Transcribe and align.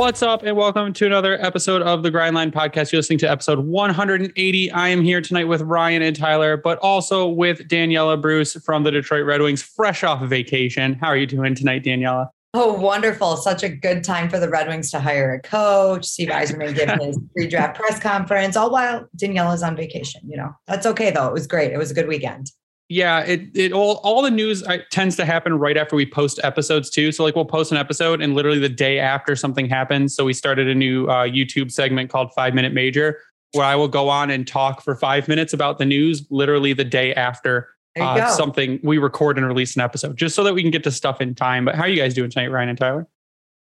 What's 0.00 0.22
up, 0.22 0.42
and 0.44 0.56
welcome 0.56 0.94
to 0.94 1.04
another 1.04 1.38
episode 1.44 1.82
of 1.82 2.02
the 2.02 2.10
Grindline 2.10 2.50
Podcast. 2.50 2.90
You're 2.90 3.00
listening 3.00 3.18
to 3.18 3.30
episode 3.30 3.58
180. 3.58 4.70
I 4.70 4.88
am 4.88 5.02
here 5.02 5.20
tonight 5.20 5.44
with 5.44 5.60
Ryan 5.60 6.00
and 6.00 6.16
Tyler, 6.16 6.56
but 6.56 6.78
also 6.78 7.28
with 7.28 7.68
Daniella 7.68 8.16
Bruce 8.16 8.54
from 8.64 8.82
the 8.82 8.90
Detroit 8.90 9.26
Red 9.26 9.42
Wings, 9.42 9.60
fresh 9.60 10.02
off 10.02 10.22
vacation. 10.22 10.94
How 10.94 11.08
are 11.08 11.18
you 11.18 11.26
doing 11.26 11.54
tonight, 11.54 11.84
Daniella? 11.84 12.30
Oh, 12.54 12.72
wonderful. 12.72 13.36
Such 13.36 13.62
a 13.62 13.68
good 13.68 14.02
time 14.02 14.30
for 14.30 14.40
the 14.40 14.48
Red 14.48 14.68
Wings 14.68 14.90
to 14.92 15.00
hire 15.00 15.34
a 15.34 15.38
coach. 15.38 16.06
Steve 16.06 16.30
Yzerman 16.30 16.74
give 16.74 16.88
his 16.98 17.18
pre 17.36 17.46
draft 17.46 17.78
press 17.78 18.00
conference, 18.00 18.56
all 18.56 18.70
while 18.70 19.06
Daniella's 19.18 19.62
on 19.62 19.76
vacation. 19.76 20.22
You 20.26 20.38
know, 20.38 20.52
that's 20.66 20.86
okay 20.86 21.10
though. 21.10 21.26
It 21.26 21.34
was 21.34 21.46
great. 21.46 21.72
It 21.72 21.78
was 21.78 21.90
a 21.90 21.94
good 21.94 22.08
weekend 22.08 22.52
yeah 22.90 23.20
it 23.20 23.48
it 23.54 23.72
all 23.72 24.00
all 24.02 24.20
the 24.20 24.30
news 24.30 24.62
uh, 24.64 24.78
tends 24.90 25.16
to 25.16 25.24
happen 25.24 25.58
right 25.58 25.76
after 25.76 25.94
we 25.94 26.04
post 26.04 26.40
episodes 26.42 26.90
too. 26.90 27.12
So 27.12 27.22
like 27.24 27.36
we'll 27.36 27.44
post 27.44 27.70
an 27.70 27.78
episode 27.78 28.20
and 28.20 28.34
literally 28.34 28.58
the 28.58 28.68
day 28.68 28.98
after 28.98 29.36
something 29.36 29.68
happens. 29.68 30.14
So 30.14 30.24
we 30.24 30.34
started 30.34 30.68
a 30.68 30.74
new 30.74 31.06
uh, 31.06 31.24
youtube 31.24 31.70
segment 31.70 32.10
called 32.10 32.32
five 32.34 32.52
minute 32.52 32.74
major 32.74 33.18
where 33.52 33.64
i 33.64 33.74
will 33.74 33.88
go 33.88 34.08
on 34.08 34.30
and 34.30 34.46
talk 34.46 34.82
for 34.82 34.94
five 34.94 35.26
minutes 35.28 35.52
about 35.52 35.78
the 35.78 35.84
news 35.84 36.26
literally 36.30 36.72
the 36.72 36.84
day 36.84 37.14
after 37.14 37.68
uh, 37.98 38.28
something 38.28 38.78
we 38.82 38.98
record 38.98 39.36
and 39.38 39.46
release 39.46 39.74
an 39.74 39.82
episode 39.82 40.16
just 40.16 40.34
so 40.34 40.44
that 40.44 40.54
we 40.54 40.62
can 40.62 40.70
get 40.70 40.84
to 40.84 40.92
stuff 40.92 41.20
in 41.20 41.34
time. 41.34 41.64
But 41.64 41.74
how 41.74 41.82
are 41.82 41.88
you 41.88 42.00
guys 42.00 42.14
doing 42.14 42.30
tonight 42.30 42.48
ryan 42.48 42.68
and 42.68 42.78
tyler 42.78 43.06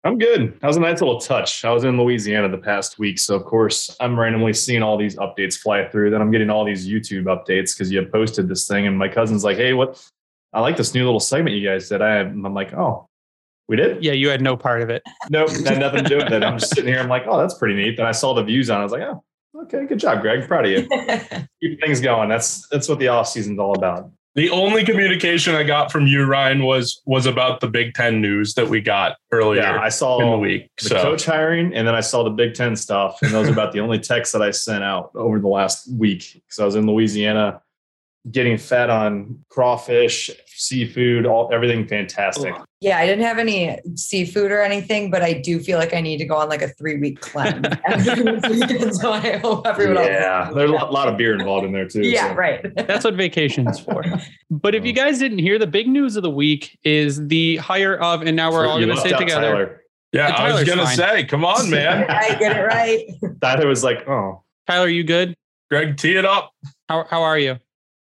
I'm 0.05 0.19
good. 0.19 0.59
That 0.61 0.67
was 0.67 0.77
a 0.77 0.81
nice 0.81 1.01
little 1.01 1.19
touch. 1.19 1.65
I 1.65 1.71
was 1.73 1.83
in 1.83 1.97
Louisiana 1.97 2.47
the 2.47 2.59
past 2.59 2.99
week, 2.99 3.17
so 3.17 3.35
of 3.35 3.43
course 3.43 3.95
I'm 3.99 4.17
randomly 4.19 4.53
seeing 4.53 4.83
all 4.83 4.97
these 4.97 5.15
updates 5.15 5.57
fly 5.57 5.87
through. 5.87 6.11
Then 6.11 6.21
I'm 6.21 6.29
getting 6.29 6.51
all 6.51 6.63
these 6.63 6.87
YouTube 6.87 7.23
updates 7.23 7.75
because 7.75 7.91
you 7.91 8.05
posted 8.05 8.47
this 8.47 8.67
thing, 8.67 8.85
and 8.85 8.95
my 8.95 9.07
cousin's 9.07 9.43
like, 9.43 9.57
"Hey, 9.57 9.73
what? 9.73 9.99
I 10.53 10.61
like 10.61 10.77
this 10.77 10.93
new 10.93 11.03
little 11.03 11.19
segment 11.19 11.55
you 11.55 11.67
guys 11.67 11.89
did." 11.89 12.03
I 12.03 12.19
I'm 12.19 12.53
like, 12.53 12.71
"Oh, 12.73 13.09
we 13.67 13.77
did? 13.77 14.03
Yeah, 14.03 14.13
you 14.13 14.29
had 14.29 14.41
no 14.41 14.55
part 14.55 14.83
of 14.83 14.91
it. 14.91 15.01
Nope, 15.31 15.49
had 15.65 15.79
nothing 15.79 16.03
to 16.03 16.09
do 16.09 16.17
with 16.17 16.31
it. 16.31 16.43
I'm 16.43 16.59
just 16.59 16.75
sitting 16.75 16.91
here. 16.93 16.99
I'm 16.99 17.09
like, 17.09 17.23
"Oh, 17.25 17.39
that's 17.39 17.55
pretty 17.55 17.73
neat." 17.73 17.97
Then 17.97 18.05
I 18.05 18.11
saw 18.11 18.35
the 18.35 18.43
views 18.43 18.69
on. 18.69 18.77
it. 18.77 18.81
I 18.81 18.83
was 18.83 18.91
like, 18.91 19.01
"Oh, 19.01 19.23
okay, 19.63 19.87
good 19.87 19.99
job, 19.99 20.21
Greg. 20.21 20.47
Proud 20.47 20.65
of 20.65 20.71
you. 20.71 20.87
Keep 21.61 21.81
things 21.81 21.99
going. 21.99 22.29
That's 22.29 22.67
that's 22.69 22.87
what 22.87 22.99
the 22.99 23.07
off 23.07 23.27
season's 23.27 23.57
all 23.57 23.75
about." 23.75 24.11
The 24.35 24.49
only 24.49 24.83
communication 24.83 25.55
I 25.55 25.63
got 25.63 25.93
from 25.93 26.07
you, 26.07 26.25
Ryan, 26.25 26.63
was 26.63 27.01
was 27.05 27.25
about 27.25 27.61
the 27.61 27.67
Big 27.67 27.93
Ten 27.93 28.19
news 28.19 28.53
that 28.55 28.67
we 28.67 28.81
got 28.81 29.15
earlier. 29.31 29.61
Yeah, 29.61 29.79
I 29.79 29.87
saw 29.87 30.19
in 30.19 30.29
the 30.29 30.37
week 30.37 30.69
the 30.77 30.89
so. 30.89 31.01
coach 31.01 31.25
hiring, 31.25 31.73
and 31.73 31.87
then 31.87 31.95
I 31.95 32.01
saw 32.01 32.23
the 32.23 32.31
Big 32.31 32.53
Ten 32.53 32.75
stuff, 32.75 33.17
and 33.21 33.31
those 33.31 33.47
are 33.47 33.53
about 33.53 33.71
the 33.71 33.79
only 33.79 33.97
texts 33.97 34.33
that 34.33 34.41
I 34.41 34.51
sent 34.51 34.83
out 34.83 35.11
over 35.15 35.39
the 35.39 35.47
last 35.47 35.89
week 35.89 36.33
because 36.33 36.59
I 36.59 36.65
was 36.65 36.75
in 36.75 36.85
Louisiana 36.85 37.61
getting 38.29 38.57
fed 38.57 38.89
on 38.89 39.45
crawfish, 39.49 40.29
seafood, 40.47 41.25
all 41.25 41.49
everything 41.53 41.87
fantastic. 41.87 42.53
Yeah, 42.85 42.99
I 42.99 43.07
didn't 43.07 43.23
have 43.23 43.39
any 43.39 43.79
seafood 43.95 44.51
or 44.51 44.61
anything, 44.61 45.09
but 45.09 45.23
I 45.23 45.33
do 45.33 45.59
feel 45.59 45.79
like 45.79 45.95
I 45.95 46.01
need 46.01 46.17
to 46.17 46.25
go 46.25 46.35
on 46.35 46.49
like 46.49 46.61
a 46.61 46.67
three 46.67 46.97
week 46.99 47.19
cleanse. 47.19 47.65
so 49.01 49.11
I 49.11 49.37
hope 49.37 49.65
everyone 49.65 50.03
yeah, 50.05 50.51
there's 50.53 50.69
a 50.69 50.73
lot 50.73 51.07
of 51.07 51.17
beer 51.17 51.33
involved 51.33 51.65
in 51.65 51.73
there 51.73 51.87
too. 51.87 52.03
Yeah, 52.03 52.29
so. 52.29 52.35
right. 52.35 52.75
That's 52.75 53.03
what 53.03 53.15
vacation's 53.15 53.79
for. 53.79 54.03
But 54.51 54.75
if 54.75 54.85
you 54.85 54.93
guys 54.93 55.17
didn't 55.17 55.39
hear, 55.39 55.57
the 55.57 55.67
big 55.67 55.87
news 55.87 56.15
of 56.15 56.21
the 56.21 56.29
week 56.29 56.77
is 56.83 57.27
the 57.27 57.57
hire 57.57 57.95
of, 57.97 58.21
and 58.21 58.35
now 58.35 58.51
we're 58.51 58.67
all 58.67 58.77
going 58.77 58.95
to 58.95 59.01
say 59.01 59.09
together. 59.09 59.51
Tyler. 59.51 59.81
Yeah, 60.13 60.27
I 60.27 60.53
was 60.53 60.63
going 60.63 60.77
to 60.77 60.87
say, 60.87 61.23
come 61.25 61.43
on, 61.43 61.69
man. 61.71 62.05
I 62.07 62.35
get 62.35 62.55
it 62.55 62.61
right. 62.61 63.05
Tyler 63.41 63.67
was 63.67 63.83
like, 63.83 64.07
oh. 64.07 64.43
Tyler, 64.67 64.87
you 64.87 65.03
good? 65.03 65.35
Greg, 65.71 65.97
tee 65.97 66.15
it 66.15 66.25
up. 66.25 66.53
How, 66.87 67.05
how 67.09 67.23
are 67.23 67.37
you? 67.37 67.57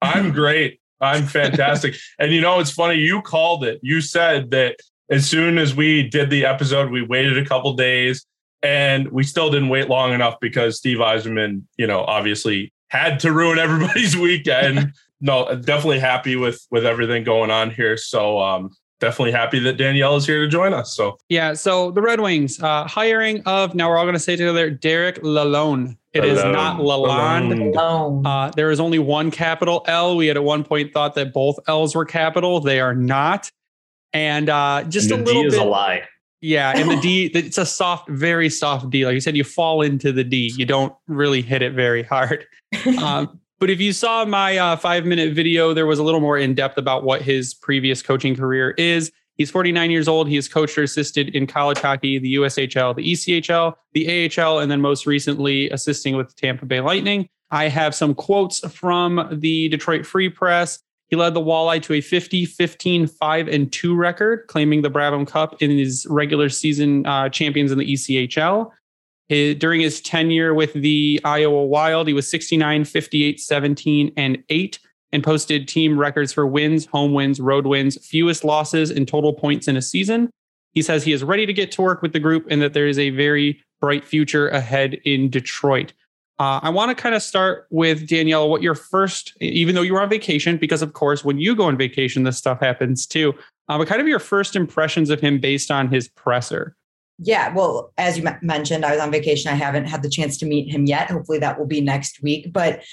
I'm 0.00 0.30
great. 0.32 0.80
I'm 1.00 1.26
fantastic. 1.26 1.94
and 2.18 2.32
you 2.32 2.40
know, 2.40 2.60
it's 2.60 2.70
funny. 2.70 2.96
You 2.96 3.22
called 3.22 3.64
it. 3.64 3.80
You 3.82 4.00
said 4.00 4.50
that 4.50 4.76
as 5.10 5.28
soon 5.28 5.58
as 5.58 5.74
we 5.74 6.08
did 6.08 6.30
the 6.30 6.44
episode, 6.44 6.90
we 6.90 7.02
waited 7.02 7.38
a 7.38 7.44
couple 7.44 7.72
days 7.74 8.26
and 8.62 9.08
we 9.10 9.22
still 9.22 9.50
didn't 9.50 9.68
wait 9.68 9.88
long 9.88 10.12
enough 10.12 10.36
because 10.40 10.76
Steve 10.76 10.98
Yzerman, 10.98 11.62
you 11.76 11.86
know, 11.86 12.04
obviously 12.04 12.72
had 12.88 13.20
to 13.20 13.32
ruin 13.32 13.58
everybody's 13.58 14.16
weekend. 14.18 14.92
no, 15.20 15.54
definitely 15.56 16.00
happy 16.00 16.36
with 16.36 16.66
with 16.70 16.84
everything 16.84 17.24
going 17.24 17.50
on 17.50 17.70
here. 17.70 17.96
So 17.96 18.40
um 18.40 18.70
definitely 19.00 19.32
happy 19.32 19.60
that 19.60 19.74
Danielle 19.74 20.16
is 20.16 20.26
here 20.26 20.40
to 20.40 20.48
join 20.48 20.74
us. 20.74 20.96
So 20.96 21.18
yeah, 21.28 21.54
so 21.54 21.90
the 21.90 22.02
Red 22.02 22.20
Wings 22.20 22.60
uh 22.60 22.84
hiring 22.86 23.42
of 23.44 23.74
now 23.74 23.88
we're 23.88 23.98
all 23.98 24.04
going 24.04 24.14
to 24.14 24.20
say 24.20 24.36
together 24.36 24.70
Derek 24.70 25.22
Lalonde. 25.22 25.96
It 26.14 26.22
Lalonde. 26.22 26.32
is 26.32 26.44
not 26.44 26.80
Lalonde. 26.80 27.74
Lalonde. 27.74 28.22
Uh, 28.26 28.50
there 28.56 28.70
is 28.70 28.80
only 28.80 28.98
one 28.98 29.30
capital 29.30 29.84
L. 29.86 30.16
We 30.16 30.26
had 30.26 30.36
at 30.36 30.44
one 30.44 30.64
point 30.64 30.92
thought 30.92 31.14
that 31.16 31.32
both 31.32 31.58
L's 31.68 31.94
were 31.94 32.06
capital. 32.06 32.60
They 32.60 32.80
are 32.80 32.94
not. 32.94 33.50
And 34.12 34.48
uh, 34.48 34.84
just 34.84 35.10
and 35.10 35.20
a 35.20 35.24
little 35.24 35.42
D 35.42 35.48
is 35.48 35.54
bit, 35.54 35.66
a 35.66 35.68
lie. 35.68 36.02
Yeah, 36.40 36.72
and 36.74 36.90
the 36.90 36.96
D, 36.96 37.26
it's 37.34 37.58
a 37.58 37.66
soft, 37.66 38.08
very 38.08 38.48
soft 38.48 38.88
D. 38.90 39.04
Like 39.04 39.14
you 39.14 39.20
said, 39.20 39.36
you 39.36 39.44
fall 39.44 39.82
into 39.82 40.12
the 40.12 40.24
D. 40.24 40.52
You 40.56 40.64
don't 40.64 40.94
really 41.08 41.42
hit 41.42 41.62
it 41.62 41.74
very 41.74 42.02
hard. 42.02 42.46
Um, 43.02 43.40
but 43.60 43.70
if 43.70 43.80
you 43.80 43.92
saw 43.92 44.24
my 44.24 44.56
uh, 44.56 44.76
five 44.76 45.04
minute 45.04 45.34
video, 45.34 45.74
there 45.74 45.86
was 45.86 45.98
a 45.98 46.02
little 46.02 46.20
more 46.20 46.38
in 46.38 46.54
depth 46.54 46.78
about 46.78 47.02
what 47.02 47.22
his 47.22 47.54
previous 47.54 48.02
coaching 48.02 48.36
career 48.36 48.70
is. 48.78 49.10
He's 49.38 49.52
49 49.52 49.92
years 49.92 50.08
old. 50.08 50.28
He 50.28 50.34
has 50.34 50.48
coached 50.48 50.76
or 50.76 50.82
assisted 50.82 51.34
in 51.34 51.46
college 51.46 51.78
hockey, 51.78 52.18
the 52.18 52.34
USHL, 52.34 52.96
the 52.96 53.12
ECHL, 53.12 53.74
the 53.92 54.30
AHL, 54.36 54.58
and 54.58 54.70
then 54.70 54.80
most 54.80 55.06
recently 55.06 55.70
assisting 55.70 56.16
with 56.16 56.28
the 56.28 56.34
Tampa 56.34 56.66
Bay 56.66 56.80
Lightning. 56.80 57.28
I 57.52 57.68
have 57.68 57.94
some 57.94 58.14
quotes 58.14 58.58
from 58.70 59.28
the 59.30 59.68
Detroit 59.68 60.04
Free 60.04 60.28
Press. 60.28 60.80
He 61.06 61.16
led 61.16 61.34
the 61.34 61.40
Walleye 61.40 61.82
to 61.84 61.94
a 61.94 62.00
50, 62.00 62.44
15, 62.44 63.06
5, 63.06 63.48
and 63.48 63.72
2 63.72 63.94
record, 63.94 64.44
claiming 64.48 64.82
the 64.82 64.90
Brabham 64.90 65.26
Cup 65.26 65.62
in 65.62 65.70
his 65.70 66.04
regular 66.10 66.48
season 66.48 67.06
uh, 67.06 67.28
champions 67.28 67.70
in 67.70 67.78
the 67.78 67.92
ECHL. 67.92 68.72
His, 69.28 69.54
during 69.54 69.80
his 69.80 70.00
tenure 70.00 70.52
with 70.52 70.72
the 70.72 71.20
Iowa 71.24 71.64
Wild, 71.64 72.08
he 72.08 72.12
was 72.12 72.28
69, 72.28 72.84
58, 72.84 73.40
17, 73.40 74.12
and 74.16 74.42
8 74.48 74.78
and 75.12 75.24
posted 75.24 75.68
team 75.68 75.98
records 75.98 76.32
for 76.32 76.46
wins, 76.46 76.86
home 76.86 77.12
wins, 77.12 77.40
road 77.40 77.66
wins, 77.66 78.04
fewest 78.06 78.44
losses, 78.44 78.90
and 78.90 79.08
total 79.08 79.32
points 79.32 79.68
in 79.68 79.76
a 79.76 79.82
season. 79.82 80.30
He 80.72 80.82
says 80.82 81.02
he 81.02 81.12
is 81.12 81.24
ready 81.24 81.46
to 81.46 81.52
get 81.52 81.72
to 81.72 81.82
work 81.82 82.02
with 82.02 82.12
the 82.12 82.20
group 82.20 82.46
and 82.50 82.60
that 82.62 82.74
there 82.74 82.86
is 82.86 82.98
a 82.98 83.10
very 83.10 83.62
bright 83.80 84.04
future 84.04 84.48
ahead 84.48 84.94
in 85.04 85.30
Detroit. 85.30 85.92
Uh, 86.38 86.60
I 86.62 86.70
want 86.70 86.96
to 86.96 87.00
kind 87.00 87.14
of 87.14 87.22
start 87.22 87.66
with 87.70 88.06
Danielle. 88.06 88.48
What 88.48 88.62
your 88.62 88.76
first, 88.76 89.36
even 89.40 89.74
though 89.74 89.82
you 89.82 89.94
were 89.94 90.00
on 90.00 90.08
vacation, 90.08 90.56
because 90.56 90.82
of 90.82 90.92
course, 90.92 91.24
when 91.24 91.38
you 91.38 91.56
go 91.56 91.64
on 91.64 91.76
vacation, 91.76 92.22
this 92.22 92.38
stuff 92.38 92.60
happens 92.60 93.06
too. 93.06 93.34
Uh, 93.68 93.76
but 93.78 93.88
kind 93.88 94.00
of 94.00 94.06
your 94.06 94.20
first 94.20 94.54
impressions 94.54 95.10
of 95.10 95.20
him 95.20 95.40
based 95.40 95.70
on 95.70 95.88
his 95.88 96.08
presser. 96.08 96.76
Yeah, 97.18 97.52
well, 97.52 97.92
as 97.98 98.16
you 98.16 98.24
mentioned, 98.42 98.84
I 98.84 98.92
was 98.92 99.00
on 99.00 99.10
vacation. 99.10 99.50
I 99.50 99.56
haven't 99.56 99.86
had 99.86 100.02
the 100.02 100.08
chance 100.08 100.36
to 100.38 100.46
meet 100.46 100.72
him 100.72 100.86
yet. 100.86 101.10
Hopefully, 101.10 101.40
that 101.40 101.58
will 101.58 101.66
be 101.66 101.80
next 101.80 102.22
week. 102.22 102.52
But 102.52 102.84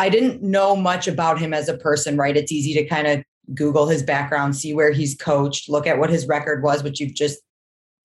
I 0.00 0.08
didn't 0.08 0.42
know 0.42 0.74
much 0.74 1.06
about 1.08 1.38
him 1.38 1.52
as 1.52 1.68
a 1.68 1.76
person, 1.76 2.16
right? 2.16 2.34
It's 2.34 2.50
easy 2.50 2.72
to 2.72 2.86
kind 2.86 3.06
of 3.06 3.22
Google 3.54 3.86
his 3.86 4.02
background, 4.02 4.56
see 4.56 4.72
where 4.72 4.92
he's 4.92 5.14
coached, 5.14 5.68
look 5.68 5.86
at 5.86 5.98
what 5.98 6.08
his 6.08 6.26
record 6.26 6.62
was, 6.62 6.82
which 6.82 7.00
you've 7.00 7.12
just 7.12 7.40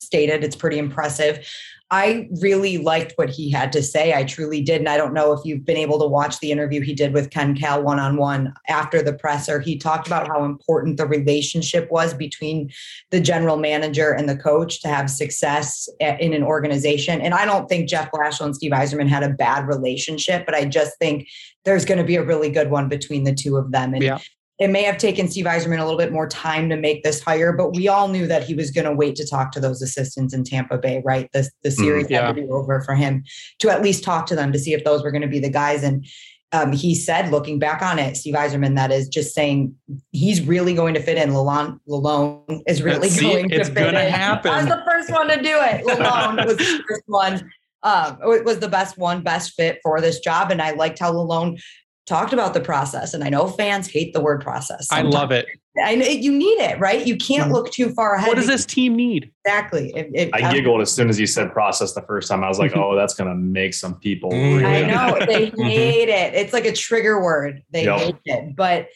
stated. 0.01 0.43
It's 0.43 0.57
pretty 0.57 0.77
impressive. 0.77 1.47
I 1.91 2.27
really 2.41 2.79
liked 2.79 3.13
what 3.15 3.29
he 3.29 3.49
had 3.49 3.71
to 3.73 3.81
say. 3.81 4.13
I 4.13 4.25
truly 4.25 4.61
did. 4.61 4.81
And 4.81 4.89
I 4.89 4.97
don't 4.97 5.13
know 5.13 5.31
if 5.31 5.45
you've 5.45 5.63
been 5.63 5.77
able 5.77 5.99
to 5.99 6.07
watch 6.07 6.39
the 6.39 6.51
interview 6.51 6.81
he 6.81 6.93
did 6.95 7.13
with 7.13 7.29
Ken 7.29 7.55
Kal 7.55 7.81
one 7.81 7.99
on 7.99 8.17
one 8.17 8.53
after 8.67 9.01
the 9.01 9.13
presser. 9.13 9.61
He 9.61 9.77
talked 9.77 10.07
about 10.07 10.27
how 10.27 10.43
important 10.43 10.97
the 10.97 11.05
relationship 11.05 11.89
was 11.91 12.13
between 12.13 12.71
the 13.11 13.21
general 13.21 13.55
manager 13.55 14.11
and 14.11 14.27
the 14.27 14.35
coach 14.35 14.81
to 14.81 14.89
have 14.89 15.09
success 15.09 15.87
eh, 16.01 16.17
in 16.19 16.33
an 16.33 16.43
organization. 16.43 17.21
And 17.21 17.35
I 17.35 17.45
don't 17.45 17.69
think 17.69 17.87
Jeff 17.87 18.11
Blashill 18.11 18.47
and 18.47 18.55
Steve 18.55 18.71
Yzerman 18.71 19.07
had 19.07 19.23
a 19.23 19.29
bad 19.29 19.67
relationship, 19.67 20.45
but 20.45 20.55
I 20.55 20.65
just 20.65 20.97
think 20.97 21.27
there's 21.65 21.85
going 21.85 21.97
to 21.97 22.03
be 22.03 22.15
a 22.15 22.23
really 22.23 22.49
good 22.49 22.69
one 22.69 22.87
between 22.87 23.23
the 23.23 23.33
two 23.33 23.57
of 23.57 23.71
them. 23.71 23.93
And 23.93 24.03
yeah 24.03 24.19
it 24.57 24.69
may 24.69 24.83
have 24.83 24.97
taken 24.97 25.27
Steve 25.27 25.45
Yzerman 25.45 25.79
a 25.79 25.83
little 25.83 25.97
bit 25.97 26.13
more 26.13 26.27
time 26.27 26.69
to 26.69 26.77
make 26.77 27.03
this 27.03 27.21
hire, 27.21 27.51
but 27.51 27.75
we 27.75 27.87
all 27.87 28.07
knew 28.07 28.25
that 28.27 28.43
he 28.43 28.53
was 28.53 28.71
going 28.71 28.85
to 28.85 28.93
wait 28.93 29.15
to 29.17 29.27
talk 29.27 29.51
to 29.51 29.59
those 29.59 29.81
assistants 29.81 30.33
in 30.33 30.43
Tampa 30.43 30.77
Bay, 30.77 31.01
right? 31.03 31.29
The, 31.33 31.49
the 31.63 31.69
mm, 31.69 31.73
series 31.73 32.07
mm, 32.07 32.11
yeah. 32.11 32.27
had 32.27 32.35
to 32.35 32.41
be 32.41 32.49
over 32.49 32.81
for 32.81 32.95
him 32.95 33.23
to 33.59 33.69
at 33.69 33.81
least 33.81 34.03
talk 34.03 34.25
to 34.27 34.35
them 34.35 34.53
to 34.53 34.59
see 34.59 34.73
if 34.73 34.85
those 34.85 35.03
were 35.03 35.11
going 35.11 35.23
to 35.23 35.27
be 35.27 35.39
the 35.39 35.49
guys. 35.49 35.83
And 35.83 36.07
um, 36.53 36.71
he 36.71 36.95
said, 36.95 37.31
looking 37.31 37.59
back 37.59 37.81
on 37.81 37.99
it, 37.99 38.15
Steve 38.15 38.35
Yzerman, 38.35 38.75
that 38.75 38.91
is 38.91 39.09
just 39.09 39.35
saying 39.35 39.75
he's 40.13 40.41
really 40.41 40.73
going 40.73 40.93
to 40.93 41.01
fit 41.01 41.17
in. 41.17 41.31
Lalonde, 41.31 41.77
Lalonde 41.89 42.61
is 42.65 42.81
really 42.81 43.09
see, 43.09 43.23
going 43.23 43.49
to 43.49 43.65
fit 43.65 43.93
in. 43.93 43.95
Happen. 43.95 44.51
I 44.51 44.57
was 44.59 44.67
the 44.67 44.83
first 44.89 45.11
one 45.11 45.27
to 45.27 45.35
do 45.35 45.59
it. 45.59 45.85
Lalonde 45.85 46.45
was 46.45 46.57
the 46.57 46.83
first 46.87 47.03
one. 47.07 47.51
Um, 47.85 48.17
it 48.23 48.43
was 48.43 48.59
the 48.59 48.67
best 48.67 48.97
one, 48.97 49.21
best 49.21 49.53
fit 49.53 49.79
for 49.83 50.01
this 50.01 50.19
job. 50.19 50.49
And 50.49 50.59
I 50.61 50.71
liked 50.71 50.97
how 50.97 51.13
Lalonde 51.13 51.61
talked 52.07 52.33
about 52.33 52.55
the 52.55 52.59
process. 52.59 53.13
And 53.13 53.23
I 53.23 53.29
know 53.29 53.47
fans 53.47 53.87
hate 53.87 54.13
the 54.13 54.21
word 54.21 54.41
process. 54.41 54.87
Sometimes. 54.87 55.15
I 55.15 55.19
love 55.19 55.31
it. 55.31 55.45
I 55.83 55.95
know 55.95 56.05
you 56.07 56.31
need 56.31 56.59
it, 56.61 56.79
right? 56.79 57.05
You 57.05 57.15
can't 57.15 57.43
mm-hmm. 57.43 57.53
look 57.53 57.71
too 57.71 57.89
far 57.93 58.15
ahead. 58.15 58.29
What 58.29 58.37
does 58.37 58.47
this 58.47 58.65
team 58.65 58.95
need? 58.95 59.31
Exactly. 59.45 59.91
If, 59.95 60.07
if, 60.13 60.29
I 60.33 60.51
giggled 60.51 60.81
as 60.81 60.91
soon 60.91 61.09
as 61.09 61.19
you 61.19 61.27
said 61.27 61.51
process 61.51 61.93
the 61.93 62.01
first 62.01 62.27
time. 62.27 62.43
I 62.43 62.47
was 62.47 62.57
like, 62.57 62.71
mm-hmm. 62.71 62.79
oh, 62.79 62.95
that's 62.95 63.13
going 63.13 63.29
to 63.29 63.35
make 63.35 63.73
some 63.73 63.99
people. 63.99 64.31
Mm-hmm. 64.31 64.65
Really 64.65 64.85
I 64.85 65.09
know 65.09 65.25
they 65.27 65.49
hate 65.49 66.09
it. 66.09 66.33
It's 66.33 66.53
like 66.53 66.65
a 66.65 66.73
trigger 66.73 67.21
word. 67.21 67.61
They 67.71 67.85
yep. 67.85 67.99
hate 67.99 68.15
it, 68.25 68.55
but 68.55 68.87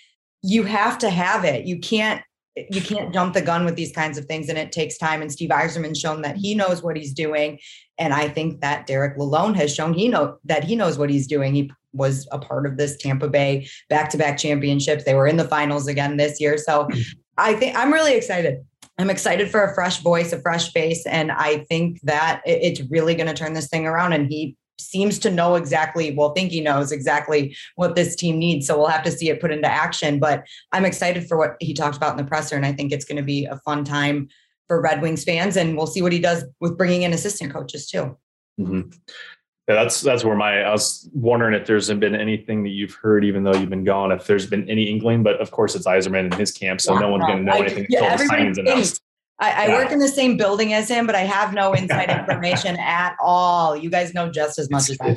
you 0.41 0.63
have 0.63 0.97
to 0.99 1.09
have 1.09 1.43
it. 1.43 1.65
You 1.65 1.79
can't 1.79 2.23
you 2.55 2.81
can't 2.81 3.13
jump 3.13 3.33
the 3.33 3.41
gun 3.41 3.65
with 3.65 3.75
these 3.75 3.91
kinds 3.91 4.17
of 4.17 4.25
things 4.25 4.49
and 4.49 4.57
it 4.57 4.71
takes 4.71 4.97
time. 4.97 5.21
And 5.21 5.31
Steve 5.31 5.49
Yzerman's 5.49 5.99
shown 5.99 6.21
that 6.23 6.35
he 6.35 6.55
knows 6.55 6.83
what 6.83 6.97
he's 6.97 7.13
doing. 7.13 7.59
And 7.97 8.13
I 8.13 8.27
think 8.27 8.61
that 8.61 8.87
Derek 8.87 9.17
Lalonde 9.17 9.55
has 9.55 9.73
shown 9.73 9.93
he 9.93 10.07
know 10.07 10.37
that 10.45 10.63
he 10.63 10.75
knows 10.75 10.97
what 10.97 11.09
he's 11.09 11.27
doing. 11.27 11.53
He 11.53 11.71
was 11.93 12.27
a 12.31 12.39
part 12.39 12.65
of 12.65 12.77
this 12.77 12.97
Tampa 12.97 13.27
Bay 13.27 13.67
back-to-back 13.89 14.37
championships. 14.37 15.03
They 15.03 15.15
were 15.15 15.27
in 15.27 15.37
the 15.37 15.47
finals 15.47 15.87
again 15.87 16.17
this 16.17 16.39
year. 16.39 16.57
So 16.57 16.85
hmm. 16.91 16.99
I 17.37 17.53
think 17.53 17.75
I'm 17.77 17.93
really 17.93 18.15
excited. 18.15 18.59
I'm 18.97 19.09
excited 19.09 19.49
for 19.49 19.63
a 19.63 19.73
fresh 19.73 20.01
voice, 20.01 20.33
a 20.33 20.41
fresh 20.41 20.73
face, 20.73 21.05
and 21.05 21.31
I 21.31 21.59
think 21.69 22.01
that 22.03 22.41
it's 22.45 22.81
really 22.89 23.15
going 23.15 23.27
to 23.27 23.33
turn 23.33 23.53
this 23.53 23.69
thing 23.69 23.87
around. 23.87 24.11
And 24.11 24.27
he 24.27 24.57
seems 24.79 25.19
to 25.19 25.31
know 25.31 25.55
exactly, 25.55 26.13
well, 26.15 26.33
think 26.33 26.51
he 26.51 26.61
knows 26.61 26.91
exactly 26.91 27.55
what 27.75 27.95
this 27.95 28.15
team 28.15 28.39
needs. 28.39 28.67
So 28.67 28.77
we'll 28.77 28.87
have 28.87 29.03
to 29.03 29.11
see 29.11 29.29
it 29.29 29.41
put 29.41 29.51
into 29.51 29.67
action. 29.67 30.19
But 30.19 30.45
I'm 30.71 30.85
excited 30.85 31.27
for 31.27 31.37
what 31.37 31.55
he 31.59 31.73
talked 31.73 31.97
about 31.97 32.17
in 32.17 32.23
the 32.23 32.29
presser, 32.29 32.55
and 32.55 32.65
I 32.65 32.73
think 32.73 32.91
it's 32.91 33.05
going 33.05 33.17
to 33.17 33.23
be 33.23 33.45
a 33.45 33.57
fun 33.57 33.83
time 33.83 34.29
for 34.67 34.81
Red 34.81 35.01
Wings 35.01 35.23
fans. 35.23 35.57
And 35.57 35.75
we'll 35.75 35.87
see 35.87 36.01
what 36.01 36.11
he 36.11 36.19
does 36.19 36.45
with 36.59 36.77
bringing 36.77 37.03
in 37.03 37.13
assistant 37.13 37.53
coaches 37.53 37.87
too. 37.87 38.17
Mm-hmm. 38.59 38.89
Yeah, 39.67 39.75
that's 39.75 40.01
that's 40.01 40.23
where 40.23 40.35
my 40.35 40.63
I 40.63 40.71
was 40.71 41.07
wondering 41.13 41.53
if 41.53 41.67
there's 41.67 41.89
been 41.93 42.15
anything 42.15 42.63
that 42.63 42.69
you've 42.69 42.95
heard, 42.95 43.23
even 43.23 43.43
though 43.43 43.53
you've 43.53 43.69
been 43.69 43.83
gone, 43.83 44.11
if 44.11 44.25
there's 44.25 44.47
been 44.47 44.67
any 44.67 44.89
inkling. 44.89 45.21
But 45.21 45.39
of 45.39 45.51
course, 45.51 45.75
it's 45.75 45.85
Yzerman 45.85 46.21
and 46.21 46.33
his 46.33 46.51
camp, 46.51 46.81
so 46.81 46.93
yeah, 46.93 47.01
no 47.01 47.11
one's 47.11 47.25
going 47.25 47.37
to 47.37 47.43
know 47.43 47.51
I, 47.51 47.59
anything 47.59 47.85
yeah, 47.87 48.13
until 48.13 48.17
the 48.17 48.25
signing's 48.25 48.57
announced. 48.57 49.03
I, 49.39 49.51
I 49.51 49.67
yeah. 49.67 49.77
work 49.77 49.91
in 49.91 49.99
the 49.99 50.07
same 50.07 50.37
building 50.37 50.73
as 50.73 50.89
him, 50.89 51.05
but 51.05 51.15
I 51.15 51.21
have 51.21 51.53
no 51.53 51.73
inside 51.79 52.09
information 52.09 52.75
at 52.77 53.15
all. 53.21 53.75
You 53.75 53.89
guys 53.89 54.13
know 54.13 54.31
just 54.31 54.59
as 54.59 54.69
much 54.69 54.89
as 54.89 54.97
I 55.01 55.13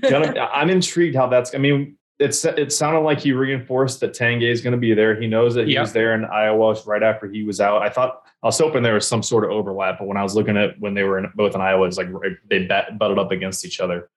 do. 0.00 0.38
I'm 0.52 0.70
intrigued 0.70 1.16
how 1.16 1.26
that's. 1.26 1.54
I 1.54 1.58
mean, 1.58 1.96
it's 2.18 2.44
it 2.44 2.72
sounded 2.72 3.00
like 3.00 3.20
he 3.20 3.32
reinforced 3.32 4.00
that 4.00 4.14
Tanguay 4.14 4.50
is 4.50 4.62
going 4.62 4.72
to 4.72 4.78
be 4.78 4.94
there. 4.94 5.20
He 5.20 5.26
knows 5.26 5.54
that 5.54 5.66
he 5.66 5.74
yep. 5.74 5.82
was 5.82 5.92
there 5.92 6.14
in 6.14 6.24
Iowa 6.24 6.76
right 6.86 7.02
after 7.02 7.28
he 7.28 7.42
was 7.42 7.60
out. 7.60 7.82
I 7.82 7.90
thought 7.90 8.22
I 8.42 8.46
was 8.46 8.58
hoping 8.58 8.82
there 8.82 8.94
was 8.94 9.06
some 9.06 9.22
sort 9.22 9.44
of 9.44 9.50
overlap, 9.50 9.98
but 9.98 10.06
when 10.06 10.16
I 10.16 10.22
was 10.22 10.34
looking 10.34 10.56
at 10.56 10.78
when 10.80 10.94
they 10.94 11.02
were 11.02 11.18
in, 11.18 11.30
both 11.34 11.54
in 11.54 11.60
Iowa, 11.60 11.86
it's 11.86 11.98
like 11.98 12.08
they 12.48 12.66
bet, 12.66 12.98
butted 12.98 13.18
up 13.18 13.32
against 13.32 13.66
each 13.66 13.80
other. 13.80 14.08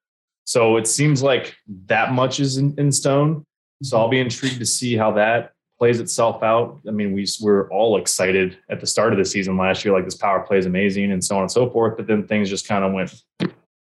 So 0.46 0.78
it 0.78 0.88
seems 0.88 1.22
like 1.22 1.56
that 1.86 2.14
much 2.14 2.40
is 2.40 2.58
in, 2.58 2.74
in 2.78 2.92
stone. 2.92 3.46
So 3.84 3.98
I'll 3.98 4.06
mm-hmm. 4.06 4.12
be 4.12 4.20
intrigued 4.20 4.60
to 4.60 4.66
see 4.66 4.96
how 4.96 5.12
that 5.14 5.54
plays 5.80 6.02
itself 6.02 6.44
out. 6.44 6.82
I 6.88 6.92
mean, 6.92 7.14
we 7.14 7.26
were 7.42 7.72
all 7.72 7.98
excited 7.98 8.58
at 8.70 8.82
the 8.82 8.86
start 8.86 9.14
of 9.14 9.18
the 9.18 9.24
season 9.24 9.58
last 9.58 9.86
year, 9.86 9.94
like 9.94 10.04
this 10.04 10.16
power 10.16 10.42
play 10.42 10.58
is 10.58 10.66
amazing 10.66 11.14
and 11.14 11.24
so 11.24 11.38
on 11.38 11.44
and 11.44 11.52
so 11.52 11.70
forth. 11.70 11.96
But 11.96 12.06
then 12.06 12.28
things 12.28 12.50
just 12.50 12.68
kind 12.68 12.84
of 12.84 12.92
went. 12.92 13.24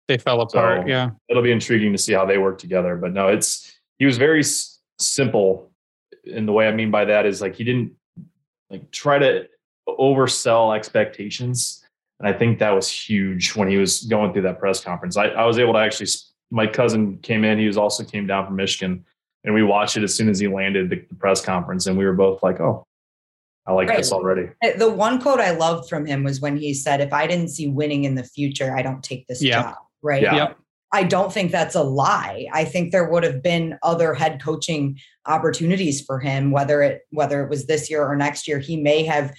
They 0.08 0.19
fell 0.19 0.41
apart. 0.41 0.82
So 0.82 0.88
yeah. 0.88 1.11
It'll 1.29 1.43
be 1.43 1.52
intriguing 1.52 1.93
to 1.93 1.99
see 1.99 2.12
how 2.12 2.26
they 2.26 2.37
work 2.37 2.58
together. 2.58 2.96
But 2.96 3.12
no, 3.12 3.29
it's, 3.29 3.73
he 3.99 4.06
was 4.06 4.19
very 4.19 4.41
s- 4.41 4.81
simple. 4.99 5.70
And 6.31 6.49
the 6.49 6.52
way 6.52 6.67
I 6.67 6.73
mean 6.73 6.91
by 6.91 7.05
that 7.05 7.26
is 7.26 7.41
like 7.41 7.55
he 7.55 7.62
didn't 7.62 7.93
like 8.70 8.90
try 8.90 9.19
to 9.19 9.49
oversell 9.88 10.76
expectations. 10.76 11.85
And 12.19 12.29
I 12.29 12.37
think 12.37 12.58
that 12.58 12.70
was 12.70 12.90
huge 12.90 13.55
when 13.55 13.69
he 13.69 13.76
was 13.76 14.02
going 14.02 14.32
through 14.32 14.43
that 14.43 14.58
press 14.58 14.82
conference. 14.82 15.17
I, 15.17 15.26
I 15.26 15.47
was 15.47 15.58
able 15.61 15.75
to 15.75 15.79
actually, 15.79 16.08
my 16.50 16.67
cousin 16.67 17.19
came 17.19 17.44
in, 17.44 17.58
he 17.58 17.67
was 17.67 17.76
also 17.76 18.02
came 18.02 18.26
down 18.26 18.47
from 18.47 18.56
Michigan 18.56 19.05
and 19.44 19.55
we 19.55 19.62
watched 19.62 19.96
it 19.96 20.02
as 20.02 20.14
soon 20.14 20.29
as 20.29 20.38
he 20.38 20.49
landed 20.49 20.91
the, 20.91 20.96
the 21.08 21.14
press 21.14 21.44
conference, 21.44 21.87
and 21.87 21.96
we 21.96 22.05
were 22.05 22.14
both 22.14 22.43
like, 22.43 22.61
"Oh, 22.61 22.87
I 23.67 23.73
like 23.73 23.88
right. 23.88 23.99
this 23.99 24.12
already." 24.12 24.49
The 24.79 24.91
one 24.91 25.20
quote 25.20 25.41
I 25.41 25.52
loved 25.52 25.88
from 25.88 26.06
him 26.06 26.25
was 26.25 26.41
when 26.41 26.56
he 26.56 26.75
said, 26.75 27.00
"If 27.00 27.12
I 27.12 27.26
didn't 27.26 27.49
see 27.49 27.69
winning 27.69 28.05
in 28.05 28.14
the 28.14 28.25
future, 28.25 28.76
I 28.76 28.82
don't 28.82 29.02
take 29.02 29.26
this 29.26 29.43
yeah. 29.43 29.62
job." 29.62 29.76
Right? 30.02 30.23
Yeah. 30.23 30.35
Yep. 30.35 30.58
I 30.94 31.02
don't 31.02 31.32
think 31.32 31.50
that's 31.50 31.75
a 31.75 31.82
lie. 31.82 32.46
I 32.52 32.64
think 32.64 32.93
there 32.93 33.08
would 33.08 33.25
have 33.25 33.43
been 33.43 33.76
other 33.82 34.14
head 34.14 34.41
coaching 34.41 35.00
opportunities 35.26 36.00
for 36.00 36.20
him, 36.20 36.52
whether 36.52 36.82
it 36.82 37.02
whether 37.11 37.43
it 37.43 37.50
was 37.50 37.67
this 37.67 37.90
year 37.90 38.06
or 38.06 38.14
next 38.14 38.47
year. 38.47 38.61
He 38.61 38.76
may 38.76 39.02
have, 39.02 39.35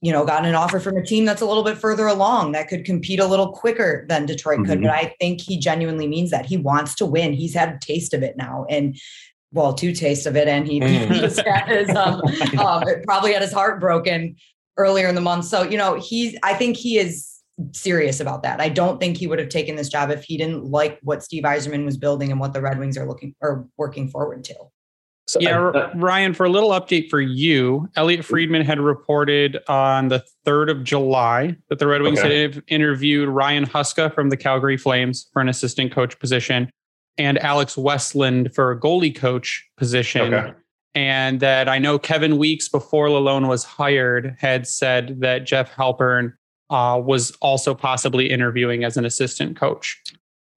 you 0.00 0.12
know, 0.12 0.24
gotten 0.24 0.48
an 0.48 0.54
offer 0.54 0.78
from 0.78 0.96
a 0.96 1.04
team 1.04 1.24
that's 1.24 1.42
a 1.42 1.46
little 1.46 1.64
bit 1.64 1.76
further 1.76 2.06
along 2.06 2.52
that 2.52 2.68
could 2.68 2.84
compete 2.84 3.18
a 3.18 3.26
little 3.26 3.50
quicker 3.50 4.06
than 4.08 4.26
Detroit 4.26 4.60
mm-hmm. 4.60 4.70
could. 4.70 4.82
But 4.82 4.92
I 4.92 5.12
think 5.18 5.40
he 5.40 5.58
genuinely 5.58 6.06
means 6.06 6.30
that. 6.30 6.46
He 6.46 6.56
wants 6.56 6.94
to 6.96 7.06
win. 7.06 7.32
He's 7.32 7.54
had 7.54 7.70
a 7.70 7.78
taste 7.80 8.14
of 8.14 8.22
it 8.22 8.36
now, 8.36 8.64
and 8.70 8.96
well, 9.56 9.72
two 9.72 9.92
tastes 9.92 10.26
of 10.26 10.36
it, 10.36 10.46
and 10.46 10.68
he 10.68 10.80
mm. 10.80 11.46
had 11.46 11.68
his, 11.68 11.88
um, 11.96 12.20
um, 12.58 12.84
probably 13.04 13.32
had 13.32 13.42
his 13.42 13.52
heart 13.52 13.80
broken 13.80 14.36
earlier 14.76 15.08
in 15.08 15.14
the 15.14 15.20
month. 15.20 15.46
So 15.46 15.62
you 15.62 15.78
know, 15.78 15.94
he's. 15.94 16.36
I 16.42 16.54
think 16.54 16.76
he 16.76 16.98
is 16.98 17.32
serious 17.72 18.20
about 18.20 18.42
that. 18.42 18.60
I 18.60 18.68
don't 18.68 19.00
think 19.00 19.16
he 19.16 19.26
would 19.26 19.38
have 19.38 19.48
taken 19.48 19.76
this 19.76 19.88
job 19.88 20.10
if 20.10 20.24
he 20.24 20.36
didn't 20.36 20.66
like 20.66 20.98
what 21.02 21.24
Steve 21.24 21.44
Yzerman 21.44 21.86
was 21.86 21.96
building 21.96 22.30
and 22.30 22.38
what 22.38 22.52
the 22.52 22.60
Red 22.60 22.78
Wings 22.78 22.98
are 22.98 23.08
looking 23.08 23.34
or 23.40 23.66
working 23.78 24.08
forward 24.08 24.44
to. 24.44 24.54
So, 25.28 25.40
yeah, 25.40 25.58
uh, 25.58 25.90
Ryan, 25.96 26.34
for 26.34 26.44
a 26.44 26.50
little 26.50 26.70
update 26.70 27.08
for 27.08 27.20
you, 27.20 27.88
Elliotte 27.96 28.24
Friedman 28.24 28.64
had 28.64 28.78
reported 28.78 29.58
on 29.68 30.06
the 30.06 30.22
3rd 30.46 30.70
of 30.70 30.84
July 30.84 31.56
that 31.68 31.80
the 31.80 31.86
Red 31.88 32.02
Wings 32.02 32.20
okay. 32.20 32.42
had 32.42 32.62
interviewed 32.68 33.28
Ryan 33.28 33.66
Huska 33.66 34.14
from 34.14 34.28
the 34.28 34.36
Calgary 34.36 34.76
Flames 34.76 35.28
for 35.32 35.42
an 35.42 35.48
assistant 35.48 35.90
coach 35.90 36.16
position 36.20 36.70
and 37.18 37.38
Alex 37.38 37.76
Westlund 37.76 38.54
for 38.54 38.70
a 38.70 38.78
goalie 38.78 39.14
coach 39.14 39.68
position. 39.76 40.34
Okay. 40.34 40.52
And 40.94 41.40
that 41.40 41.68
I 41.68 41.78
know 41.78 41.98
Kevin 41.98 42.38
Weekes, 42.38 42.68
before 42.68 43.08
Lalonde 43.08 43.48
was 43.48 43.64
hired, 43.64 44.34
had 44.38 44.66
said 44.66 45.20
that 45.20 45.44
Jeff 45.44 45.74
Halpern 45.74 46.32
uh, 46.70 47.00
was 47.04 47.32
also 47.42 47.74
possibly 47.74 48.30
interviewing 48.30 48.82
as 48.82 48.96
an 48.96 49.04
assistant 49.04 49.56
coach. 49.56 50.02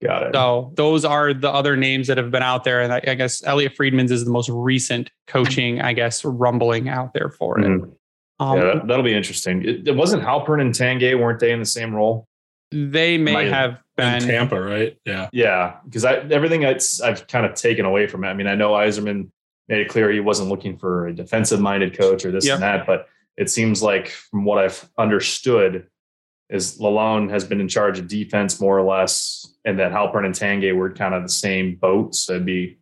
Got 0.02 0.28
it. 0.28 0.34
So 0.34 0.72
those 0.76 1.04
are 1.04 1.34
the 1.34 1.52
other 1.52 1.76
names 1.76 2.08
that 2.08 2.18
have 2.18 2.32
been 2.32 2.44
out 2.44 2.64
there. 2.64 2.82
And 2.82 2.94
I, 2.94 3.02
I 3.06 3.16
guess 3.16 3.44
Elliotte 3.44 3.76
Friedman's 3.76 4.12
is 4.12 4.24
the 4.24 4.32
most 4.32 4.50
recent 4.50 5.12
coaching, 5.28 5.82
I 5.82 5.92
guess, 5.92 6.24
rumbling 6.24 6.88
out 6.88 7.14
there 7.14 7.30
for 7.30 7.60
it. 7.60 7.66
Um, 8.40 8.58
yeah, 8.58 8.80
that, 8.86 8.88
will 8.88 9.04
be 9.04 9.14
interesting. 9.14 9.62
It, 9.64 9.90
it, 9.90 9.96
wasn't 9.96 10.24
Halpern 10.24 10.62
and 10.62 10.74
Tanguay, 10.74 11.20
weren't 11.20 11.42
they 11.42 11.52
in 11.52 11.60
the 11.60 11.66
same 11.66 11.94
role? 11.94 12.26
They 12.72 13.18
may 13.18 13.34
Might 13.34 13.48
have 13.50 13.82
been 14.00 14.22
Tampa, 14.22 14.60
right? 14.60 14.98
Yeah, 15.06 15.30
yeah. 15.32 15.78
Because 15.86 16.06
I 16.06 16.16
everything 16.16 16.66
I, 16.66 16.78
I've 17.04 17.28
kind 17.28 17.46
of 17.46 17.54
taken 17.56 17.86
away 17.86 18.08
from 18.08 18.24
it. 18.24 18.28
I 18.28 18.34
mean, 18.34 18.48
I 18.48 18.56
know 18.56 18.72
Yzerman 18.72 19.30
made 19.68 19.82
it 19.82 19.90
clear 19.90 20.12
he 20.12 20.20
wasn't 20.20 20.50
looking 20.50 20.78
for 20.78 21.08
a 21.08 21.14
defensive 21.14 21.60
minded 21.60 21.98
coach 21.98 22.26
or 22.26 22.32
this 22.32 22.46
yep. 22.46 22.56
and 22.56 22.64
that, 22.64 22.88
but 22.88 23.08
it 23.38 23.50
seems 23.50 23.82
like 23.82 24.10
from 24.10 24.44
what 24.44 24.58
I've 24.58 24.90
understood 24.98 25.88
is 26.50 26.80
Lalonde 26.80 27.30
has 27.30 27.44
been 27.44 27.62
in 27.62 27.68
charge 27.68 28.00
of 28.00 28.08
defense 28.08 28.60
more 28.60 28.78
or 28.78 28.84
less, 28.84 29.54
and 29.66 29.78
that 29.80 29.92
Halpern 29.92 30.26
and 30.26 30.34
Tanguay 30.34 30.76
were 30.76 30.92
kind 30.92 31.14
of 31.14 31.24
the 31.24 31.30
same 31.30 31.76
boat. 31.76 32.16
So 32.16 32.34
it'd 32.34 32.46
be 32.46 32.80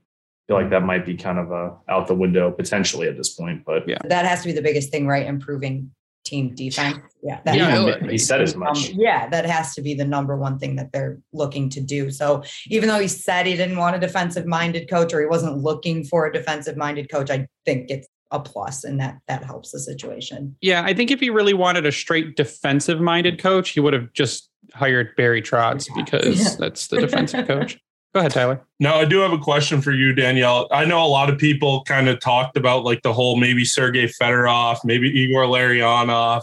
feel 0.47 0.55
like 0.55 0.69
that 0.69 0.83
might 0.83 1.05
be 1.05 1.15
kind 1.15 1.37
of 1.37 1.51
a 1.51 1.75
out 1.89 2.07
the 2.07 2.15
window 2.15 2.51
potentially 2.51 3.07
at 3.07 3.17
this 3.17 3.29
point. 3.33 3.65
But 3.65 3.87
yeah, 3.87 3.97
that 4.05 4.25
has 4.25 4.41
to 4.41 4.47
be 4.47 4.53
the 4.53 4.61
biggest 4.61 4.89
thing, 4.91 5.05
right? 5.05 5.25
Improving 5.25 5.91
team 6.27 6.53
defense. 6.53 6.99
Yeah, 7.23 7.39
that 7.45 7.55
yeah, 7.55 7.99
he 8.09 8.17
said 8.17 8.41
as 8.41 8.55
much. 8.55 8.89
yeah, 8.89 9.27
that 9.29 9.45
has 9.45 9.73
to 9.75 9.81
be 9.81 9.93
the 9.93 10.05
number 10.05 10.37
one 10.37 10.59
thing 10.59 10.75
that 10.75 10.91
they're 10.91 11.19
looking 11.33 11.69
to 11.69 11.81
do. 11.81 12.11
So 12.11 12.43
even 12.67 12.89
though 12.89 12.99
he 12.99 13.07
said 13.07 13.45
he 13.45 13.55
didn't 13.55 13.77
want 13.77 13.95
a 13.95 13.99
defensive 13.99 14.45
minded 14.45 14.89
coach 14.89 15.13
or 15.13 15.19
he 15.19 15.25
wasn't 15.25 15.57
looking 15.57 16.03
for 16.03 16.25
a 16.25 16.33
defensive 16.33 16.77
minded 16.77 17.09
coach, 17.11 17.29
I 17.29 17.47
think 17.65 17.89
it's 17.89 18.07
a 18.31 18.39
plus 18.39 18.83
and 18.83 18.99
that 18.99 19.17
that 19.27 19.43
helps 19.43 19.71
the 19.71 19.79
situation. 19.79 20.55
Yeah, 20.61 20.83
I 20.83 20.93
think 20.93 21.11
if 21.11 21.19
he 21.19 21.29
really 21.29 21.53
wanted 21.53 21.85
a 21.85 21.91
straight 21.91 22.35
defensive 22.35 22.99
minded 22.99 23.41
coach, 23.41 23.69
he 23.69 23.79
would 23.79 23.93
have 23.93 24.11
just 24.13 24.49
hired 24.73 25.15
Barry 25.15 25.41
Trotz 25.41 25.87
because 25.95 26.39
yeah. 26.39 26.55
that's 26.59 26.87
the 26.87 26.99
defensive 26.99 27.47
coach. 27.47 27.79
Go 28.17 28.21
ahead, 28.21 28.31
Tyler. 28.31 28.59
Now, 28.79 28.95
I 28.95 29.05
do 29.05 29.19
have 29.19 29.31
a 29.31 29.37
question 29.37 29.79
for 29.79 29.91
you, 29.91 30.11
Danielle. 30.11 30.67
I 30.71 30.85
know 30.85 31.05
a 31.05 31.05
lot 31.05 31.29
of 31.29 31.37
people 31.37 31.83
kind 31.83 32.09
of 32.09 32.19
talked 32.19 32.57
about 32.57 32.83
like 32.83 33.03
the 33.03 33.13
whole 33.13 33.35
maybe 33.35 33.63
Sergey 33.63 34.07
Fedorov, 34.07 34.79
maybe 34.83 35.07
Igor 35.07 35.43
Larionov, 35.43 36.41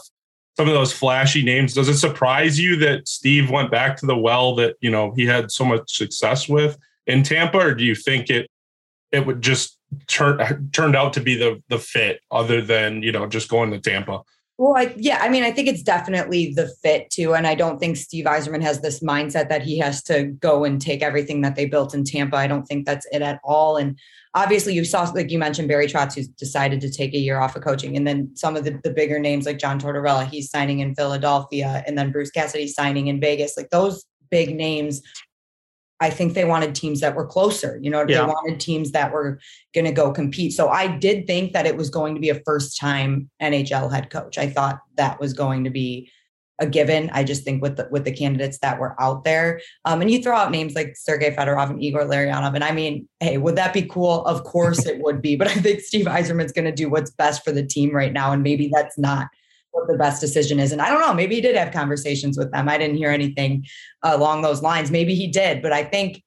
some 0.57 0.69
of 0.69 0.75
those 0.75 0.93
flashy 0.93 1.43
names. 1.43 1.75
Does 1.75 1.89
it 1.89 1.97
surprise 1.97 2.61
you 2.61 2.77
that 2.77 3.09
Steve 3.09 3.51
went 3.51 3.73
back 3.73 3.97
to 3.97 4.07
the 4.07 4.17
well 4.17 4.55
that 4.55 4.77
you 4.83 4.89
know 4.89 5.15
he 5.17 5.27
had 5.27 5.51
so 5.51 5.65
much 5.65 5.97
success 5.97 6.49
with 6.49 6.79
in 7.09 7.25
Tampa, 7.25 7.59
or 7.59 7.75
do 7.75 7.83
you 7.83 7.97
think 7.97 8.31
it 8.31 8.49
it 9.11 9.27
would 9.27 9.43
just 9.43 9.77
turn 10.07 10.71
turned 10.71 10.95
out 10.95 11.13
to 11.15 11.21
be 11.21 11.35
the 11.35 11.61
the 11.71 11.81
fit, 11.81 12.21
other 12.31 12.63
than 12.63 13.03
you 13.03 13.11
know 13.11 13.27
just 13.27 13.49
going 13.49 13.73
to 13.73 13.81
Tampa? 13.81 14.23
Well, 14.57 14.77
I, 14.77 14.95
yeah, 14.97 15.19
I 15.21 15.31
mean, 15.31 15.43
I 15.43 15.51
think 15.51 15.67
it's 15.67 15.83
definitely 15.83 16.53
the 16.55 16.69
fit 16.81 17.11
too. 17.11 17.35
And 17.35 17.45
I 17.45 17.57
don't 17.57 17.81
think 17.81 17.97
Steve 17.97 18.25
Yzerman 18.25 18.63
has 18.63 18.81
this 18.81 19.01
mindset 19.01 19.49
that 19.49 19.63
he 19.63 19.79
has 19.79 20.01
to 20.05 20.27
go 20.27 20.65
and 20.65 20.81
take 20.81 21.03
everything 21.03 21.41
that 21.41 21.57
they 21.57 21.67
built 21.67 21.93
in 21.93 22.05
Tampa. 22.05 22.37
I 22.37 22.47
don't 22.47 22.65
think 22.65 22.87
that's 22.87 23.05
it 23.11 23.21
at 23.21 23.41
all. 23.43 23.77
And 23.77 23.99
obviously, 24.33 24.73
you 24.73 24.85
saw, 24.85 25.11
like 25.13 25.33
you 25.33 25.41
mentioned, 25.41 25.67
Barry 25.67 25.89
Trotz, 25.89 26.15
who's 26.15 26.29
decided 26.29 26.81
to 26.83 26.91
take 26.91 27.15
a 27.15 27.19
year 27.19 27.41
off 27.41 27.57
of 27.57 27.65
coaching. 27.65 27.97
And 27.97 28.07
then 28.07 28.31
some 28.37 28.55
of 28.55 28.63
the, 28.63 28.79
the 28.85 28.91
bigger 28.91 29.19
names 29.19 29.45
like 29.45 29.59
John 29.59 29.81
Tortorella, 29.81 30.29
he's 30.29 30.51
signing 30.51 30.79
in 30.79 30.95
Philadelphia. 30.95 31.83
And 31.85 31.99
then 31.99 32.13
Bruce 32.13 32.31
Cassidy 32.31 32.69
signing 32.69 33.09
in 33.09 33.21
Vegas. 33.21 33.57
Like 33.57 33.71
those 33.71 34.05
big 34.31 34.55
names 34.55 35.03
I 36.01 36.11
think 36.11 36.35
they 36.35 36.45
wanted 36.45 36.75
teams 36.75 37.01
that 37.01 37.15
were 37.15 37.27
closer. 37.27 37.79
You 37.83 37.91
know, 37.91 38.05
yeah. 38.07 38.21
they 38.21 38.27
wanted 38.27 38.61
teams 38.61 38.93
that 38.93 39.13
were 39.13 39.39
going 39.75 39.85
to 39.85 39.93
go 39.93 40.13
compete. 40.13 40.53
So 40.53 40.69
I 40.69 40.89
did 40.89 41.27
think 41.27 41.53
that 41.53 41.67
it 41.67 41.77
was 41.77 41.91
going 41.91 42.15
to 42.15 42.21
be 42.21 42.31
a 42.31 42.41
first 42.45 42.79
time 42.79 43.31
NHL 43.41 43.93
head 43.93 44.11
coach. 44.11 44.37
I 44.39 44.49
thought 44.49 44.81
that 44.97 45.21
was 45.21 45.33
going 45.33 45.65
to 45.65 45.71
be 45.71 46.11
a 46.61 46.67
given. 46.67 47.11
I 47.13 47.25
just 47.25 47.45
think 47.45 47.63
with 47.63 47.77
the 47.77 47.89
with 47.91 48.05
the 48.05 48.13
candidates 48.13 48.59
that 48.59 48.79
were 48.79 49.01
out 49.01 49.25
there, 49.25 49.61
um, 49.85 50.01
and 50.01 50.11
you 50.11 50.23
throw 50.23 50.37
out 50.37 50.51
names 50.51 50.75
like 50.75 50.95
Sergei 50.97 51.35
Fedorov 51.35 51.71
and 51.71 51.83
Igor 51.83 52.05
Larionov, 52.05 52.55
and 52.55 52.65
I 52.65 52.73
mean, 52.73 53.09
hey, 53.21 53.39
would 53.39 53.57
that 53.57 53.73
be 53.73 53.83
cool? 53.83 54.25
Of 54.25 54.45
course 54.45 54.87
it 54.87 55.01
would 55.03 55.21
be, 55.21 55.37
but 55.37 55.49
I 55.49 55.55
think 55.55 55.81
Steve 55.81 56.07
Yzerman's 56.07 56.53
going 56.53 56.65
to 56.65 56.73
do 56.73 56.89
what's 56.89 57.11
best 57.11 57.45
for 57.45 57.53
the 57.53 57.67
team 57.67 57.95
right 57.95 58.13
now, 58.13 58.33
and 58.33 58.43
maybe 58.43 58.71
that's 58.73 58.99
not 58.99 59.29
what 59.75 59.89
the 59.89 59.99
best 59.99 60.21
decision 60.21 60.59
is. 60.59 60.73
And 60.73 60.81
I 60.81 60.89
don't 60.89 61.01
know, 61.01 61.13
maybe 61.13 61.35
he 61.35 61.41
did 61.41 61.57
have 61.57 61.73
conversations 61.73 62.39
with 62.39 62.51
them. 62.53 62.69
I 62.69 62.79
didn't 62.79 62.97
hear 62.97 63.11
anything 63.11 63.67
uh, 64.03 64.13
along 64.15 64.43
those 64.43 64.63
lines. 64.63 64.91
Maybe 64.91 65.15
he 65.15 65.27
did, 65.27 65.61
but 65.61 65.73
I 65.73 65.85
think 65.85 66.24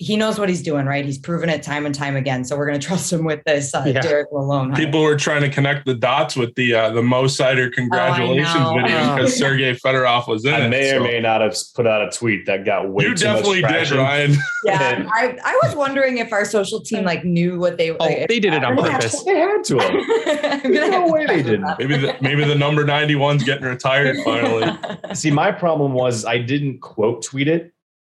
he 0.00 0.16
knows 0.16 0.38
what 0.38 0.48
he's 0.48 0.62
doing, 0.62 0.86
right? 0.86 1.04
He's 1.04 1.18
proven 1.18 1.48
it 1.48 1.64
time 1.64 1.84
and 1.84 1.92
time 1.92 2.14
again. 2.14 2.44
So 2.44 2.56
we're 2.56 2.68
going 2.68 2.78
to 2.78 2.86
trust 2.86 3.12
him 3.12 3.24
with 3.24 3.42
this, 3.44 3.74
uh, 3.74 3.82
yeah. 3.84 4.00
Derek 4.00 4.30
Lalonde. 4.30 4.76
People 4.76 5.02
were 5.02 5.16
trying 5.16 5.42
to 5.42 5.48
connect 5.48 5.86
the 5.86 5.94
dots 5.94 6.36
with 6.36 6.54
the 6.54 6.72
uh, 6.72 6.90
the 6.90 7.02
Mo 7.02 7.24
Seider 7.24 7.72
congratulations 7.72 8.48
oh, 8.56 8.74
video 8.76 9.16
because 9.16 9.36
Sergey 9.36 9.74
Fedorov 9.74 10.28
was 10.28 10.44
in 10.44 10.54
I 10.54 10.66
it. 10.66 10.68
may 10.68 10.90
so. 10.90 10.98
or 10.98 11.00
may 11.00 11.18
not 11.18 11.40
have 11.40 11.56
put 11.74 11.88
out 11.88 12.06
a 12.06 12.16
tweet 12.16 12.46
that 12.46 12.64
got 12.64 12.88
way 12.88 13.06
you 13.06 13.14
too 13.16 13.24
definitely 13.24 13.62
much 13.62 13.88
did, 13.88 13.98
Ryan. 13.98 14.36
Yeah, 14.64 15.08
I, 15.14 15.38
I 15.44 15.60
was 15.62 15.76
wondering 15.76 16.18
if 16.18 16.32
our 16.32 16.44
social 16.44 16.80
team 16.80 17.04
like 17.04 17.24
knew 17.24 17.60
what 17.60 17.78
they. 17.78 17.92
Oh, 17.92 17.96
like, 18.00 18.28
they 18.28 18.40
did 18.40 18.54
it 18.54 18.64
on 18.64 18.76
purpose. 18.76 19.22
They 19.22 19.36
had 19.36 19.62
to. 19.64 19.76
There's 20.64 20.90
no 20.90 21.06
way 21.06 21.26
they 21.26 21.42
didn't. 21.44 21.78
Maybe 21.78 21.96
the 21.96 22.16
maybe 22.20 22.44
the 22.44 22.56
number 22.56 22.84
ninety 22.84 23.14
one's 23.14 23.44
getting 23.44 23.64
retired 23.64 24.16
finally. 24.24 24.76
See, 25.14 25.30
my 25.30 25.52
problem 25.52 25.92
was 25.92 26.24
I 26.24 26.38
didn't 26.38 26.80
quote 26.80 27.22
tweet 27.22 27.46
it, 27.46 27.72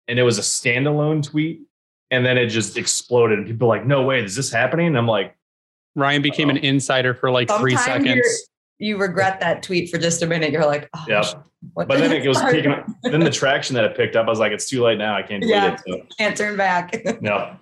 and 0.09 0.19
it 0.19 0.25
was 0.25 0.39
a 0.39 0.43
standalone 0.43 1.23
tweet 1.23 1.63
and 2.13 2.27
then 2.27 2.37
it 2.37 2.47
just 2.49 2.77
exploded. 2.77 3.39
And 3.39 3.49
people 3.49 3.67
were 3.67 3.75
like, 3.75 3.87
no 3.87 4.03
way, 4.03 4.23
is 4.23 4.37
this 4.37 4.53
happening? 4.53 4.87
And 4.87 4.99
I'm 4.99 5.09
like, 5.09 5.35
Ryan 5.97 6.23
became 6.23 6.51
an 6.51 6.59
insider 6.59 7.15
for 7.15 7.31
like 7.31 7.51
three 7.59 7.75
seconds. 7.77 8.49
You 8.79 8.99
regret 8.99 9.41
that 9.41 9.63
tweet 9.63 9.91
for 9.91 9.99
just 9.99 10.23
a 10.23 10.27
minute. 10.27 10.53
You're 10.53 10.67
like, 10.67 10.89
oh, 10.95 11.05
yeah. 11.09 11.23
But 11.75 11.89
then 11.89 12.13
it 12.13 12.29
was 12.29 12.41
picking 12.43 12.73
up, 12.73 12.87
then 13.03 13.21
the 13.21 13.31
traction 13.31 13.75
that 13.77 13.85
it 13.85 13.97
picked 13.97 14.15
up, 14.15 14.27
I 14.27 14.31
was 14.31 14.39
like, 14.39 14.53
it's 14.53 14.69
too 14.69 14.83
late 14.83 14.99
now. 14.99 15.17
I 15.17 15.23
can't 15.23 15.43
yeah, 15.45 15.75
it. 15.75 15.81
So. 15.87 16.07
Can't 16.19 16.37
turn 16.37 16.57
back. 16.57 17.03
no. 17.23 17.57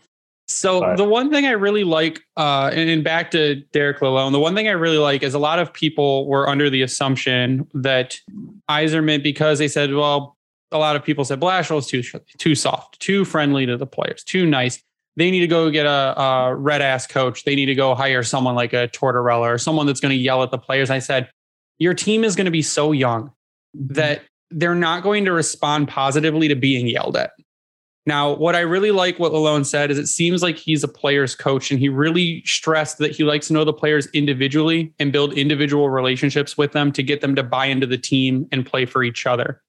So 0.48 0.80
right. 0.80 0.96
the 0.96 1.04
one 1.04 1.30
thing 1.30 1.46
I 1.46 1.52
really 1.52 1.84
like, 1.84 2.20
uh, 2.36 2.70
and 2.72 3.04
back 3.04 3.30
to 3.32 3.56
Derek 3.72 4.00
Lalonde, 4.00 4.32
the 4.32 4.40
one 4.40 4.56
thing 4.56 4.66
I 4.66 4.72
really 4.72 4.98
like 4.98 5.22
is 5.22 5.34
a 5.34 5.38
lot 5.38 5.60
of 5.60 5.72
people 5.72 6.26
were 6.26 6.48
under 6.48 6.68
the 6.68 6.82
assumption 6.82 7.68
that 7.74 8.18
Yzerman, 8.68 9.22
because 9.22 9.60
they 9.60 9.68
said, 9.68 9.94
well, 9.94 10.36
a 10.72 10.78
lot 10.78 10.96
of 10.96 11.04
people 11.04 11.24
said 11.24 11.40
Blashill 11.40 11.78
is 11.78 11.86
too 11.86 12.02
too 12.38 12.54
soft, 12.54 13.00
too 13.00 13.24
friendly 13.24 13.66
to 13.66 13.76
the 13.76 13.86
players, 13.86 14.22
too 14.24 14.46
nice. 14.46 14.82
They 15.16 15.30
need 15.30 15.40
to 15.40 15.48
go 15.48 15.70
get 15.70 15.86
a, 15.86 16.20
a 16.20 16.54
red 16.54 16.82
ass 16.82 17.06
coach. 17.06 17.44
They 17.44 17.54
need 17.54 17.66
to 17.66 17.74
go 17.74 17.94
hire 17.94 18.22
someone 18.22 18.54
like 18.54 18.72
a 18.72 18.88
Tortorella 18.88 19.54
or 19.54 19.58
someone 19.58 19.86
that's 19.86 20.00
going 20.00 20.16
to 20.16 20.20
yell 20.20 20.42
at 20.42 20.50
the 20.50 20.58
players. 20.58 20.88
I 20.88 21.00
said, 21.00 21.28
your 21.78 21.94
team 21.94 22.24
is 22.24 22.36
going 22.36 22.44
to 22.44 22.50
be 22.50 22.62
so 22.62 22.92
young 22.92 23.32
that 23.74 24.22
they're 24.50 24.74
not 24.74 25.02
going 25.02 25.24
to 25.24 25.32
respond 25.32 25.88
positively 25.88 26.48
to 26.48 26.54
being 26.54 26.86
yelled 26.86 27.16
at. 27.16 27.32
Now, 28.06 28.34
what 28.34 28.56
I 28.56 28.60
really 28.60 28.90
like 28.92 29.18
what 29.18 29.32
Lalonde 29.32 29.66
said 29.66 29.90
is 29.90 29.98
it 29.98 30.06
seems 30.06 30.42
like 30.42 30.56
he's 30.56 30.82
a 30.82 30.88
player's 30.88 31.34
coach 31.34 31.70
and 31.70 31.78
he 31.78 31.88
really 31.88 32.42
stressed 32.46 32.98
that 32.98 33.10
he 33.10 33.24
likes 33.24 33.48
to 33.48 33.52
know 33.52 33.64
the 33.64 33.72
players 33.72 34.06
individually 34.08 34.92
and 34.98 35.12
build 35.12 35.34
individual 35.34 35.90
relationships 35.90 36.56
with 36.56 36.72
them 36.72 36.92
to 36.92 37.02
get 37.02 37.20
them 37.20 37.34
to 37.36 37.42
buy 37.42 37.66
into 37.66 37.86
the 37.86 37.98
team 37.98 38.48
and 38.52 38.64
play 38.64 38.86
for 38.86 39.02
each 39.02 39.26
other. 39.26 39.62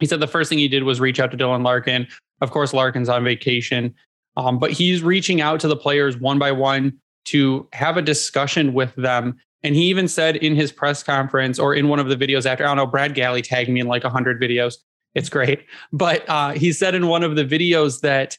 He 0.00 0.06
said 0.06 0.20
the 0.20 0.26
first 0.26 0.48
thing 0.48 0.58
he 0.58 0.68
did 0.68 0.82
was 0.82 0.98
reach 1.00 1.20
out 1.20 1.30
to 1.30 1.36
Dylan 1.36 1.64
Larkin. 1.64 2.08
Of 2.40 2.50
course, 2.50 2.72
Larkin's 2.72 3.08
on 3.08 3.22
vacation, 3.22 3.94
um, 4.36 4.58
but 4.58 4.72
he's 4.72 5.02
reaching 5.02 5.40
out 5.40 5.60
to 5.60 5.68
the 5.68 5.76
players 5.76 6.16
one 6.16 6.38
by 6.38 6.52
one 6.52 6.98
to 7.26 7.68
have 7.72 7.96
a 7.96 8.02
discussion 8.02 8.72
with 8.72 8.94
them. 8.96 9.38
And 9.62 9.76
he 9.76 9.84
even 9.84 10.08
said 10.08 10.36
in 10.36 10.56
his 10.56 10.72
press 10.72 11.02
conference 11.02 11.58
or 11.58 11.74
in 11.74 11.88
one 11.88 11.98
of 11.98 12.08
the 12.08 12.16
videos 12.16 12.46
after, 12.46 12.64
I 12.64 12.68
don't 12.68 12.78
know, 12.78 12.86
Brad 12.86 13.14
Galli 13.14 13.42
tagged 13.42 13.68
me 13.68 13.80
in 13.80 13.86
like 13.86 14.04
100 14.04 14.40
videos. 14.40 14.76
It's 15.14 15.28
great. 15.28 15.66
But 15.92 16.26
uh, 16.28 16.52
he 16.52 16.72
said 16.72 16.94
in 16.94 17.08
one 17.08 17.22
of 17.22 17.36
the 17.36 17.44
videos 17.44 18.00
that 18.00 18.38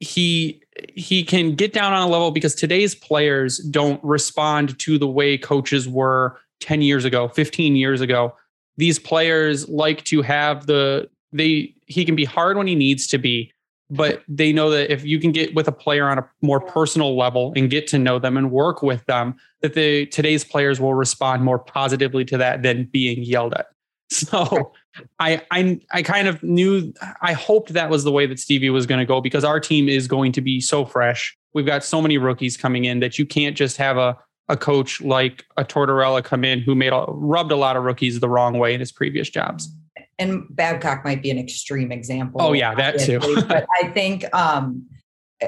he 0.00 0.62
he 0.94 1.22
can 1.22 1.54
get 1.54 1.72
down 1.72 1.92
on 1.92 2.02
a 2.02 2.10
level 2.10 2.30
because 2.30 2.54
today's 2.54 2.94
players 2.94 3.58
don't 3.58 4.02
respond 4.02 4.76
to 4.80 4.98
the 4.98 5.06
way 5.06 5.38
coaches 5.38 5.88
were 5.88 6.40
10 6.60 6.82
years 6.82 7.04
ago, 7.04 7.28
15 7.28 7.76
years 7.76 8.00
ago 8.00 8.34
these 8.76 8.98
players 8.98 9.68
like 9.68 10.04
to 10.04 10.22
have 10.22 10.66
the 10.66 11.08
they 11.32 11.74
he 11.86 12.04
can 12.04 12.14
be 12.14 12.24
hard 12.24 12.56
when 12.56 12.66
he 12.66 12.74
needs 12.74 13.06
to 13.06 13.18
be 13.18 13.52
but 13.90 14.22
they 14.26 14.52
know 14.52 14.70
that 14.70 14.90
if 14.90 15.04
you 15.04 15.20
can 15.20 15.30
get 15.30 15.54
with 15.54 15.68
a 15.68 15.72
player 15.72 16.08
on 16.08 16.18
a 16.18 16.28
more 16.40 16.60
personal 16.60 17.16
level 17.16 17.52
and 17.54 17.68
get 17.70 17.86
to 17.86 17.98
know 17.98 18.18
them 18.18 18.36
and 18.36 18.50
work 18.50 18.82
with 18.82 19.04
them 19.06 19.34
that 19.60 19.74
the 19.74 20.06
today's 20.06 20.44
players 20.44 20.80
will 20.80 20.94
respond 20.94 21.44
more 21.44 21.58
positively 21.58 22.24
to 22.24 22.38
that 22.38 22.62
than 22.62 22.84
being 22.84 23.22
yelled 23.22 23.54
at 23.54 23.66
so 24.10 24.72
I, 25.18 25.42
I 25.50 25.80
I 25.90 26.02
kind 26.02 26.28
of 26.28 26.42
knew 26.42 26.92
I 27.20 27.32
hoped 27.32 27.72
that 27.72 27.90
was 27.90 28.04
the 28.04 28.12
way 28.12 28.26
that 28.26 28.38
Stevie 28.38 28.70
was 28.70 28.86
going 28.86 29.00
to 29.00 29.06
go 29.06 29.20
because 29.20 29.44
our 29.44 29.58
team 29.58 29.88
is 29.88 30.06
going 30.06 30.30
to 30.32 30.40
be 30.40 30.60
so 30.60 30.84
fresh. 30.84 31.36
We've 31.52 31.66
got 31.66 31.82
so 31.82 32.02
many 32.02 32.18
rookies 32.18 32.56
coming 32.56 32.84
in 32.84 33.00
that 33.00 33.18
you 33.18 33.26
can't 33.26 33.56
just 33.56 33.76
have 33.78 33.96
a 33.96 34.16
a 34.48 34.56
coach 34.56 35.00
like 35.00 35.44
a 35.56 35.64
Tortorella 35.64 36.22
come 36.22 36.44
in 36.44 36.60
who 36.60 36.74
made 36.74 36.92
a, 36.92 37.04
rubbed 37.08 37.52
a 37.52 37.56
lot 37.56 37.76
of 37.76 37.84
rookies 37.84 38.20
the 38.20 38.28
wrong 38.28 38.58
way 38.58 38.74
in 38.74 38.80
his 38.80 38.92
previous 38.92 39.30
jobs. 39.30 39.70
And 40.18 40.44
Babcock 40.50 41.04
might 41.04 41.22
be 41.22 41.30
an 41.30 41.38
extreme 41.38 41.90
example. 41.90 42.40
Oh 42.40 42.52
yeah, 42.52 42.74
that 42.74 43.00
too. 43.00 43.18
but 43.48 43.66
I 43.82 43.88
think 43.88 44.24
um, 44.34 44.86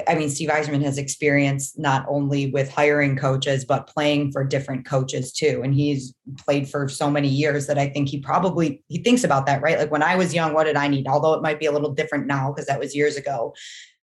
I 0.07 0.15
mean, 0.15 0.29
Steve 0.29 0.49
Yzerman 0.49 0.83
has 0.83 0.97
experience 0.97 1.77
not 1.77 2.05
only 2.09 2.51
with 2.51 2.69
hiring 2.69 3.15
coaches, 3.15 3.63
but 3.63 3.87
playing 3.87 4.31
for 4.31 4.43
different 4.43 4.85
coaches 4.85 5.31
too. 5.31 5.61
And 5.63 5.73
he's 5.73 6.13
played 6.37 6.69
for 6.69 6.89
so 6.89 7.09
many 7.09 7.29
years 7.29 7.67
that 7.67 7.77
I 7.77 7.87
think 7.87 8.09
he 8.09 8.19
probably 8.19 8.83
he 8.89 9.01
thinks 9.01 9.23
about 9.23 9.45
that, 9.45 9.61
right? 9.61 9.77
Like 9.77 9.91
when 9.91 10.03
I 10.03 10.15
was 10.15 10.33
young, 10.33 10.53
what 10.53 10.65
did 10.65 10.75
I 10.75 10.87
need? 10.87 11.07
Although 11.07 11.33
it 11.33 11.41
might 11.41 11.59
be 11.59 11.65
a 11.65 11.71
little 11.71 11.93
different 11.93 12.27
now 12.27 12.51
because 12.51 12.67
that 12.67 12.79
was 12.79 12.95
years 12.95 13.15
ago. 13.15 13.53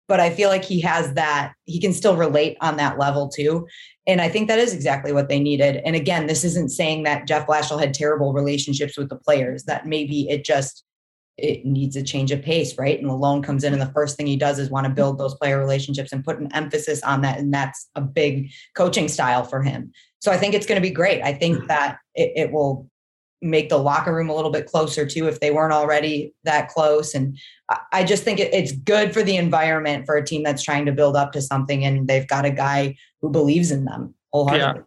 But 0.08 0.18
I 0.18 0.30
feel 0.30 0.48
like 0.48 0.64
he 0.64 0.80
has 0.80 1.14
that, 1.14 1.52
he 1.66 1.80
can 1.80 1.92
still 1.92 2.16
relate 2.16 2.56
on 2.60 2.76
that 2.78 2.98
level 2.98 3.28
too. 3.28 3.68
And 4.10 4.20
I 4.20 4.28
think 4.28 4.48
that 4.48 4.58
is 4.58 4.74
exactly 4.74 5.12
what 5.12 5.28
they 5.28 5.38
needed. 5.38 5.76
And 5.84 5.94
again, 5.94 6.26
this 6.26 6.42
isn't 6.44 6.70
saying 6.70 7.04
that 7.04 7.28
Jeff 7.28 7.46
Blashill 7.46 7.80
had 7.80 7.94
terrible 7.94 8.32
relationships 8.32 8.98
with 8.98 9.08
the 9.08 9.16
players, 9.16 9.64
that 9.64 9.86
maybe 9.86 10.28
it 10.28 10.44
just 10.44 10.84
it 11.38 11.64
needs 11.64 11.96
a 11.96 12.02
change 12.02 12.32
of 12.32 12.42
pace, 12.42 12.76
right? 12.76 13.00
And 13.00 13.08
Lalonde 13.08 13.44
comes 13.44 13.64
in 13.64 13.72
and 13.72 13.80
the 13.80 13.92
first 13.92 14.16
thing 14.16 14.26
he 14.26 14.36
does 14.36 14.58
is 14.58 14.68
want 14.68 14.86
to 14.86 14.92
build 14.92 15.16
those 15.16 15.34
player 15.36 15.58
relationships 15.58 16.12
and 16.12 16.24
put 16.24 16.38
an 16.38 16.52
emphasis 16.52 17.02
on 17.02 17.22
that. 17.22 17.38
And 17.38 17.54
that's 17.54 17.88
a 17.94 18.02
big 18.02 18.50
coaching 18.76 19.08
style 19.08 19.44
for 19.44 19.62
him. 19.62 19.92
So 20.18 20.30
I 20.30 20.36
think 20.36 20.54
it's 20.54 20.66
going 20.66 20.76
to 20.80 20.86
be 20.86 20.92
great. 20.92 21.22
I 21.22 21.32
think 21.32 21.60
hmm. 21.60 21.66
that 21.68 21.98
it, 22.14 22.32
it 22.36 22.52
will 22.52 22.89
make 23.42 23.68
the 23.68 23.78
locker 23.78 24.14
room 24.14 24.28
a 24.28 24.34
little 24.34 24.50
bit 24.50 24.66
closer 24.66 25.06
too 25.06 25.26
if 25.26 25.40
they 25.40 25.50
weren't 25.50 25.72
already 25.72 26.34
that 26.44 26.68
close. 26.68 27.14
And 27.14 27.38
i 27.92 28.02
just 28.02 28.24
think 28.24 28.40
it's 28.40 28.72
good 28.72 29.14
for 29.14 29.22
the 29.22 29.36
environment 29.36 30.04
for 30.04 30.16
a 30.16 30.24
team 30.24 30.42
that's 30.42 30.62
trying 30.62 30.86
to 30.86 30.92
build 30.92 31.16
up 31.16 31.32
to 31.32 31.40
something 31.40 31.84
and 31.84 32.08
they've 32.08 32.26
got 32.26 32.44
a 32.44 32.50
guy 32.50 32.96
who 33.20 33.30
believes 33.30 33.70
in 33.70 33.84
them 33.84 34.12
wholeheartedly. 34.32 34.82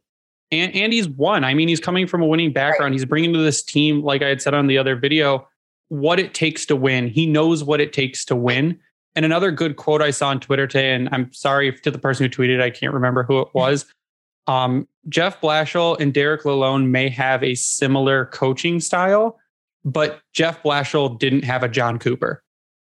Yeah. 0.51 0.65
and, 0.65 0.75
and 0.75 0.93
he's 0.93 1.07
won. 1.07 1.43
I 1.43 1.53
mean 1.53 1.67
he's 1.67 1.79
coming 1.79 2.07
from 2.07 2.21
a 2.21 2.27
winning 2.27 2.51
background. 2.51 2.91
Right. 2.91 2.93
he's 2.93 3.05
bringing 3.05 3.33
to 3.33 3.39
this 3.39 3.63
team 3.63 4.03
like 4.03 4.21
i 4.21 4.27
had 4.27 4.41
said 4.41 4.53
on 4.53 4.67
the 4.67 4.77
other 4.77 4.95
video 4.95 5.47
what 5.89 6.19
it 6.19 6.33
takes 6.33 6.65
to 6.67 6.75
win. 6.75 7.07
He 7.07 7.25
knows 7.25 7.63
what 7.63 7.79
it 7.79 7.93
takes 7.93 8.25
to 8.25 8.35
win. 8.35 8.79
And 9.15 9.25
another 9.25 9.51
good 9.51 9.75
quote 9.75 10.01
i 10.01 10.09
saw 10.09 10.29
on 10.29 10.39
twitter 10.39 10.65
today 10.65 10.93
and 10.93 11.07
i'm 11.11 11.31
sorry 11.31 11.71
to 11.71 11.91
the 11.91 11.99
person 11.99 12.25
who 12.25 12.29
tweeted 12.29 12.61
i 12.61 12.71
can't 12.71 12.93
remember 12.93 13.23
who 13.23 13.41
it 13.41 13.49
was 13.53 13.85
um, 14.47 14.87
Jeff 15.09 15.41
Blashill 15.41 15.99
and 15.99 16.13
Derek 16.13 16.43
Lalonde 16.43 16.87
may 16.87 17.09
have 17.09 17.43
a 17.43 17.55
similar 17.55 18.25
coaching 18.27 18.79
style, 18.79 19.39
but 19.83 20.21
Jeff 20.33 20.63
Blashill 20.63 21.19
didn't 21.19 21.43
have 21.43 21.63
a 21.63 21.67
Jon 21.67 21.99
Cooper. 21.99 22.43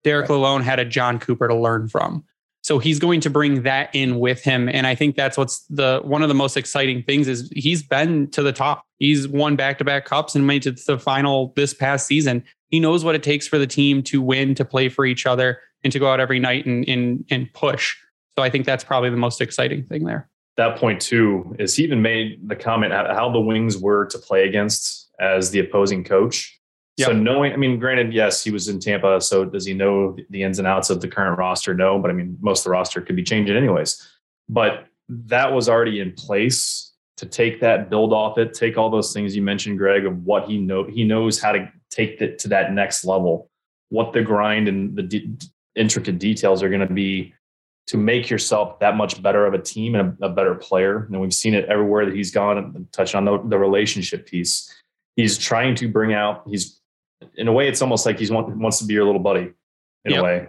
Derek 0.04 0.30
right. 0.30 0.36
Lalonde 0.38 0.63
had 0.63 0.80
a 0.80 0.86
Jon 0.86 1.20
Cooper 1.20 1.48
to 1.48 1.56
learn 1.56 1.88
from. 1.88 2.24
So 2.62 2.78
he's 2.78 3.00
going 3.00 3.22
to 3.22 3.30
bring 3.30 3.63
that 3.63 3.89
in 3.94 4.20
with 4.20 4.44
him. 4.44 4.68
And 4.70 4.86
I 4.86 4.94
think 4.94 5.16
that's 5.16 5.38
what's 5.38 5.66
the 5.70 6.01
one 6.04 6.22
of 6.22 6.28
the 6.28 6.36
most 6.36 6.58
exciting 6.58 7.04
things 7.04 7.28
is 7.28 7.50
he's 7.56 7.82
been 7.84 8.30
to 8.32 8.44
the 8.44 8.51
top. 8.51 8.84
He's 8.98 9.28
won 9.28 9.56
back-to-back 9.56 10.06
cups 10.06 10.36
and 10.36 10.46
made 10.46 10.63
to 10.63 10.72
the 10.72 11.00
final 11.00 11.54
this 11.56 11.74
past 11.74 12.06
season. 12.06 12.44
He 12.68 12.80
knows 12.80 13.04
what 13.04 13.16
it 13.16 13.24
takes 13.24 13.48
for 13.48 13.58
the 13.58 13.68
team 13.68 14.04
to 14.04 14.22
win, 14.22 14.56
to 14.56 14.66
play 14.66 14.89
for 14.89 15.06
each 15.06 15.25
other, 15.25 15.60
and 15.84 15.94
to 15.94 16.00
go 16.00 16.12
out 16.12 16.20
every 16.20 16.39
night 16.39 16.66
and 16.66 16.88
and, 16.88 17.25
and 17.32 17.51
push. 17.54 17.96
So 18.38 18.44
I 18.44 18.50
think 18.50 18.66
that's 18.66 18.84
probably 18.84 19.10
the 19.10 19.18
most 19.18 19.42
exciting 19.42 19.86
thing 19.86 20.04
there 20.04 20.30
that 20.60 20.78
point 20.78 21.00
too 21.00 21.56
is 21.58 21.75
he 21.75 21.84
even 21.84 22.01
made 22.01 22.48
the 22.50 22.56
comment 22.56 22.92
how 22.92 23.32
the 23.32 23.39
Wings 23.39 23.78
were 23.78 24.06
to 24.08 24.20
play 24.20 24.46
against 24.46 25.10
as 25.20 25.51
the 25.51 25.60
opposing 25.60 26.04
coach. 26.04 26.60
Yep. 26.98 27.08
So 27.08 27.13
knowing, 27.13 27.54
I 27.54 27.56
mean, 27.56 27.80
granted, 27.80 28.13
yes, 28.13 28.44
he 28.44 28.51
was 28.51 28.68
in 28.68 28.78
Tampa. 28.78 29.22
So 29.22 29.46
does 29.46 29.66
he 29.66 29.74
know 29.74 30.18
the 30.30 30.44
ins 30.44 30.60
and 30.60 30.68
outs 30.68 30.89
of 30.89 31.00
the 31.00 31.08
current 31.08 31.38
roster? 31.38 31.74
No, 31.74 31.98
but 31.98 32.12
I 32.12 32.13
mean, 32.13 32.38
most 32.42 32.60
of 32.60 32.63
the 32.66 32.72
roster 32.72 33.00
could 33.00 33.16
be 33.16 33.24
changing 33.24 33.56
anyways. 33.56 34.06
But 34.50 34.88
that 35.08 35.54
was 35.54 35.70
already 35.70 36.01
in 36.01 36.12
place 36.12 36.92
to 37.16 37.25
take 37.25 37.62
that, 37.62 37.89
build 37.89 38.12
off 38.12 38.38
it, 38.38 38.54
take 38.54 38.78
all 38.78 38.89
those 38.89 39.13
things 39.13 39.34
you 39.34 39.42
mentioned, 39.42 39.78
Greg, 39.78 40.06
of 40.06 40.25
what 40.25 40.50
he 40.50 40.58
know. 40.58 40.84
He 40.84 41.06
knows 41.06 41.39
how 41.39 41.54
to 41.54 41.72
take 41.89 42.22
it 42.22 42.38
to 42.39 42.50
that 42.50 42.74
next 42.74 43.06
level. 43.06 43.50
What 43.88 44.12
the 44.12 44.22
grind 44.22 44.68
and 44.68 44.94
the 44.94 45.04
de- 45.04 45.38
intricate 45.75 46.20
details 46.20 46.62
are 46.62 46.70
going 46.70 46.86
to 46.86 46.94
be 46.94 47.34
to 47.89 47.98
make 47.98 48.29
yourself 48.29 48.79
that 48.79 48.96
much 48.96 49.19
better 49.19 49.48
of 49.48 49.55
a 49.55 49.58
team 49.58 49.96
and 49.96 50.15
a, 50.22 50.27
a 50.27 50.29
better 50.29 50.53
player. 50.53 51.08
And 51.12 51.19
we've 51.19 51.34
seen 51.34 51.55
it 51.55 51.65
everywhere 51.65 52.05
that 52.05 52.15
he's 52.15 52.29
gone, 52.29 52.88
touching 52.91 53.17
on 53.17 53.25
the, 53.25 53.41
the 53.50 53.58
relationship 53.58 54.27
piece. 54.27 54.72
He's 55.15 55.39
trying 55.39 55.74
to 55.75 55.88
bring 55.89 56.13
out, 56.13 56.43
he's 56.48 56.79
in 57.36 57.48
a 57.48 57.51
way, 57.51 57.67
it's 57.67 57.81
almost 57.81 58.05
like 58.05 58.19
he's 58.19 58.29
want, 58.29 58.55
wants 58.55 58.77
to 58.77 58.86
be 58.86 58.93
your 58.93 59.05
little 59.05 59.19
buddy 59.19 59.51
in 60.05 60.12
Yep. 60.12 60.19
a 60.19 60.24
way, 60.24 60.48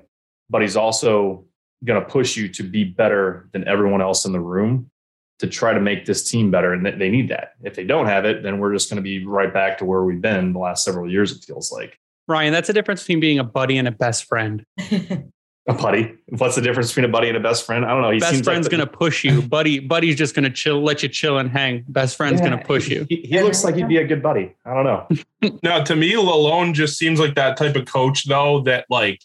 but 0.50 0.60
he's 0.60 0.76
also 0.76 1.46
going 1.82 1.98
to 1.98 2.06
push 2.06 2.36
you 2.36 2.46
to 2.50 2.62
be 2.62 2.84
better 2.84 3.48
than 3.52 3.66
everyone 3.66 4.02
else 4.02 4.26
in 4.26 4.32
the 4.32 4.40
room 4.40 4.90
to 5.38 5.46
try 5.46 5.72
to 5.72 5.80
make 5.80 6.04
this 6.04 6.30
team 6.30 6.50
better. 6.50 6.74
And 6.74 6.84
th- 6.84 6.98
they 6.98 7.08
need 7.08 7.30
that. 7.30 7.54
If 7.62 7.74
they 7.74 7.84
don't 7.84 8.04
have 8.06 8.26
it, 8.26 8.42
then 8.42 8.58
we're 8.58 8.74
just 8.74 8.90
going 8.90 8.96
to 8.96 9.02
be 9.02 9.24
right 9.24 9.52
back 9.52 9.78
to 9.78 9.86
where 9.86 10.04
we've 10.04 10.20
been 10.20 10.52
the 10.52 10.58
last 10.58 10.84
several 10.84 11.10
years, 11.10 11.32
it 11.32 11.42
feels 11.42 11.72
like. 11.72 11.98
Ryan, 12.28 12.52
that's 12.52 12.66
the 12.66 12.74
difference 12.74 13.00
between 13.02 13.20
being 13.20 13.38
a 13.38 13.44
buddy 13.44 13.78
and 13.78 13.88
a 13.88 13.92
best 13.92 14.24
friend. 14.24 14.62
A 15.68 15.74
buddy. 15.74 16.14
What's 16.30 16.56
the 16.56 16.62
difference 16.62 16.88
between 16.88 17.04
a 17.04 17.08
buddy 17.12 17.28
and 17.28 17.36
a 17.36 17.40
best 17.40 17.64
friend? 17.66 17.84
I 17.84 17.90
don't 17.90 18.00
know. 18.02 18.10
He 18.10 18.18
best 18.18 18.32
seems 18.32 18.44
friend's 18.44 18.66
like 18.66 18.70
gonna 18.72 18.86
push 18.86 19.22
you. 19.24 19.42
Buddy, 19.42 19.78
buddy's 19.78 20.16
just 20.16 20.34
gonna 20.34 20.50
chill, 20.50 20.82
let 20.82 21.02
you 21.02 21.08
chill 21.08 21.38
and 21.38 21.50
hang. 21.50 21.84
Best 21.88 22.16
friend's 22.16 22.40
Yeah. 22.40 22.48
gonna 22.50 22.64
push 22.64 22.88
you. 22.88 23.06
He, 23.08 23.16
he 23.16 23.40
looks 23.42 23.62
like 23.62 23.74
he'd 23.76 23.86
be 23.88 23.98
a 23.98 24.06
good 24.06 24.22
buddy. 24.22 24.54
I 24.64 24.74
don't 24.74 24.84
know. 24.84 25.06
Now, 25.62 25.82
to 25.84 25.96
me, 25.96 26.12
Lalonde 26.14 26.74
just 26.74 26.98
seems 26.98 27.18
like 27.20 27.34
that 27.36 27.56
type 27.56 27.74
of 27.76 27.86
coach, 27.86 28.24
though, 28.26 28.60
that 28.62 28.84
like 28.90 29.20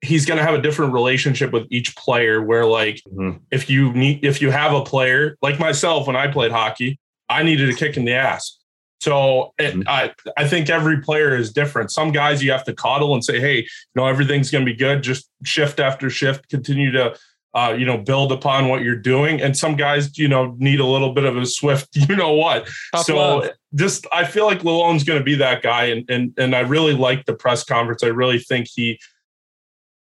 he's 0.00 0.24
going 0.26 0.38
to 0.38 0.44
have 0.44 0.54
a 0.54 0.60
different 0.62 0.92
relationship 0.92 1.52
with 1.52 1.66
each 1.70 1.94
player. 1.96 2.42
Where 2.42 2.64
like 2.66 3.00
Mhm. 3.12 3.40
if 3.50 3.70
you 3.70 3.92
need, 3.92 4.24
if 4.24 4.42
you 4.42 4.50
have 4.50 4.72
a 4.72 4.82
player 4.84 5.36
like 5.42 5.58
myself 5.60 6.06
when 6.06 6.16
I 6.16 6.26
played 6.28 6.50
hockey, 6.52 6.98
I 7.28 7.42
needed 7.44 7.70
a 7.70 7.74
kick 7.74 7.96
in 7.96 8.04
the 8.04 8.12
ass. 8.12 8.58
So 9.02 9.52
it, 9.58 9.74
Mhm. 9.74 9.82
I 9.88 10.12
I 10.36 10.46
think 10.46 10.70
every 10.70 11.00
player 11.00 11.34
is 11.36 11.52
different. 11.52 11.90
Some 11.90 12.12
guys 12.12 12.40
you 12.42 12.52
have 12.52 12.62
to 12.64 12.72
coddle 12.72 13.14
and 13.14 13.24
say, 13.24 13.40
hey, 13.40 13.56
you 13.58 13.94
know, 13.96 14.06
everything's 14.06 14.48
going 14.48 14.64
to 14.64 14.70
be 14.72 14.76
good. 14.76 15.02
Just 15.02 15.28
shift 15.44 15.80
after 15.80 16.08
shift, 16.08 16.48
continue 16.48 16.92
to. 16.92 17.16
Uh, 17.54 17.76
you 17.78 17.84
know, 17.84 17.98
build 17.98 18.32
upon 18.32 18.68
what 18.68 18.80
you're 18.80 18.96
doing, 18.96 19.42
and 19.42 19.54
some 19.54 19.76
guys, 19.76 20.16
you 20.16 20.26
know, 20.26 20.54
need 20.58 20.80
a 20.80 20.86
little 20.86 21.12
bit 21.12 21.24
of 21.24 21.36
a 21.36 21.44
swift, 21.44 21.86
you 22.08 22.16
know 22.16 22.32
what, 22.32 22.66
Tough 22.94 23.04
so 23.04 23.16
love. 23.16 23.50
just 23.74 24.06
I 24.10 24.24
feel 24.24 24.46
like 24.46 24.60
Lalonde's 24.60 25.04
going 25.04 25.18
to 25.18 25.24
be 25.24 25.34
that 25.34 25.60
guy, 25.60 25.84
and 25.92 26.08
and 26.08 26.32
and 26.38 26.56
I 26.56 26.60
really 26.60 26.94
like 26.94 27.26
the 27.26 27.34
press 27.34 27.62
conference. 27.62 28.02
I 28.02 28.06
really 28.06 28.38
think 28.38 28.68
he 28.74 28.98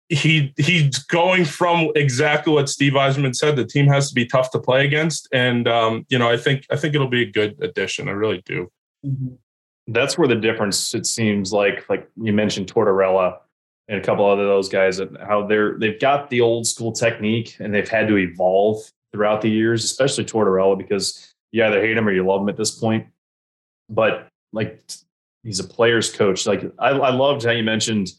he 0.09 0.53
he's 0.57 0.99
going 1.05 1.45
from 1.45 1.93
exactly 1.95 2.53
what 2.53 2.69
Steve 2.69 2.95
Yzerman 2.95 3.37
said. 3.37 3.55
The 3.55 3.65
team 3.65 3.87
has 3.87 4.09
to 4.09 4.15
be 4.17 4.27
tough 4.27 4.51
to 4.51 4.59
play 4.59 4.85
against, 4.85 5.29
and 5.33 5.69
um, 5.69 6.07
you 6.09 6.19
know 6.19 6.29
I 6.29 6.39
think 6.39 6.65
I 6.73 6.77
think 6.77 6.97
it'll 6.97 7.07
be 7.07 7.23
a 7.23 7.31
good 7.31 7.57
addition. 7.63 8.09
I 8.09 8.13
really 8.13 8.43
do. 8.47 8.69
Mm-hmm. 9.07 9.35
that's 9.93 10.19
where 10.19 10.27
the 10.27 10.35
difference 10.35 10.93
it 10.93 11.07
seems 11.07 11.53
like 11.53 11.89
like 11.89 12.09
you 12.21 12.33
mentioned 12.33 12.73
Tortorella 12.73 13.39
and 13.87 14.01
a 14.01 14.05
couple 14.05 14.27
other 14.27 14.45
those 14.45 14.69
guys 14.69 14.97
that 14.97 15.11
how 15.21 15.47
they're 15.47 15.79
they've 15.79 16.01
got 16.01 16.31
the 16.31 16.41
old 16.41 16.67
school 16.67 16.91
technique 16.91 17.57
and 17.61 17.73
they've 17.73 17.89
had 17.89 18.09
to 18.09 18.17
evolve 18.17 18.83
throughout 19.13 19.41
the 19.41 19.49
years 19.49 19.85
especially 19.85 20.25
Tortorella 20.25 20.77
because 20.77 21.33
you 21.53 21.65
either 21.65 21.81
hate 21.81 21.97
him 21.97 22.07
or 22.07 22.13
you 22.13 22.25
love 22.27 22.43
him 22.43 22.49
at 22.49 22.57
this 22.57 22.73
point. 22.73 23.07
But 23.89 24.29
like 24.53 24.83
he's 25.43 25.61
a 25.61 25.65
player's 25.65 26.13
coach. 26.13 26.47
Like 26.47 26.65
I, 26.79 26.91
I 26.91 27.11
loved 27.11 27.45
how 27.45 27.53
you 27.53 27.63
mentioned 27.63 28.11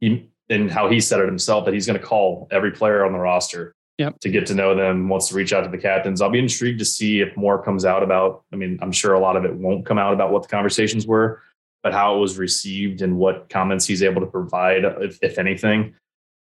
he 0.00 0.28
and 0.50 0.70
how 0.70 0.90
he 0.90 1.00
said 1.00 1.20
it 1.20 1.26
himself 1.26 1.64
that 1.64 1.74
he's 1.74 1.86
going 1.86 1.98
to 1.98 2.04
call 2.04 2.48
every 2.50 2.70
player 2.70 3.04
on 3.04 3.12
the 3.12 3.18
roster 3.18 3.74
Yep. 3.98 4.18
to 4.20 4.28
get 4.28 4.46
to 4.46 4.54
know 4.54 4.74
them, 4.74 5.08
wants 5.08 5.28
to 5.28 5.36
reach 5.36 5.52
out 5.52 5.62
to 5.62 5.70
the 5.70 5.78
captains. 5.78 6.20
I'll 6.20 6.28
be 6.30 6.40
intrigued 6.40 6.80
to 6.80 6.84
see 6.84 7.20
if 7.20 7.36
more 7.36 7.62
comes 7.62 7.84
out 7.84 8.02
about. 8.02 8.42
I 8.52 8.56
mean, 8.56 8.76
I'm 8.82 8.90
sure 8.90 9.14
a 9.14 9.20
lot 9.20 9.36
of 9.36 9.44
it 9.44 9.54
won't 9.54 9.86
come 9.86 9.98
out 9.98 10.12
about 10.12 10.32
what 10.32 10.42
the 10.42 10.48
conversations 10.48 11.06
were, 11.06 11.42
but 11.84 11.92
how 11.92 12.16
it 12.16 12.18
was 12.18 12.36
received 12.36 13.02
and 13.02 13.16
what 13.18 13.48
comments 13.50 13.86
he's 13.86 14.02
able 14.02 14.20
to 14.20 14.26
provide, 14.26 14.84
if, 14.84 15.18
if 15.22 15.38
anything. 15.38 15.94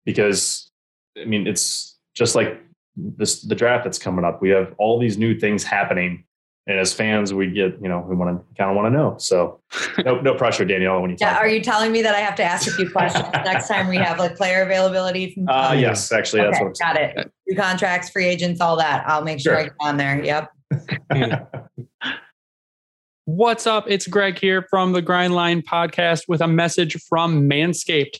Because 0.03 0.71
I 1.21 1.25
mean, 1.25 1.45
it's 1.45 1.99
just 2.15 2.33
like 2.35 2.59
this 2.97 3.41
the 3.41 3.55
draft 3.55 3.83
that's 3.83 3.99
coming 3.99 4.25
up. 4.25 4.41
We 4.41 4.49
have 4.49 4.73
all 4.79 4.99
these 4.99 5.17
new 5.17 5.39
things 5.39 5.63
happening. 5.63 6.23
And 6.65 6.79
as 6.79 6.93
fans, 6.93 7.33
we 7.33 7.47
get, 7.47 7.77
you 7.81 7.89
know, 7.89 7.99
we 8.07 8.15
want 8.15 8.39
to 8.39 8.55
kind 8.55 8.69
of 8.69 8.77
want 8.77 8.85
to 8.91 8.97
know. 8.97 9.15
So 9.19 9.59
no, 10.05 10.21
no 10.21 10.33
pressure, 10.33 10.63
Danielle, 10.63 11.01
when 11.01 11.11
you 11.11 11.17
Yeah, 11.19 11.33
talk. 11.33 11.41
are 11.41 11.47
you 11.49 11.59
telling 11.61 11.91
me 11.91 12.01
that 12.03 12.15
I 12.15 12.19
have 12.19 12.35
to 12.35 12.43
ask 12.43 12.67
a 12.67 12.71
few 12.71 12.89
questions 12.89 13.27
next 13.33 13.67
time 13.67 13.89
we 13.89 13.97
have 13.97 14.17
like 14.17 14.37
player 14.37 14.61
availability? 14.63 15.33
From 15.33 15.49
Uh, 15.49 15.73
yes, 15.73 16.13
actually, 16.13 16.41
that's 16.43 16.55
okay, 16.55 16.63
what 16.63 16.77
I'm 16.81 16.95
got 16.95 17.01
it. 17.01 17.32
New 17.47 17.55
contracts, 17.55 18.09
free 18.09 18.25
agents, 18.25 18.61
all 18.61 18.77
that. 18.77 19.03
I'll 19.07 19.23
make 19.23 19.39
sure, 19.39 19.53
Sure. 19.53 19.59
I 19.59 19.63
get 19.63 19.73
on 19.81 19.97
there. 19.97 20.23
Yep. 20.23 20.49
What's 23.25 23.67
up? 23.67 23.85
It's 23.87 24.07
Greg 24.07 24.37
here 24.37 24.65
from 24.69 24.91
the 24.91 25.01
Grindline 25.01 25.63
podcast 25.63 26.23
with 26.27 26.41
a 26.41 26.47
message 26.47 27.01
from 27.07 27.49
Manscaped. 27.49 28.17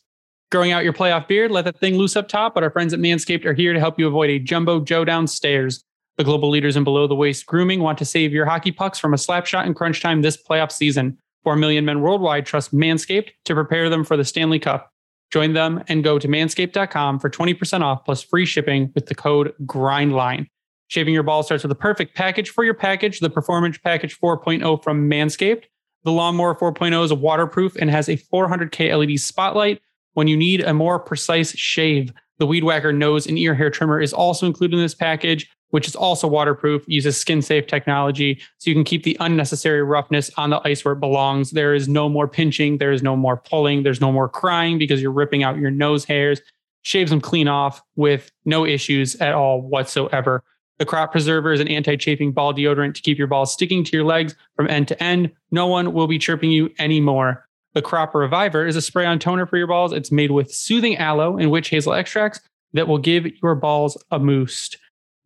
Growing 0.52 0.72
out 0.72 0.84
your 0.84 0.94
playoff 0.94 1.28
beard, 1.28 1.52
let 1.52 1.66
that 1.66 1.80
thing 1.80 1.98
loose 1.98 2.16
up 2.16 2.28
top, 2.28 2.54
but 2.54 2.64
our 2.64 2.70
friends 2.70 2.94
at 2.94 3.00
Manscaped 3.00 3.44
are 3.44 3.54
here 3.54 3.74
to 3.74 3.80
help 3.80 4.00
you 4.00 4.08
avoid 4.08 4.30
a 4.30 4.40
jumbo 4.40 4.80
Joe 4.80 5.04
downstairs. 5.04 5.84
The 6.18 6.24
global 6.24 6.50
leaders 6.50 6.76
in 6.78 6.84
below 6.84 7.08
the 7.08 7.16
waist 7.16 7.46
grooming 7.48 7.82
want 7.82 7.98
to 7.98 8.06
save 8.06 8.32
your 8.32 8.46
hockey 8.46 8.72
pucks 8.72 9.00
from 9.00 9.14
a 9.14 9.18
slap 9.18 9.46
shot 9.48 9.66
in 9.66 9.74
crunch 9.74 10.00
time 10.02 10.22
this 10.22 10.38
playoff 10.42 10.72
season. 10.72 11.18
4 11.44 11.56
million 11.56 11.84
men 11.86 12.02
worldwide 12.02 12.46
trust 12.46 12.74
Manscaped 12.74 13.32
to 13.46 13.54
prepare 13.56 13.90
them 13.90 14.04
for 14.06 14.16
the 14.16 14.24
Stanley 14.24 14.60
Cup. 14.60 14.93
Join 15.34 15.54
them 15.54 15.84
and 15.88 16.04
go 16.04 16.20
to 16.20 16.28
manscaped.com 16.28 17.18
for 17.18 17.28
20% 17.28 17.82
off 17.82 18.06
plus 18.06 18.22
free 18.22 18.46
shipping 18.46 18.92
with 18.94 19.08
the 19.08 19.16
code 19.16 19.52
GRINDLINE. 19.66 20.46
Shaving 20.90 21.12
your 21.12 21.24
ball 21.24 21.42
starts 21.42 21.64
with 21.64 21.72
a 21.72 21.76
perfect 21.76 22.16
package 22.16 22.52
for 22.52 22.64
your 22.64 22.76
package, 22.76 23.20
the 23.20 23.32
Performance 23.32 23.80
Package 23.80 24.16
4.0 24.20 24.84
from 24.84 25.10
Manscaped. 25.10 25.64
The 26.04 26.12
Lawnmower 26.12 26.54
4.0 26.54 27.04
is 27.04 27.14
waterproof 27.14 27.76
and 27.78 27.90
has 27.90 28.10
a 28.10 28.18
400K 28.18 28.96
LED 28.96 29.20
spotlight. 29.20 29.82
When 30.14 30.28
you 30.28 30.38
need 30.38 30.62
a 30.62 30.72
more 30.72 31.00
precise 31.00 31.58
shave, 31.58 32.14
the 32.38 32.46
Weed 32.46 32.64
Whacker 32.64 32.94
nose 32.94 33.26
and 33.26 33.40
ear 33.40 33.56
hair 33.56 33.72
trimmer 33.72 34.00
is 34.00 34.14
also 34.14 34.46
included 34.46 34.76
in 34.76 34.84
this 34.84 34.94
package, 34.94 35.50
which 35.74 35.88
is 35.88 35.96
also 35.96 36.28
waterproof, 36.28 36.84
uses 36.86 37.18
skin 37.18 37.42
safe 37.42 37.66
technology, 37.66 38.40
so 38.60 38.70
you 38.70 38.76
can 38.76 38.84
keep 38.84 39.02
the 39.02 39.18
unnecessary 39.20 39.82
roughness 39.82 40.30
on 40.38 40.52
the 40.52 40.62
ice 40.64 40.86
where 40.86 40.94
it 40.94 41.00
belongs. 41.00 41.50
There 41.50 41.74
is 41.74 41.88
no 41.88 42.08
more 42.08 42.28
pinching, 42.28 42.78
there 42.78 42.92
is 42.92 43.02
no 43.02 43.16
more 43.16 43.38
pulling, 43.38 43.82
there's 43.82 44.00
no 44.00 44.12
more 44.12 44.30
crying 44.30 44.78
because 44.78 45.02
you're 45.02 45.12
ripping 45.12 45.42
out 45.42 45.58
your 45.58 45.72
nose 45.72 46.06
hairs. 46.06 46.42
Shaves 46.84 47.10
them 47.10 47.20
clean 47.20 47.48
off 47.48 47.82
with 47.96 48.32
no 48.46 48.68
issues 48.68 49.16
at 49.16 49.34
all 49.34 49.64
whatsoever. 49.64 50.44
The 50.78 50.86
crop 50.86 51.12
preserver 51.12 51.52
is 51.52 51.60
an 51.60 51.68
anti-chafing 51.68 52.34
ball 52.34 52.54
deodorant 52.54 52.94
to 52.94 53.02
keep 53.02 53.18
your 53.18 53.26
balls 53.26 53.52
sticking 53.52 53.84
to 53.84 53.98
your 53.98 54.06
legs 54.06 54.36
from 54.56 54.70
end 54.70 54.88
to 54.90 55.04
end. 55.04 55.32
No 55.50 55.66
one 55.66 55.92
will 55.94 56.06
be 56.06 56.20
chirping 56.20 56.52
you 56.52 56.70
anymore. 56.78 57.48
The 57.74 57.82
crop 57.82 58.14
reviver 58.14 58.68
is 58.68 58.76
a 58.76 58.82
spray-on 58.82 59.18
toner 59.18 59.48
for 59.48 59.58
your 59.58 59.66
balls. 59.66 59.92
It's 59.92 60.12
made 60.12 60.30
with 60.30 60.54
soothing 60.54 60.98
aloe 60.98 61.36
and 61.36 61.50
witch 61.50 61.70
hazel 61.70 61.94
extracts 61.94 62.42
that 62.74 62.88
will 62.88 63.00
give 63.00 63.26
your 63.42 63.56
balls 63.56 63.98
a 64.12 64.20
boost. 64.20 64.78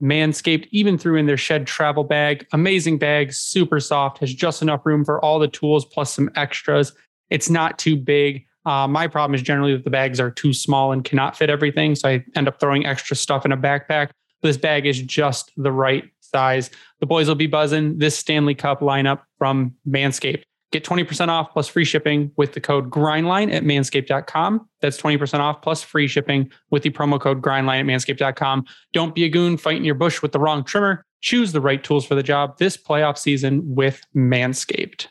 Manscaped 0.02 0.68
even 0.72 0.98
threw 0.98 1.16
in 1.16 1.26
their 1.26 1.38
shed 1.38 1.66
travel 1.66 2.04
bag. 2.04 2.46
Amazing 2.54 3.00
bag, 3.00 3.34
super 3.34 3.80
soft, 3.80 4.20
has 4.20 4.34
just 4.34 4.62
enough 4.62 4.86
room 4.86 5.04
for 5.04 5.24
all 5.24 5.40
the 5.40 5.48
tools 5.48 5.86
plus 5.86 6.14
some 6.14 6.30
extras. 6.36 6.94
It's 7.30 7.50
not 7.50 7.80
too 7.80 7.96
big. 7.98 8.46
Uh, 8.66 8.88
my 8.88 9.08
problem 9.08 9.34
is 9.34 9.42
generally 9.42 9.74
that 9.74 9.86
the 9.86 9.90
bags 9.90 10.20
are 10.20 10.30
too 10.30 10.54
small 10.54 10.92
and 10.92 11.04
cannot 11.04 11.38
fit 11.38 11.50
everything. 11.50 11.96
So 11.96 12.10
I 12.10 12.26
end 12.36 12.48
up 12.48 12.60
throwing 12.60 12.86
extra 12.86 13.16
stuff 13.16 13.46
in 13.46 13.52
a 13.52 13.58
backpack. 13.58 14.10
This 14.42 14.58
bag 14.58 14.86
is 14.86 15.02
just 15.02 15.52
the 15.58 15.72
right 15.72 16.04
size. 16.20 16.70
The 17.00 17.06
boys 17.06 17.28
will 17.28 17.36
be 17.36 17.48
buzzing 17.48 17.98
this 17.98 18.18
Stanley 18.18 18.56
Cup 18.56 18.82
lineup 18.82 19.22
from 19.38 19.74
Manscaped. 19.88 20.44
Get 20.72 20.84
20% 20.84 21.30
off 21.30 21.52
plus 21.54 21.68
free 21.68 21.86
shipping 21.86 22.32
with 22.36 22.54
the 22.54 22.60
code 22.60 22.90
GRINDLINE 22.90 23.52
at 23.52 23.64
manscaped.com. 23.64 24.68
That's 24.82 25.02
20% 25.02 25.40
off 25.40 25.62
plus 25.62 25.82
free 25.82 26.08
shipping 26.08 26.52
with 26.72 26.84
the 26.84 26.90
promo 26.90 27.20
code 27.20 27.42
GRINDLINE 27.42 27.80
at 27.80 27.86
manscaped.com. 27.86 28.66
Don't 28.92 29.16
be 29.16 29.24
a 29.24 29.30
goon 29.30 29.58
fighting 29.58 29.86
your 29.86 29.96
bush 29.96 30.22
with 30.22 30.34
the 30.34 30.40
wrong 30.40 30.66
trimmer. 30.66 31.06
Choose 31.22 31.54
the 31.54 31.62
right 31.62 31.84
tools 31.84 32.06
for 32.06 32.16
the 32.16 32.24
job 32.24 32.58
this 32.58 32.76
playoff 32.76 33.18
season 33.18 33.76
with 33.76 34.02
Manscaped. 34.16 35.08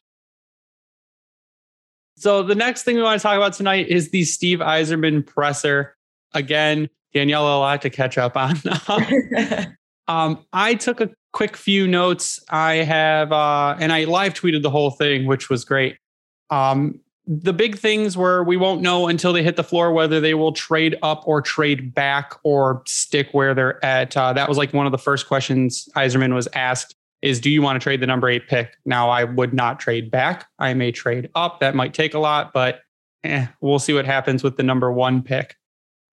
So 2.19 2.43
the 2.43 2.55
next 2.55 2.85
thing 2.85 2.97
we 2.97 3.03
want 3.03 3.21
to 3.21 3.23
talk 3.23 3.37
about 3.37 3.55
tonight 3.55 3.89
is 3.89 4.11
the 4.11 4.25
Steve 4.25 4.61
Yzerman 4.61 5.27
presser. 5.27 5.97
Again, 6.33 6.89
Danielle, 7.13 7.47
a 7.47 7.59
lot 7.59 7.83
to 7.83 7.91
catch 7.91 8.19
up 8.19 8.37
on. 8.37 8.57
Um, 8.89 9.05
um, 10.09 10.45
I 10.53 10.75
took 10.75 11.01
a 11.01 11.11
quick 11.33 11.57
few 11.57 11.87
notes. 11.87 12.41
I 12.49 12.77
have, 12.77 13.33
uh, 13.33 13.77
and 13.79 13.93
I 13.93 14.05
live 14.05 14.35
tweeted 14.35 14.63
the 14.63 14.71
whole 14.71 14.91
thing, 14.91 15.27
which 15.27 15.51
was 15.51 15.65
great. 15.65 15.99
Um, 16.51 17.01
the 17.27 17.53
big 17.53 17.77
things 17.77 18.17
were 18.17 18.45
we 18.45 18.57
won't 18.57 18.81
know 18.81 19.09
until 19.09 19.33
they 19.33 19.43
hit 19.43 19.57
the 19.57 19.65
floor 19.65 19.93
whether 19.93 20.21
they 20.21 20.35
will 20.35 20.53
trade 20.53 20.97
up 21.03 21.27
or 21.27 21.43
trade 21.43 21.93
back 21.93 22.35
or 22.45 22.83
stick 22.87 23.29
where 23.33 23.53
they're 23.53 23.85
at. 23.85 24.17
Uh, 24.17 24.33
that 24.33 24.49
was 24.49 24.57
like 24.57 24.73
one 24.73 24.87
of 24.87 24.93
the 24.93 24.99
first 24.99 25.27
questions 25.27 25.89
Yzerman 25.97 26.33
was 26.33 26.47
asked 26.55 26.95
is 27.23 27.41
do 27.41 27.51
you 27.51 27.63
want 27.63 27.81
to 27.81 27.83
trade 27.83 28.01
the 28.01 28.07
number 28.07 28.29
eight 28.29 28.47
pick? 28.47 28.77
Now 28.85 29.11
I 29.11 29.25
would 29.25 29.53
not 29.53 29.81
trade 29.81 30.11
back. 30.11 30.47
I 30.59 30.75
may 30.75 30.93
trade 30.93 31.29
up. 31.35 31.59
That 31.61 31.75
might 31.75 31.95
take 31.95 32.15
a 32.15 32.19
lot, 32.21 32.53
but 32.53 32.81
eh, 33.25 33.47
we'll 33.61 33.81
see 33.81 33.93
what 33.93 34.05
happens 34.05 34.45
with 34.45 34.57
the 34.57 34.63
number 34.63 34.93
one 34.93 35.23
pick. 35.23 35.57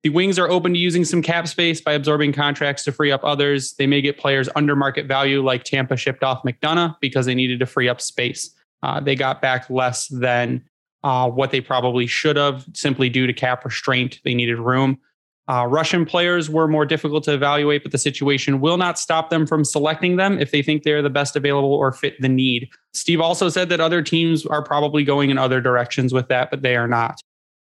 The 0.03 0.09
Wings 0.09 0.37
are 0.37 0.49
open 0.49 0.73
to 0.73 0.79
using 0.79 1.05
some 1.05 1.21
cap 1.21 1.47
space 1.47 1.79
by 1.79 1.93
absorbing 1.93 2.33
contracts 2.33 2.83
to 2.83 2.91
free 2.91 3.11
up 3.11 3.21
others. 3.23 3.73
They 3.73 3.87
may 3.87 4.01
get 4.01 4.17
players 4.17 4.49
under 4.53 4.75
market 4.75 5.05
value, 5.07 5.41
like 5.41 5.63
Tampa 5.63 5.95
shipped 5.95 6.23
off 6.23 6.43
McDonagh 6.43 6.95
because 6.99 7.25
they 7.25 7.33
needed 7.33 7.59
to 7.61 7.65
free 7.65 7.87
up 7.87 8.01
space. 8.01 8.53
Uh, 8.83 8.99
they 8.99 9.15
got 9.15 9.41
back 9.41 9.69
less 9.69 10.07
than 10.09 10.61
uh, 11.05 11.29
what 11.29 11.51
they 11.51 11.61
probably 11.61 12.05
should 12.05 12.35
have, 12.35 12.65
simply 12.73 13.07
due 13.07 13.27
to 13.27 13.33
cap 13.33 13.63
restraint. 13.63 14.19
They 14.25 14.33
needed 14.33 14.59
room. 14.59 14.99
Uh, 15.47 15.67
Russian 15.69 16.05
players 16.05 16.49
were 16.49 16.67
more 16.67 16.85
difficult 16.85 17.23
to 17.25 17.33
evaluate, 17.33 17.83
but 17.83 17.93
the 17.93 17.97
situation 17.97 18.59
will 18.59 18.77
not 18.77 18.99
stop 18.99 19.29
them 19.29 19.47
from 19.47 19.63
selecting 19.63 20.17
them 20.17 20.37
if 20.37 20.51
they 20.51 20.61
think 20.61 20.83
they're 20.83 21.01
the 21.01 21.09
best 21.09 21.37
available 21.37 21.73
or 21.73 21.93
fit 21.93 22.19
the 22.21 22.29
need. 22.29 22.69
Steve 22.93 23.21
also 23.21 23.47
said 23.47 23.69
that 23.69 23.79
other 23.79 24.01
teams 24.01 24.45
are 24.45 24.63
probably 24.63 25.03
going 25.03 25.29
in 25.29 25.37
other 25.37 25.61
directions 25.61 26.13
with 26.13 26.27
that, 26.27 26.49
but 26.49 26.61
they 26.61 26.75
are 26.75 26.87
not. 26.87 27.21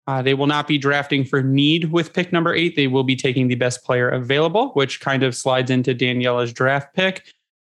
Uh, 0.05 0.21
they 0.21 0.33
will 0.33 0.47
not 0.47 0.67
be 0.67 0.77
drafting 0.77 1.23
for 1.23 1.41
need 1.41 1.91
with 1.91 2.13
pick 2.13 2.33
number 2.33 2.53
eight. 2.53 2.75
They 2.75 2.87
will 2.87 3.03
be 3.03 3.15
taking 3.15 3.47
the 3.47 3.55
best 3.55 3.83
player 3.83 4.09
available, 4.09 4.69
which 4.71 4.99
kind 4.99 5.23
of 5.23 5.33
slides 5.35 5.71
into 5.71 5.95
Daniella's 5.95 6.51
draft 6.51 6.93
pick. 6.93 7.23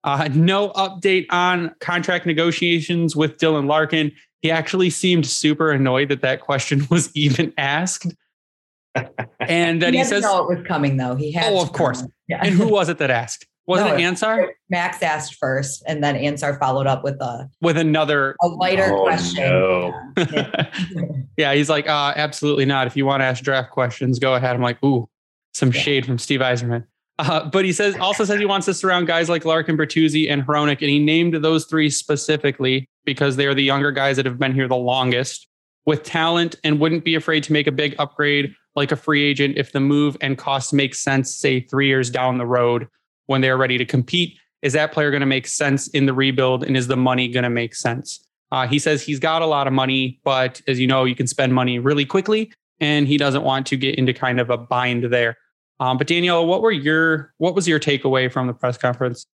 Uh, 0.04 0.28
no 0.32 0.70
update 0.70 1.26
on 1.30 1.74
contract 1.80 2.26
negotiations 2.26 3.14
with 3.14 3.38
Dylan 3.38 3.66
Larkin. 3.66 4.12
He 4.40 4.50
actually 4.50 4.90
seemed 4.90 5.26
super 5.26 5.70
annoyed 5.70 6.08
that 6.08 6.22
that 6.22 6.40
question 6.40 6.86
was 6.90 7.14
even 7.14 7.52
asked 7.58 8.12
and 9.40 9.80
then 9.80 9.92
he, 9.92 10.00
he 10.00 10.04
says, 10.04 10.22
"know 10.22 10.48
it 10.48 10.56
was 10.56 10.66
coming, 10.66 10.96
though." 10.96 11.14
He 11.14 11.32
had. 11.32 11.52
"Oh, 11.52 11.62
of 11.62 11.72
course." 11.72 12.04
Yeah. 12.28 12.40
And 12.42 12.54
who 12.54 12.68
was 12.72 12.88
it 12.88 12.98
that 12.98 13.10
asked? 13.10 13.46
Was 13.66 13.80
No, 13.80 13.94
it 13.94 14.00
Ansar 14.00 14.54
Max 14.70 15.02
asked 15.02 15.36
first, 15.36 15.84
and 15.86 16.02
then 16.02 16.16
Ansar 16.16 16.58
followed 16.58 16.86
up 16.88 17.04
with 17.04 17.20
a, 17.20 17.48
with 17.60 17.76
another? 17.76 18.34
a 18.42 18.48
lighter 18.48 18.92
Oh, 18.92 19.02
question. 19.04 19.44
no. 19.44 19.94
Yeah. 20.16 20.72
yeah, 21.36 21.54
he's 21.54 21.70
like, 21.70 21.88
uh, 21.88 22.12
absolutely 22.16 22.64
not. 22.64 22.88
If 22.88 22.96
you 22.96 23.06
want 23.06 23.20
to 23.20 23.24
ask 23.24 23.42
draft 23.44 23.70
questions, 23.70 24.18
go 24.18 24.34
ahead. 24.34 24.56
I'm 24.56 24.62
like, 24.62 24.82
ooh, 24.84 25.08
some 25.54 25.70
Yeah. 25.70 25.80
shade 25.80 26.06
from 26.06 26.18
Steve 26.18 26.40
Yzerman. 26.40 26.84
Uh, 27.20 27.48
but 27.50 27.64
he 27.64 27.72
says 27.72 27.94
also 27.98 28.24
says 28.24 28.40
he 28.40 28.46
wants 28.46 28.64
to 28.64 28.74
surround 28.74 29.06
guys 29.06 29.28
like 29.28 29.44
Larkin, 29.44 29.76
Bertuzzi, 29.76 30.28
and 30.28 30.42
Hronek, 30.44 30.80
and 30.80 30.90
he 30.90 30.98
named 30.98 31.34
those 31.34 31.66
three 31.66 31.88
specifically 31.88 32.88
because 33.04 33.36
they 33.36 33.46
are 33.46 33.54
the 33.54 33.62
younger 33.62 33.92
guys 33.92 34.16
that 34.16 34.26
have 34.26 34.38
been 34.38 34.54
here 34.54 34.66
the 34.66 34.74
longest 34.76 35.46
with 35.86 36.02
talent 36.02 36.56
and 36.64 36.80
wouldn't 36.80 37.04
be 37.04 37.14
afraid 37.14 37.44
to 37.44 37.52
make 37.52 37.66
a 37.68 37.72
big 37.72 37.94
upgrade 37.98 38.54
like 38.74 38.90
a 38.90 38.96
free 38.96 39.22
agent 39.22 39.56
if 39.58 39.70
the 39.72 39.78
move 39.80 40.16
and 40.20 40.38
cost 40.38 40.72
makes 40.72 40.98
sense, 40.98 41.36
say 41.36 41.60
three 41.60 41.86
years 41.86 42.10
down 42.10 42.38
the 42.38 42.46
road 42.46 42.88
when 43.26 43.40
they're 43.40 43.56
ready 43.56 43.78
to 43.78 43.84
compete. 43.84 44.38
Is 44.62 44.72
that 44.74 44.92
player 44.92 45.10
going 45.10 45.20
to 45.20 45.26
make 45.26 45.46
sense 45.46 45.88
in 45.88 46.06
the 46.06 46.14
rebuild, 46.14 46.64
and 46.64 46.76
is 46.76 46.86
the 46.86 46.96
money 46.96 47.28
going 47.28 47.42
to 47.42 47.50
make 47.50 47.74
sense? 47.74 48.24
Uh, 48.52 48.66
he 48.66 48.78
says 48.78 49.02
he's 49.02 49.18
got 49.18 49.42
a 49.42 49.46
lot 49.46 49.66
of 49.66 49.72
money, 49.72 50.20
but 50.24 50.60
as 50.68 50.78
you 50.78 50.86
know, 50.86 51.04
you 51.04 51.14
can 51.14 51.26
spend 51.26 51.54
money 51.54 51.78
really 51.78 52.04
quickly, 52.04 52.52
and 52.80 53.08
he 53.08 53.16
doesn't 53.16 53.42
want 53.42 53.66
to 53.66 53.76
get 53.76 53.96
into 53.96 54.12
kind 54.12 54.38
of 54.38 54.50
a 54.50 54.58
bind 54.58 55.04
there. 55.04 55.36
Um, 55.80 55.98
but 55.98 56.06
Daniella, 56.06 56.44
what 56.44 56.62
were 56.62 56.70
your 56.70 57.32
what 57.38 57.54
was 57.54 57.66
your 57.66 57.80
takeaway 57.80 58.30
from 58.30 58.46
the 58.46 58.52
press 58.52 58.78
conference 58.78 59.26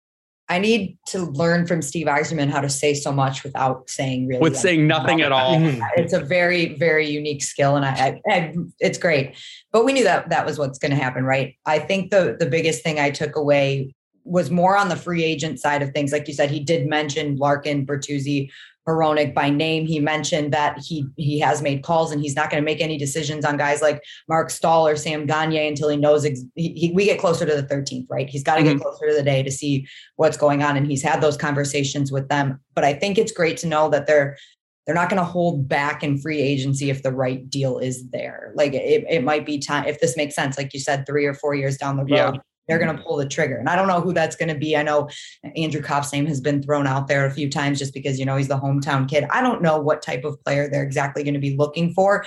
I 0.49 0.59
need 0.59 0.97
to 1.07 1.23
learn 1.23 1.67
from 1.67 1.81
Steve 1.81 2.07
Yzerman 2.07 2.49
how 2.49 2.61
to 2.61 2.69
say 2.69 2.93
so 2.93 3.11
much 3.11 3.43
without 3.43 3.89
saying 3.89 4.27
really 4.27 4.41
with 4.41 4.53
anything 4.53 4.61
saying 4.61 4.87
nothing 4.87 5.21
at 5.21 5.31
all? 5.31 5.55
It's 5.97 6.13
a 6.13 6.19
very 6.19 6.75
very 6.75 7.09
unique 7.09 7.43
skill 7.43 7.75
and 7.75 7.85
I, 7.85 8.21
I, 8.27 8.33
I 8.33 8.55
it's 8.79 8.97
great. 8.97 9.37
But 9.71 9.83
we 9.85 9.93
knew 9.93 10.05
that 10.05 10.29
that 10.29 10.45
was 10.45 10.57
what's 10.57 10.79
going 10.79 10.91
to 10.91 10.97
happen 10.97 11.25
right? 11.25 11.55
I 11.65 11.79
think 11.79 12.11
the 12.11 12.37
the 12.39 12.45
biggest 12.45 12.83
thing 12.83 12.99
i 12.99 13.09
took 13.09 13.35
away 13.35 13.93
was 14.23 14.49
more 14.49 14.77
on 14.77 14.89
the 14.89 14.95
free 14.95 15.23
agent 15.23 15.59
side 15.59 15.81
of 15.81 15.91
things. 15.91 16.11
Like 16.11 16.27
you 16.27 16.33
said 16.33 16.49
he 16.49 16.59
did 16.59 16.87
mention 16.87 17.37
larkin 17.37 17.85
bertuzzi 17.85 18.49
Hronek 18.93 19.33
by 19.33 19.49
name. 19.49 19.85
He 19.85 19.99
mentioned 19.99 20.53
that 20.53 20.79
he 20.79 21.05
he 21.17 21.39
has 21.39 21.61
made 21.61 21.83
calls 21.83 22.11
and 22.11 22.21
he's 22.21 22.35
not 22.35 22.49
going 22.49 22.61
to 22.61 22.65
make 22.65 22.81
any 22.81 22.97
decisions 22.97 23.45
on 23.45 23.57
guys 23.57 23.81
like 23.81 24.01
Marc 24.29 24.49
Staal 24.49 24.87
or 24.87 24.95
Sam 24.95 25.25
Gagner 25.25 25.67
until 25.67 25.89
he 25.89 25.97
knows 25.97 26.25
ex- 26.25 26.43
he, 26.55 26.69
he- 26.73 26.91
we 26.91 27.05
get 27.05 27.19
closer 27.19 27.45
to 27.45 27.55
the 27.55 27.63
13th, 27.63 28.07
right? 28.09 28.29
He's 28.29 28.43
got 28.43 28.55
to 28.55 28.63
get 28.63 28.75
mm-hmm. 28.75 28.81
closer 28.81 29.09
to 29.09 29.15
the 29.15 29.23
day 29.23 29.43
to 29.43 29.51
see 29.51 29.87
what's 30.15 30.37
going 30.37 30.63
on, 30.63 30.77
and 30.77 30.87
he's 30.87 31.03
had 31.03 31.21
those 31.21 31.37
conversations 31.37 32.11
with 32.11 32.29
them. 32.29 32.59
But 32.75 32.83
I 32.83 32.93
think 32.93 33.17
it's 33.17 33.31
great 33.31 33.57
to 33.57 33.67
know 33.67 33.89
that 33.89 34.07
they're 34.07 34.37
they're 34.85 34.95
not 34.95 35.09
going 35.09 35.19
to 35.19 35.25
hold 35.25 35.67
back 35.67 36.01
in 36.01 36.17
free 36.17 36.41
agency 36.41 36.89
if 36.89 37.03
the 37.03 37.11
right 37.11 37.49
deal 37.49 37.77
is 37.77 38.09
there. 38.11 38.53
Like 38.55 38.73
it, 38.73 39.05
it 39.09 39.21
might 39.23 39.45
be 39.45 39.59
time 39.59 39.85
if 39.85 39.99
this 39.99 40.15
makes 40.15 40.33
sense, 40.33 40.57
like 40.57 40.73
you 40.73 40.79
said, 40.79 41.05
three 41.05 41.25
or 41.25 41.33
four 41.33 41.53
years 41.53 41.77
down 41.77 41.97
the 41.97 42.03
road, 42.03 42.09
Yeah. 42.09 42.31
They're 42.67 42.79
going 42.79 42.89
to 42.89 42.95
mm-hmm. 42.95 43.07
pull 43.07 43.17
the 43.17 43.27
trigger. 43.27 43.57
And 43.57 43.69
I 43.69 43.75
don't 43.75 43.87
know 43.87 44.01
who 44.01 44.13
that's 44.13 44.35
going 44.35 44.49
to 44.49 44.55
be. 44.55 44.75
I 44.75 44.83
know 44.83 45.09
Andrew 45.55 45.81
Copp's 45.81 46.11
name 46.11 46.25
has 46.25 46.41
been 46.41 46.61
thrown 46.61 46.87
out 46.87 47.07
there 47.07 47.25
a 47.25 47.31
few 47.31 47.49
times 47.49 47.79
just 47.79 47.93
because 47.93 48.19
you 48.19 48.25
know 48.25 48.37
he's 48.37 48.47
the 48.47 48.59
hometown 48.59 49.09
kid. 49.09 49.25
I 49.31 49.41
don't 49.41 49.61
know 49.61 49.79
what 49.79 50.01
type 50.01 50.23
of 50.23 50.41
player 50.43 50.69
they're 50.69 50.83
exactly 50.83 51.23
going 51.23 51.33
to 51.33 51.39
be 51.39 51.55
looking 51.55 51.93
for, 51.93 52.25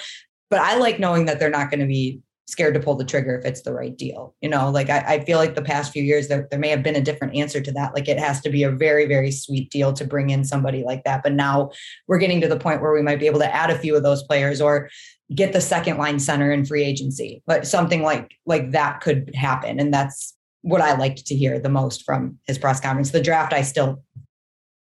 but 0.49 0.61
I 0.61 0.77
like 0.77 0.99
knowing 0.99 1.27
that 1.27 1.39
they're 1.39 1.51
not 1.51 1.71
going 1.71 1.81
to 1.81 1.87
be 1.87 2.21
scared 2.51 2.75
to 2.75 2.81
pull 2.81 2.97
the 2.97 3.05
trigger 3.05 3.39
if 3.39 3.45
it's 3.45 3.63
the 3.63 3.73
right 3.73 3.97
deal. 3.97 4.35
You 4.41 4.49
know, 4.49 4.71
like 4.71 4.91
I, 4.91 4.99
I 4.99 5.25
feel 5.25 5.39
like 5.39 5.55
the 5.55 5.63
past 5.63 5.93
few 5.93 6.03
years 6.03 6.29
there, 6.29 6.49
there 6.51 6.59
may 6.59 6.69
have 6.69 6.83
been 6.83 6.97
a 6.97 7.01
different 7.01 7.37
answer 7.37 7.61
to 7.61 7.73
that. 7.73 7.95
Like 7.95 8.09
it 8.09 8.19
has 8.19 8.41
to 8.43 8.51
be 8.51 8.65
a 8.65 8.71
very, 8.71 9.07
very 9.07 9.31
sweet 9.31 9.71
deal 9.71 9.93
to 9.93 10.05
bring 10.05 10.31
in 10.31 10.45
somebody 10.45 10.83
like 10.83 11.05
that. 11.05 11.23
But 11.23 11.33
now 11.33 11.71
we're 12.09 12.19
getting 12.19 12.41
to 12.41 12.49
the 12.49 12.59
point 12.59 12.83
where 12.83 12.93
we 12.93 13.03
might 13.03 13.21
be 13.21 13.27
able 13.27 13.39
to 13.39 13.55
add 13.55 13.71
a 13.71 13.79
few 13.79 13.97
of 13.97 14.03
those 14.03 14.25
players 14.25 14.61
or 14.61 14.91
get 15.35 15.53
the 15.53 15.61
second 15.61 15.99
line 15.99 16.19
center 16.19 16.53
in 16.53 16.65
free 16.65 16.85
agency. 16.85 17.43
But 17.47 17.67
something 17.67 18.03
like 18.03 18.33
like 18.47 18.73
that 18.73 19.01
could 19.01 19.31
happen. 19.35 19.79
And 19.81 19.93
that's 19.93 20.37
what 20.63 20.81
I 20.81 20.97
liked 20.97 21.27
to 21.27 21.35
hear 21.35 21.59
the 21.59 21.69
most 21.69 22.05
from 22.05 22.39
his 22.47 22.59
press 22.59 22.81
conference. 22.81 23.11
The 23.11 23.23
draft, 23.23 23.53
I 23.53 23.63
still 23.63 24.03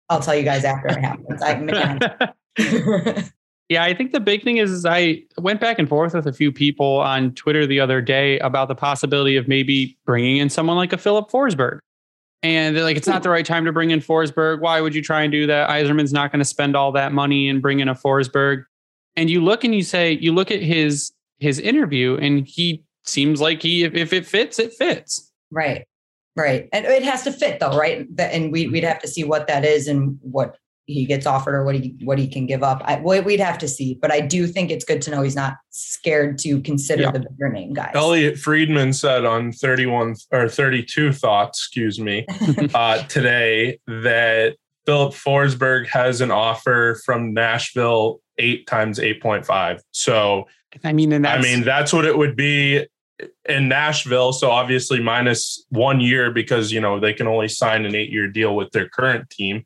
I'll 0.09 0.21
tell 0.21 0.35
you 0.35 0.42
guys 0.42 0.64
after 0.64 0.88
it 0.88 1.01
happens. 1.01 1.42
I 1.42 1.57
man. 1.57 3.25
Yeah, 3.73 3.85
I 3.85 3.95
think 3.95 4.12
the 4.12 4.21
big 4.21 4.45
thing 4.45 4.59
is, 4.59 4.71
is 4.71 4.85
I 4.85 5.23
went 5.38 5.59
back 5.59 5.79
and 5.79 5.88
forth 5.88 6.12
with 6.12 6.27
a 6.27 6.33
few 6.35 6.53
people 6.53 6.99
on 6.99 7.33
Twitter 7.33 7.66
the 7.66 7.81
other 7.81 8.03
day 8.03 8.38
about 8.40 8.68
the 8.68 8.75
possibility 8.75 9.38
of 9.38 9.49
maybe 9.49 9.97
bringing 10.05 10.37
in 10.37 10.51
someone 10.51 10.77
like 10.77 10.92
a 10.92 10.99
Filip 10.99 11.31
Forsberg. 11.31 11.79
And 12.42 12.77
they're 12.77 12.85
like, 12.85 12.99
it's 12.99 13.07
not 13.07 13.23
the 13.23 13.31
right 13.31 13.47
time 13.47 13.64
to 13.64 13.73
bring 13.73 13.90
in 13.90 14.01
Forsberg. 14.01 14.61
Why 14.61 14.83
would 14.83 14.95
you 14.95 15.01
try 15.01 15.23
and 15.23 15.33
do 15.33 15.47
that? 15.47 15.71
Yzerman's 15.71 16.12
not 16.12 16.31
going 16.31 16.40
to 16.40 16.45
spend 16.45 16.77
all 16.77 16.92
that 16.92 17.12
money 17.12 17.49
and 17.49 17.62
bring 17.62 17.81
in 17.81 17.88
a 17.88 17.95
Forsberg. 17.95 18.64
And 19.16 19.29
you 19.31 19.42
look 19.42 19.64
and 19.64 19.75
you 19.75 19.83
say, 19.83 20.12
you 20.12 20.33
look 20.33 20.51
at 20.51 20.62
his 20.62 21.12
his 21.38 21.59
interview, 21.59 22.16
and 22.16 22.46
he 22.46 22.85
seems 23.05 23.40
like 23.40 23.62
he, 23.62 23.83
if, 23.85 23.94
if 23.94 24.12
it 24.12 24.25
fits, 24.27 24.59
it 24.61 24.72
fits. 24.72 25.31
Right. 25.51 25.85
Right. 26.37 26.68
And 26.72 26.87
it 26.87 27.03
has 27.03 27.25
to 27.25 27.33
fit 27.33 27.61
though, 27.61 27.77
right? 27.77 28.07
And 28.18 28.53
we, 28.53 28.68
we'd 28.68 28.85
have 28.85 29.01
to 29.01 29.09
see 29.09 29.25
what 29.25 29.48
that 29.48 29.64
is 29.64 29.87
and 29.88 30.18
what 30.22 30.57
he 30.87 31.05
gets 31.05 31.27
offered 31.27 31.55
or 31.55 31.64
what 31.64 31.75
he 31.75 31.94
what 32.05 32.18
he 32.18 32.27
can 32.27 32.46
give 32.46 32.62
up. 32.62 32.81
I, 32.85 33.01
we- 33.01 33.20
we'd 33.20 33.40
have 33.40 33.59
to 33.59 33.68
see. 33.68 33.98
But 34.01 34.11
I 34.12 34.20
do 34.20 34.46
think 34.46 34.70
it's 34.70 34.85
good 34.85 35.03
to 35.03 35.11
know 35.11 35.20
he's 35.22 35.37
not 35.37 35.55
scared 35.70 36.38
to 36.38 36.61
consider 36.62 37.03
Yeah. 37.03 37.11
the 37.11 37.20
bigger 37.20 37.51
name 37.51 37.72
guys. 37.75 37.92
Elliotte 37.94 38.38
Friedman 38.38 38.92
said 38.92 39.25
on 39.25 39.53
31 39.53 40.14
or 40.31 40.48
32 40.48 41.12
thoughts, 41.12 41.59
excuse 41.59 42.01
me, 42.01 42.25
uh, 42.75 43.03
today 43.05 43.79
that 43.87 44.57
Filip 44.87 45.12
Forsberg 45.12 45.87
has 45.88 46.21
an 46.21 46.31
offer 46.31 47.01
from 47.05 47.33
Nashville 47.33 48.21
eight 48.38 48.66
times 48.66 48.99
8.5. 48.99 49.81
So, 49.92 50.47
I 50.85 50.92
mean, 50.92 51.12
and 51.12 51.27
I 51.27 51.40
mean, 51.40 51.62
that's 51.62 51.92
what 51.92 52.05
it 52.05 52.16
would 52.16 52.35
be 52.35 52.87
in 53.49 53.68
Nashville. 53.68 54.33
So, 54.33 54.51
obviously, 54.51 55.01
minus 55.01 55.64
one 55.68 56.01
year 56.01 56.31
because, 56.31 56.73
you 56.73 56.81
know, 56.81 56.99
they 56.99 57.12
can 57.12 57.27
only 57.27 57.49
sign 57.49 57.85
an 57.85 57.95
eight 57.95 58.11
year 58.11 58.27
deal 58.27 58.57
with 58.57 58.71
their 58.73 58.88
current 58.88 59.29
team. 59.31 59.62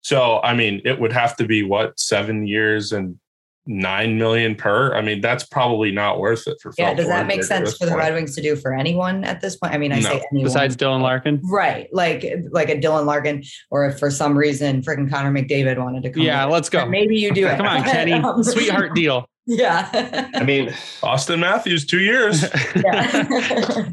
So, 0.00 0.40
I 0.42 0.54
mean, 0.54 0.80
it 0.84 1.00
would 1.00 1.12
have 1.12 1.36
to 1.36 1.46
be 1.46 1.62
what, 1.62 1.98
seven 1.98 2.46
years 2.46 2.92
and 2.92 3.18
nine 3.66 4.18
million 4.18 4.54
per? 4.54 4.94
I 4.94 5.02
mean, 5.02 5.20
that's 5.20 5.44
probably 5.44 5.90
not 5.90 6.20
worth 6.20 6.46
it 6.46 6.58
for 6.62 6.72
yeah, 6.78 6.88
Phil 6.88 6.96
does 6.96 7.06
that 7.08 7.26
make 7.26 7.42
sense 7.42 7.70
this 7.70 7.78
for 7.78 7.84
the 7.86 7.92
point. 7.92 8.02
Red 8.04 8.14
Wings 8.14 8.34
to 8.36 8.42
do 8.42 8.56
for 8.56 8.74
anyone 8.74 9.24
at 9.24 9.40
this 9.40 9.56
point? 9.56 9.74
I 9.74 9.78
mean, 9.78 9.92
I 9.92 10.00
No. 10.00 10.10
say 10.10 10.22
anyone. 10.32 10.44
besides 10.44 10.76
Dylan 10.76 11.00
Larkin. 11.02 11.40
Right. 11.44 11.88
Like 11.92 12.24
like 12.50 12.68
a 12.68 12.76
Dylan 12.76 13.06
Larkin, 13.06 13.42
or 13.70 13.86
if 13.86 13.98
for 13.98 14.10
some 14.10 14.36
reason 14.36 14.82
freaking 14.82 15.10
Connor 15.10 15.32
McDavid 15.32 15.78
wanted 15.82 16.02
to 16.04 16.10
come. 16.10 16.22
Yeah, 16.22 16.44
over, 16.44 16.52
let's 16.52 16.68
go. 16.68 16.86
Maybe 16.86 17.16
you 17.18 17.32
do 17.32 17.46
it. 17.46 17.56
Come 17.56 17.66
on, 17.66 17.82
Kenny. 17.84 18.12
Um, 18.12 18.42
Sweetheart 18.42 18.94
deal. 18.94 19.28
Yeah. 19.46 19.88
I 20.34 20.42
mean, 20.42 20.68
Auston 21.02 21.38
Matthews, 21.38 21.86
two 21.86 22.00
years. 22.00 22.42
yeah. 22.76 23.90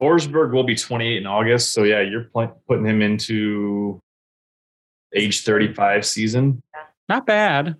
Forsberg 0.00 0.52
will 0.52 0.64
be 0.64 0.74
28 0.74 1.18
in 1.18 1.26
August. 1.26 1.72
So, 1.72 1.84
yeah, 1.84 2.00
you're 2.00 2.24
pl- 2.24 2.60
putting 2.68 2.86
him 2.86 3.02
into 3.02 4.00
age 5.14 5.42
35 5.42 6.06
season. 6.06 6.62
Not 7.08 7.26
bad, 7.26 7.76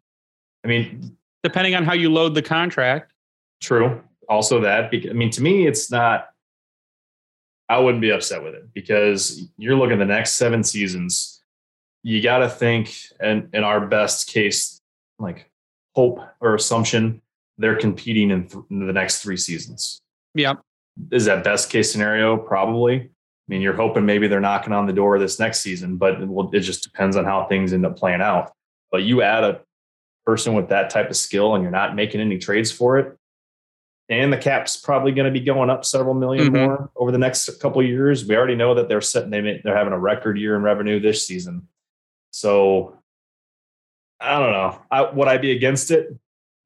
I 0.65 0.69
mean, 0.69 1.17
depending 1.43 1.75
on 1.75 1.85
how 1.85 1.95
you 1.95 2.11
load 2.11 2.35
the 2.35 2.43
contract. 2.43 3.13
True. 3.61 4.03
Also, 4.29 4.61
that 4.61 4.91
I 4.93 5.13
mean, 5.13 5.31
to 5.31 5.43
me, 5.43 5.67
it's 5.67 5.91
not. 5.91 6.29
I 7.69 7.79
wouldn't 7.79 8.01
be 8.01 8.11
upset 8.11 8.43
with 8.43 8.55
it 8.55 8.73
because 8.75 9.49
you're 9.57 9.77
looking 9.77 9.93
at 9.93 9.99
the 9.99 10.05
next 10.05 10.33
seven 10.33 10.65
seasons. 10.65 11.43
You 12.03 12.21
got 12.23 12.39
to 12.39 12.49
think, 12.49 12.97
and 13.21 13.49
in 13.53 13.63
our 13.63 13.87
best 13.87 14.29
case, 14.29 14.81
like 15.19 15.51
hope 15.95 16.21
or 16.41 16.55
assumption, 16.55 17.23
they're 17.59 17.77
competing 17.77 18.31
in, 18.31 18.49
th- 18.49 18.65
in 18.71 18.87
the 18.87 18.93
next 18.93 19.23
three 19.23 19.37
seasons. 19.37 20.01
Yep. 20.35 20.61
Is 21.13 21.27
that 21.27 21.45
best 21.45 21.71
case 21.71 21.93
scenario? 21.93 22.37
Probably. 22.37 22.97
I 22.97 23.09
mean, 23.49 23.61
you're 23.61 23.75
hoping 23.75 24.07
maybe 24.07 24.29
they're 24.29 24.41
knocking 24.41 24.73
on 24.73 24.87
the 24.87 24.93
door 24.93 25.19
this 25.19 25.39
next 25.39 25.61
season, 25.61 25.97
but 25.97 26.21
it, 26.21 26.29
will, 26.29 26.51
it 26.53 26.61
just 26.61 26.83
depends 26.83 27.17
on 27.17 27.25
how 27.25 27.45
things 27.45 27.73
end 27.73 27.85
up 27.85 27.97
playing 27.97 28.21
out. 28.21 28.53
But 28.91 29.03
you 29.03 29.23
add 29.23 29.45
a 29.45 29.61
person 30.27 30.55
with 30.55 30.69
that 30.69 30.91
type 30.91 31.11
of 31.11 31.17
skill 31.17 31.55
and 31.55 31.63
you're 31.63 31.71
not 31.73 31.95
making 31.95 32.21
any 32.21 32.39
trades 32.39 32.71
for 32.71 32.99
it, 32.99 33.17
and 34.09 34.33
the 34.33 34.37
cap's 34.37 34.77
probably 34.77 35.13
going 35.13 35.33
to 35.33 35.39
be 35.39 35.45
going 35.45 35.71
up 35.71 35.85
several 35.85 36.15
1000000 36.15 36.53
Mhm. 36.53 36.67
more 36.67 36.91
over 36.97 37.11
the 37.13 37.19
next 37.19 37.61
couple 37.61 37.81
of 37.81 37.87
years. 37.87 38.27
We 38.27 38.37
already 38.37 38.57
know 38.57 38.75
that 38.75 38.89
they're 38.89 39.01
setting 39.01 39.31
they 39.31 39.41
may- 39.41 39.61
they're 39.63 39.77
having 39.77 39.93
a 39.93 39.99
record 39.99 40.39
year 40.39 40.57
in 40.57 40.63
revenue 40.63 41.01
this 41.01 41.27
season. 41.27 41.69
So 42.33 42.97
I 44.21 44.39
don't 44.39 44.53
know. 44.53 44.79
I, 44.91 45.11
would 45.11 45.29
I 45.29 45.39
be 45.39 45.53
against 45.53 45.91
it? 45.91 46.15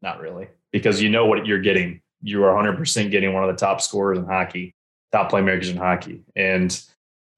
Not 0.02 0.20
really, 0.20 0.48
because 0.72 1.00
you 1.00 1.08
know 1.08 1.26
what 1.26 1.46
you're 1.46 1.60
getting 1.60 2.00
you 2.26 2.42
are 2.42 2.54
100% 2.54 3.10
getting 3.10 3.34
one 3.34 3.44
of 3.44 3.54
the 3.54 3.60
top 3.60 3.82
scorers 3.82 4.16
in 4.16 4.24
hockey, 4.24 4.74
top 5.12 5.30
playmakers 5.30 5.70
in 5.70 5.76
hockey. 5.76 6.22
And 6.34 6.80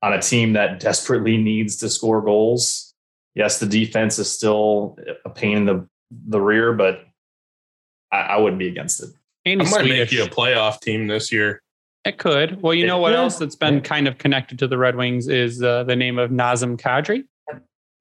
on 0.00 0.12
a 0.12 0.22
team 0.22 0.52
that 0.52 0.78
desperately 0.78 1.36
needs 1.36 1.78
to 1.78 1.88
score 1.90 2.22
goals, 2.22 2.94
yes, 3.34 3.58
the 3.58 3.66
defense 3.66 4.20
is 4.20 4.30
still 4.30 4.96
a 5.24 5.28
pain 5.30 5.56
in 5.56 5.64
the, 5.64 5.88
the 6.10 6.40
rear, 6.40 6.72
but 6.72 7.04
I, 8.12 8.20
I 8.20 8.36
wouldn't 8.38 8.58
be 8.58 8.68
against 8.68 9.02
it. 9.02 9.10
I 9.46 9.54
might 9.54 9.84
make 9.84 10.10
you 10.10 10.24
a 10.24 10.28
playoff 10.28 10.80
team 10.80 11.06
this 11.06 11.30
year. 11.30 11.62
It 12.04 12.18
could. 12.18 12.62
Well, 12.62 12.74
you 12.74 12.86
know 12.86 12.98
what 12.98 13.14
else 13.14 13.38
that's 13.38 13.56
been 13.56 13.80
kind 13.80 14.06
of 14.06 14.18
connected 14.18 14.58
to 14.60 14.68
the 14.68 14.78
Red 14.78 14.96
Wings 14.96 15.28
is 15.28 15.62
uh, 15.62 15.82
the 15.84 15.96
name 15.96 16.18
of 16.18 16.30
Nazem 16.30 16.80
Kadri, 16.80 17.24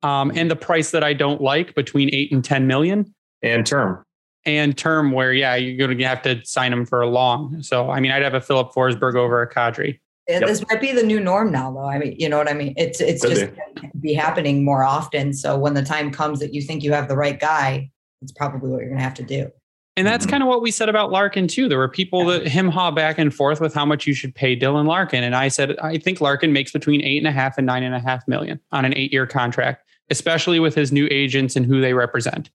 um, 0.08 0.32
and 0.36 0.50
the 0.50 0.56
price 0.56 0.91
that 0.91 1.04
I 1.04 1.13
don't 1.13 1.41
like 1.41 1.74
between 1.74 2.13
eight 2.13 2.32
and 2.32 2.44
ten 2.44 2.68
million, 2.68 3.13
and 3.41 3.65
term, 3.65 4.04
and 4.46 4.78
term 4.78 5.12
where 5.12 5.34
yeah 5.34 5.56
you're 5.56 5.76
going 5.88 5.98
to 5.98 6.04
have 6.04 6.22
to 6.24 6.44
sign 6.46 6.72
him 6.72 6.86
for 6.86 7.02
a 7.02 7.08
long. 7.08 7.63
So 7.63 7.89
I 7.89 8.00
mean 8.00 8.12
I'd 8.12 8.22
have 8.22 8.36
a 8.36 8.41
Filip 8.41 8.74
Forsberg 8.74 9.15
over 9.15 9.41
a 9.41 9.52
Kadri. 9.52 10.00
Yep. 10.28 10.41
This 10.48 10.63
might 10.70 10.82
be 10.82 10.91
the 10.91 11.04
new 11.04 11.20
norm 11.20 11.52
now, 11.52 11.72
though. 11.72 11.86
I 11.86 12.00
mean, 12.00 12.15
you 12.18 12.28
know 12.28 12.38
what 12.38 12.50
I 12.50 12.54
mean. 12.54 12.74
It's 12.78 13.00
it's 13.00 13.22
Could 13.22 13.36
just 13.36 13.56
be. 13.76 13.89
be 14.00 14.13
happening 14.13 14.65
more 14.65 14.84
often. 14.84 15.34
So 15.34 15.58
when 15.58 15.76
the 15.76 15.84
time 15.84 16.12
comes 16.12 16.39
that 16.39 16.54
you 16.54 16.62
think 16.62 16.84
you 16.84 16.94
have 16.94 17.08
the 17.08 17.15
right 17.15 17.39
guy, 17.39 17.91
it's 18.21 18.32
probably 18.32 18.69
what 18.69 18.80
you're 18.80 18.89
going 18.89 18.97
to 18.97 19.04
have 19.04 19.13
to 19.15 19.23
do. 19.23 19.51
And 19.97 20.06
that's 20.06 20.25
mm-hmm. 20.25 20.32
kind 20.32 20.43
of 20.43 20.49
what 20.49 20.62
we 20.62 20.71
said 20.71 20.89
about 20.89 21.12
Larkin 21.12 21.47
too. 21.47 21.69
There 21.69 21.78
were 21.78 21.88
people 21.88 22.25
that 22.25 22.47
him 22.47 22.67
haw 22.69 22.91
back 22.91 23.17
and 23.17 23.34
forth 23.34 23.62
with 23.62 23.73
how 23.73 23.86
much 23.86 24.06
you 24.06 24.13
should 24.13 24.36
pay 24.36 24.58
Dylan 24.58 24.88
Larkin. 24.88 25.23
And 25.23 25.36
I 25.36 25.47
said, 25.47 25.78
I 25.80 25.97
think 25.97 26.19
Larkin 26.19 26.51
makes 26.51 26.71
between 26.71 27.01
eight 27.01 27.17
and 27.17 27.28
a 27.28 27.32
half 27.32 27.58
and 27.58 27.65
nine 27.65 27.84
and 27.84 27.95
a 27.95 27.99
half 27.99 28.28
million 28.28 28.60
on 28.71 28.84
an 28.84 28.93
eight 28.95 29.13
year 29.13 29.25
contract, 29.25 29.88
especially 30.10 30.60
with 30.60 30.75
his 30.75 30.91
new 30.91 31.08
agents 31.12 31.56
and 31.56 31.65
who 31.65 31.80
they 31.80 31.93
represent. 31.93 32.49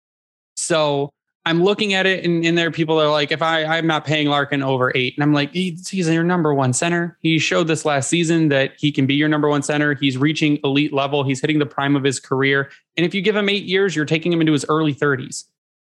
So 0.56 1.10
I'm 1.46 1.62
looking 1.64 1.94
at 1.94 2.04
it 2.04 2.24
and, 2.24 2.44
and 2.44 2.56
there 2.56 2.70
people 2.70 2.98
that 2.98 3.06
are 3.06 3.10
like, 3.10 3.32
if 3.32 3.40
I, 3.40 3.64
I'm 3.64 3.86
not 3.86 4.04
paying 4.04 4.28
Larkin 4.28 4.62
over 4.62 4.92
eight. 4.94 5.14
And 5.16 5.22
I'm 5.22 5.32
like, 5.32 5.52
he's, 5.52 5.88
he's 5.88 6.08
your 6.08 6.22
number 6.22 6.52
one 6.52 6.72
center. 6.72 7.16
He 7.22 7.38
showed 7.38 7.66
this 7.66 7.84
last 7.84 8.10
season 8.10 8.48
that 8.50 8.72
he 8.76 8.92
can 8.92 9.06
be 9.06 9.14
your 9.14 9.28
number 9.28 9.48
one 9.48 9.62
center. 9.62 9.94
He's 9.94 10.18
reaching 10.18 10.58
elite 10.64 10.92
level. 10.92 11.24
He's 11.24 11.40
hitting 11.40 11.58
the 11.58 11.66
prime 11.66 11.96
of 11.96 12.04
his 12.04 12.20
career. 12.20 12.70
And 12.96 13.06
if 13.06 13.14
you 13.14 13.22
give 13.22 13.36
him 13.36 13.48
eight 13.48 13.64
years, 13.64 13.96
you're 13.96 14.04
taking 14.04 14.32
him 14.32 14.40
into 14.40 14.52
his 14.52 14.66
early 14.68 14.94
30s. 14.94 15.44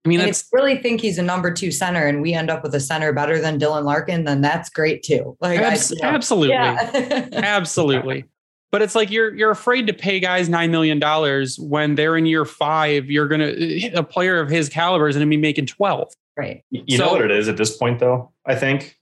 I 0.04 0.08
mean, 0.08 0.20
if 0.20 0.26
you 0.26 0.58
really 0.58 0.78
think 0.78 1.00
he's 1.00 1.18
a 1.18 1.22
number 1.22 1.52
two 1.52 1.70
center, 1.70 2.06
and 2.06 2.20
we 2.22 2.34
end 2.34 2.50
up 2.50 2.64
with 2.64 2.74
a 2.74 2.80
center 2.80 3.12
better 3.12 3.40
than 3.40 3.58
Dylan 3.58 3.84
Larkin, 3.84 4.24
then 4.24 4.40
that's 4.40 4.68
great 4.68 5.04
too. 5.04 5.36
Like, 5.40 5.60
Abs- 5.60 5.94
I, 6.02 6.06
absolutely, 6.06 6.54
yeah. 6.54 7.28
absolutely. 7.32 8.24
But 8.72 8.80
it's 8.80 8.94
like 8.94 9.10
you're 9.10 9.34
you're 9.34 9.50
afraid 9.50 9.86
to 9.86 9.92
pay 9.92 10.18
guys 10.18 10.48
nine 10.48 10.70
million 10.70 10.98
dollars 10.98 11.58
when 11.58 11.94
they're 11.94 12.16
in 12.16 12.24
year 12.26 12.46
five. 12.46 13.10
You're 13.10 13.28
gonna 13.28 13.52
a 13.94 14.02
player 14.02 14.40
of 14.40 14.48
his 14.48 14.68
caliber 14.70 15.08
is 15.08 15.14
gonna 15.14 15.26
be 15.26 15.36
making 15.36 15.66
twelve. 15.66 16.12
Right. 16.36 16.64
You 16.70 16.96
so, 16.96 17.06
know 17.06 17.12
what 17.12 17.22
it 17.22 17.30
is 17.30 17.48
at 17.48 17.58
this 17.58 17.76
point, 17.76 18.00
though. 18.00 18.32
I 18.46 18.54
think 18.54 18.98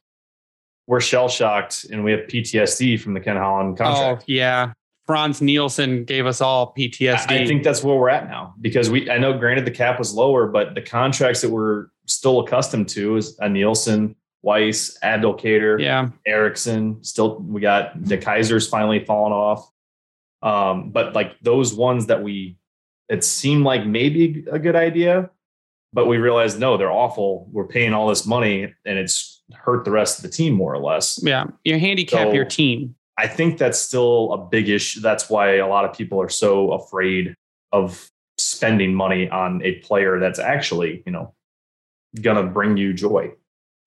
we're 0.89 1.01
shell 1.01 1.29
shocked 1.29 1.87
and 1.93 2.03
we 2.03 2.11
have 2.11 2.23
PTSD 2.23 2.99
from 2.99 3.15
the 3.15 3.21
Ken 3.21 3.37
Holland 3.37 3.79
oh, 3.81 3.85
contract. 3.85 4.23
Oh 4.23 4.25
yeah, 4.27 4.73
Frans 5.07 5.41
Nielsen 5.41 6.05
gave 6.05 6.27
us 6.27 6.41
all 6.41 6.75
PTSD. 6.77 7.31
I, 7.31 7.43
I 7.43 7.47
think 7.47 7.63
that's 7.63 7.85
where 7.85 7.97
we're 7.97 8.11
at 8.11 8.29
now 8.29 8.55
because 8.61 8.91
we 8.91 9.09
I 9.09 9.19
know 9.19 9.39
granted 9.39 9.65
the 9.65 9.71
cap 9.71 10.01
was 10.01 10.13
lower, 10.13 10.49
but 10.49 10.75
the 10.75 10.83
contracts 10.83 11.43
that 11.43 11.51
we're 11.51 11.87
still 12.07 12.41
accustomed 12.41 12.89
to 12.89 13.17
is 13.17 13.39
a 13.39 13.49
Nielsen, 13.49 14.17
Weiss, 14.43 14.99
Abdelkader, 15.03 15.81
yeah, 15.81 16.09
Eriksson. 16.27 17.03
Still, 17.05 17.39
we 17.41 17.61
got 17.61 18.03
the 18.03 18.19
Kaiser's 18.19 18.69
finally 18.69 19.05
fallen 19.05 19.33
off. 19.33 19.71
Um, 20.43 20.91
but 20.91 21.15
like 21.15 21.39
those 21.41 21.75
ones 21.75 22.07
that 22.07 22.23
we, 22.23 22.57
it 23.09 23.25
seemed 23.25 23.65
like 23.65 23.87
maybe 23.87 24.45
a 24.51 24.59
good 24.59 24.77
idea, 24.77 25.31
but 25.93 26.07
we 26.07 26.17
realized 26.17 26.59
no, 26.59 26.77
they're 26.77 26.91
awful. 26.91 27.49
We're 27.53 27.67
paying 27.67 27.93
all 27.93 28.09
this 28.09 28.27
money, 28.27 28.73
and 28.85 28.99
it's 28.99 29.43
hurt 29.53 29.85
the 29.85 29.91
rest 29.91 30.19
of 30.19 30.23
the 30.23 30.31
team 30.31 30.55
more 30.55 30.73
or 30.73 30.79
less. 30.79 31.21
Yeah, 31.23 31.45
you 31.65 31.79
handicap 31.79 32.29
so, 32.29 32.33
your 32.33 32.45
team. 32.45 32.95
I 33.19 33.27
think 33.27 33.59
that's 33.59 33.79
still 33.79 34.33
a 34.33 34.39
big 34.39 34.71
issue. 34.71 35.01
That's 35.01 35.29
why 35.29 35.57
a 35.57 35.67
lot 35.67 35.85
of 35.85 35.93
people 35.95 36.23
are 36.23 36.31
so 36.31 36.73
afraid 36.73 37.35
of 37.73 38.11
spending 38.39 38.95
money 38.95 39.29
on 39.29 39.63
a 39.63 39.75
player 39.81 40.19
that's 40.19 40.39
actually, 40.39 41.03
you 41.05 41.13
know, 41.13 41.35
gonna 42.23 42.45
bring 42.45 42.79
you 42.79 42.95
joy. 42.95 43.31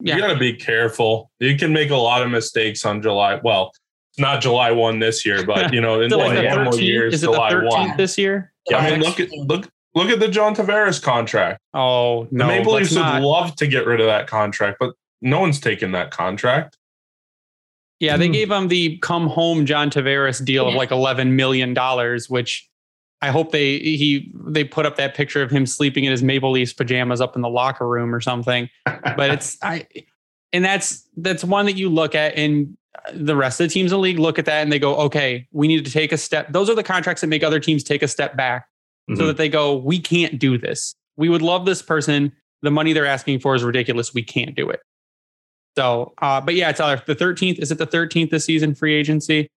Yeah. 0.04 0.16
You 0.16 0.22
got 0.22 0.34
to 0.34 0.39
be 0.39 0.54
careful. 0.54 1.32
You 1.39 1.58
can 1.58 1.72
make 1.72 1.89
a 1.89 1.96
lot 1.96 2.22
of 2.24 2.30
mistakes 2.30 2.86
on 2.86 3.02
July. 3.02 3.39
Well, 3.42 3.72
it's 4.12 4.20
not 4.20 4.42
July 4.42 4.70
one 4.72 5.00
this 5.00 5.26
year, 5.26 5.46
but 5.46 5.74
you 5.74 5.80
know, 5.80 6.02
in 6.02 6.12
like 6.12 6.36
the 6.36 6.44
normal 6.44 6.78
years, 6.78 7.13
Is 7.13 7.24
it 7.24 7.28
July 7.28 7.52
the 7.52 7.62
13th 7.62 7.70
one 7.70 7.98
this 7.98 8.18
year. 8.18 8.52
Yeah, 8.70 8.80
I 8.80 8.92
mean, 8.92 9.00
look 9.00 9.22
at 9.22 9.32
look 9.32 9.70
look 9.96 10.10
at 10.10 10.20
the 10.20 10.28
John 10.28 10.56
Tavares 10.56 11.02
contract. 11.02 11.62
Oh 11.74 12.28
no, 12.32 12.46
the 12.46 12.52
Maple 12.52 12.74
Leafs 12.74 12.96
would 12.96 13.22
love 13.22 13.56
to 13.56 13.66
get 13.66 13.86
rid 13.86 14.02
of 14.02 14.08
that 14.08 14.28
contract, 14.28 14.78
but 14.78 14.94
no 15.22 15.39
one's 15.39 15.62
taking 15.62 15.94
that 15.94 16.12
contract. 16.12 16.78
Yeah, 18.02 18.18
they 18.18 18.28
hmm. 18.28 18.34
gave 18.34 18.52
him 18.52 18.68
the 18.68 18.98
come 18.98 19.28
home 19.28 19.66
John 19.66 19.89
Tavares 19.89 20.44
deal 20.44 20.68
of 20.68 20.74
like 20.74 20.92
eleven 20.92 21.38
million 21.38 21.74
dollars, 21.74 22.30
which 22.30 22.70
I 23.23 23.29
hope 23.29 23.53
they 23.53 23.79
he 23.79 24.29
they 24.36 24.65
put 24.65 24.86
up 24.86 24.97
that 24.97 25.15
picture 25.15 25.41
of 25.41 25.49
him 25.49 25.65
sleeping 25.65 26.03
in 26.03 26.12
his 26.12 26.21
Maple 26.21 26.51
Leafs 26.51 26.73
pajamas 26.73 27.21
up 27.21 27.38
in 27.38 27.41
the 27.41 27.47
locker 27.47 27.88
room 27.88 28.13
or 28.13 28.19
something. 28.19 28.69
but 28.86 29.29
it's 29.29 29.57
I 29.63 29.88
and 30.51 30.65
that's 30.65 31.07
that's 31.15 31.41
one 31.41 31.65
that 31.67 31.77
you 31.77 31.88
look 31.88 32.15
at 32.15 32.36
and 32.36 32.77
the 33.13 33.38
rest 33.38 33.62
of 33.62 33.69
the 33.69 33.73
teams 33.73 33.93
in 33.93 33.95
the 33.95 34.01
league 34.01 34.19
look 34.19 34.38
at 34.38 34.43
that 34.45 34.62
and 34.62 34.73
they 34.73 34.77
go, 34.77 34.97
okay, 34.97 35.47
we 35.53 35.69
need 35.69 35.86
to 35.86 35.91
take 35.91 36.12
a 36.12 36.17
step. 36.17 36.51
Those 36.51 36.69
are 36.69 36.75
the 36.75 36.83
contracts 36.83 37.21
that 37.21 37.27
make 37.27 37.43
other 37.43 37.62
teams 37.62 37.81
take 37.81 38.03
a 38.03 38.09
step 38.09 38.36
back 38.36 38.67
mm-hmm. 39.09 39.17
so 39.17 39.25
that 39.27 39.38
they 39.38 39.47
go, 39.47 39.77
we 39.77 39.99
can't 39.99 40.38
do 40.38 40.57
this. 40.57 40.93
We 41.15 41.29
would 41.29 41.41
love 41.41 41.65
this 41.65 41.81
person. 41.81 42.33
The 42.62 42.71
money 42.71 42.91
they're 42.91 43.05
asking 43.05 43.39
for 43.39 43.55
is 43.55 43.63
ridiculous. 43.63 44.13
We 44.13 44.23
can't 44.23 44.53
do 44.53 44.69
it. 44.69 44.81
So, 45.77 46.13
uh, 46.21 46.41
but 46.41 46.55
yeah, 46.55 46.73
Tyler, 46.73 47.01
the 47.05 47.15
13th, 47.15 47.59
is 47.59 47.71
it 47.71 47.77
the 47.77 47.88
13th 47.88 48.31
this 48.31 48.43
season 48.43 48.75
free 48.75 48.93
agency? 48.93 49.47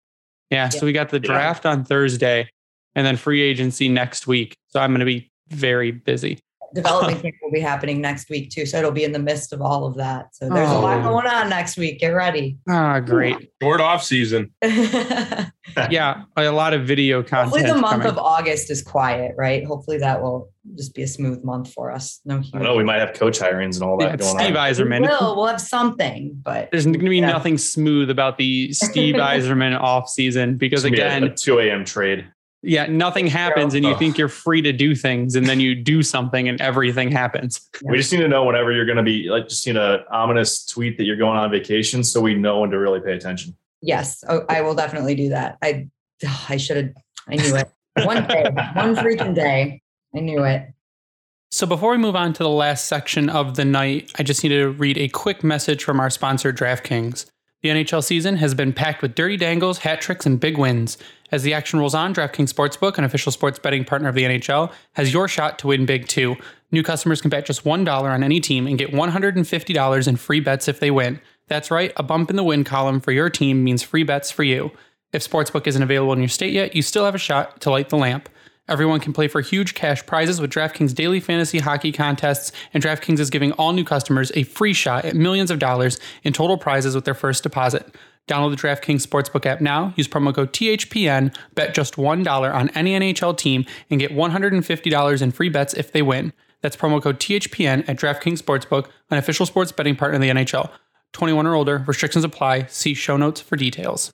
Yeah, 0.51 0.65
yeah. 0.65 0.69
So 0.69 0.87
we 0.87 0.93
got 0.93 1.09
the 1.09 1.19
draft 1.19 1.65
yeah. 1.65 1.73
on 1.73 1.85
Thursday 1.85 2.49
and 2.97 3.07
then 3.07 3.17
free 3.17 3.43
agency 3.43 3.89
next 3.89 4.27
week. 4.27 4.57
So 4.69 4.81
I'm 4.81 4.91
going 4.91 5.01
to 5.01 5.07
be 5.07 5.31
very 5.49 5.93
busy. 5.93 6.41
Development 6.75 7.23
camp 7.23 7.35
will 7.43 7.53
be 7.53 7.61
happening 7.61 8.01
next 8.01 8.29
week 8.29 8.51
too. 8.51 8.67
So 8.67 8.79
it'll 8.79 8.91
be 8.91 9.05
in 9.05 9.13
the 9.13 9.21
midst 9.21 9.53
of 9.53 9.63
all 9.63 9.87
of 9.87 9.95
that. 9.97 10.35
So 10.35 10.49
there's 10.49 10.69
oh. 10.69 10.79
a 10.79 10.81
lot 10.81 10.99
oh. 10.99 11.03
going 11.03 11.27
on 11.27 11.49
next 11.49 11.77
week. 11.77 12.01
Get 12.01 12.09
ready. 12.09 12.59
Ah, 12.69 12.99
great. 12.99 13.51
Short 13.63 13.81
off 13.81 14.03
season. 14.03 14.53
yeah, 15.91 16.25
a 16.37 16.51
lot 16.51 16.75
of 16.75 16.87
video 16.87 17.23
content. 17.23 17.51
Hopefully 17.51 17.63
the 17.63 17.79
month 17.79 18.03
coming. 18.03 18.09
of 18.09 18.19
August 18.19 18.71
is 18.71 18.83
quiet, 18.83 19.35
right? 19.37 19.65
Hopefully 19.65 19.99
that 19.99 20.21
will 20.21 20.51
just 20.75 20.95
be 20.95 21.03
a 21.03 21.07
smooth 21.07 21.45
month 21.45 21.73
for 21.73 21.93
us. 21.93 22.21
No, 22.25 22.43
I 22.53 22.59
know 22.59 22.75
we 22.75 22.85
might 22.85 22.99
have 22.99 23.13
coach 23.13 23.39
hirings 23.39 23.77
and 23.77 23.85
all 23.85 23.97
that 23.99 24.11
yeah, 24.11 24.17
going 24.17 24.39
Steve 24.39 24.57
on. 24.57 24.71
Yzerman. 24.71 25.03
We 25.03 25.09
will. 25.09 25.37
We'll 25.37 25.47
have 25.47 25.61
something, 25.61 26.41
but 26.43 26.71
there's 26.73 26.85
going 26.85 26.99
to 26.99 27.09
be 27.09 27.19
yeah. 27.19 27.27
nothing 27.27 27.59
smooth 27.59 28.11
about 28.11 28.39
the 28.39 28.73
Steve 28.73 29.15
Yzerman 29.17 29.79
off 29.79 30.09
season 30.09 30.57
because 30.57 30.85
again, 30.85 31.23
a, 31.23 31.27
a 31.27 31.35
2 31.35 31.61
a.m. 31.61 31.85
trade. 31.85 32.27
Yeah, 32.67 32.87
nothing 32.87 33.29
happens, 33.29 33.75
and 33.75 33.85
you 33.85 33.97
think 33.97 34.19
you're 34.19 34.29
free 34.29 34.61
to 34.63 34.73
do 34.73 34.97
things, 34.97 35.37
and 35.37 35.47
then 35.47 35.61
you 35.61 35.77
do 35.77 36.03
something, 36.03 36.49
and 36.49 36.61
everything 36.61 37.13
happens. 37.13 37.61
We 37.85 37.97
just 37.97 38.13
need 38.13 38.19
to 38.19 38.29
know 38.29 38.45
whenever 38.45 38.73
you're 38.73 38.87
going 38.87 38.97
to 38.97 39.05
be 39.05 39.29
like 39.29 39.49
just 39.49 39.63
seen 39.63 39.77
an 39.77 40.01
ominous 40.11 40.67
tweet 40.67 40.97
that 40.99 41.05
you're 41.05 41.17
going 41.17 41.39
on 41.39 41.49
vacation, 41.49 42.03
so 42.03 42.21
we 42.21 42.35
know 42.35 42.61
when 42.61 42.71
to 42.71 42.79
really 42.79 42.99
pay 42.99 43.13
attention. 43.13 43.57
Yes, 43.83 44.25
oh, 44.29 44.45
I 44.49 44.63
will 44.63 44.75
definitely 44.75 45.15
do 45.15 45.29
that. 45.29 45.59
I 45.63 45.87
I 46.49 46.57
should 46.57 46.77
have. 46.77 46.93
I 47.29 47.37
knew 47.37 47.55
it. 47.55 47.71
One 48.05 48.27
day, 48.27 48.43
one 48.75 48.97
freaking 48.97 49.35
day. 49.35 49.81
I 50.15 50.21
knew 50.21 50.43
it. 50.43 50.67
So 51.53 51.67
before 51.67 51.93
we 51.93 51.99
move 51.99 52.17
on 52.17 52.33
to 52.33 52.43
the 52.43 52.49
last 52.49 52.87
section 52.87 53.29
of 53.29 53.55
the 53.55 53.65
night, 53.65 54.11
I 54.19 54.25
just 54.25 54.43
need 54.43 54.51
to 54.51 54.71
read 54.71 54.99
a 54.99 55.09
quick 55.09 55.45
message 55.45 55.85
from 55.85 56.01
our 56.01 56.11
sponsor, 56.11 56.53
DraftKings. 56.53 57.27
The 57.63 57.69
NHL 57.71 58.05
season 58.05 58.37
has 58.37 58.55
been 58.55 58.73
packed 58.73 59.03
with 59.03 59.15
dirty 59.15 59.37
dangles, 59.37 59.79
hat 59.79 60.01
tricks, 60.01 60.27
and 60.27 60.39
big 60.39 60.59
wins. 60.59 60.99
As 61.33 61.43
the 61.43 61.55
action 61.55 61.79
rolls 61.79 61.95
on, 61.95 62.15
DraftKings 62.15 62.53
Sportsbook, 62.53 62.99
an 62.99 63.05
official 63.05 63.33
sports 63.33 63.59
betting 63.59 63.85
partner 63.85 64.09
of 64.09 64.15
the 64.15 64.23
NHL, 64.23 64.73
has 64.93 65.13
your 65.13 65.27
shot 65.27 65.59
to 65.61 65.69
win 65.69 65.87
big 65.87 66.07
too. 66.07 66.37
New 66.71 66.83
customers 66.83 67.21
can 67.21 67.31
bet 67.31 67.47
just 67.47 67.65
$1 67.65 67.89
on 67.89 68.23
any 68.23 68.41
team 68.41 68.67
and 68.67 68.79
get 68.79 68.93
$150 68.93 70.09
in 70.09 70.17
free 70.17 70.41
bets 70.41 70.69
if 70.69 70.81
they 70.81 70.91
win. 70.91 71.21
That's 71.49 71.71
right, 71.71 71.93
a 71.97 72.03
bump 72.03 72.31
in 72.31 72.37
the 72.37 72.45
win 72.45 72.65
column 72.65 73.01
for 73.01 73.13
your 73.13 73.31
team 73.31 73.65
means 73.65 73.83
free 73.83 74.05
bets 74.05 74.31
for 74.31 74.43
you. 74.43 74.71
If 75.13 75.29
Sportsbook 75.29 75.67
isn't 75.67 75.83
available 75.83 76.13
in 76.13 76.19
your 76.21 76.29
state 76.29 76.53
yet, 76.53 76.75
you 76.75 76.83
still 76.83 77.05
have 77.05 77.15
a 77.15 77.19
shot 77.19 77.61
to 77.61 77.71
light 77.71 77.89
the 77.89 77.97
lamp. 77.97 78.29
Everyone 78.69 78.99
can 78.99 79.13
play 79.13 79.29
for 79.29 79.41
huge 79.41 79.75
cash 79.75 80.05
prizes 80.07 80.41
with 80.41 80.51
DraftKings 80.51 80.93
daily 80.93 81.21
fantasy 81.21 81.61
hockey 81.61 81.93
contests, 81.93 82.51
and 82.75 82.83
DraftKings 82.83 83.21
is 83.21 83.31
giving 83.31 83.53
all 83.53 83.73
new 83.73 83.85
customers 83.85 84.33
a 84.35 84.43
free 84.43 84.73
shot 84.73 85.05
at 85.05 85.15
millions 85.15 85.53
of 85.53 85.61
dollars 85.61 86.01
in 86.25 86.33
total 86.33 86.59
prizes 86.59 86.95
with 86.95 87.05
their 87.05 87.15
first 87.15 87.45
deposit. 87.45 87.95
Download 88.29 88.51
the 88.51 88.61
DraftKings 88.61 89.07
Sportsbook 89.07 89.47
app 89.47 89.61
now, 89.61 89.93
use 89.97 90.09
promo 90.09 90.35
code 90.35 90.53
THPN, 90.53 91.35
bet 91.55 91.75
just 91.75 91.95
$1 91.95 92.55
on 92.55 92.69
any 92.71 92.99
NHL 92.99 93.37
team, 93.37 93.65
and 93.89 94.01
get 94.01 94.13
$150 94.13 95.23
in 95.23 95.31
free 95.31 95.49
bets 95.49 95.75
if 95.75 95.93
they 95.93 96.03
win. 96.03 96.33
That's 96.61 96.77
promo 96.77 97.01
code 97.01 97.21
THPN 97.21 97.89
at 97.89 97.97
DraftKings 97.97 98.43
Sportsbook, 98.43 98.89
an 99.11 99.19
official 99.19 99.47
sports 99.47 99.71
betting 99.71 99.95
partner 99.95 100.17
of 100.17 100.23
the 100.23 100.31
NHL. 100.31 100.71
21 101.13 101.47
or 101.47 101.55
older, 101.55 101.85
restrictions 101.87 102.25
apply. 102.25 102.67
See 102.67 102.95
show 102.95 103.17
notes 103.17 103.41
for 103.41 103.57
details 103.57 104.13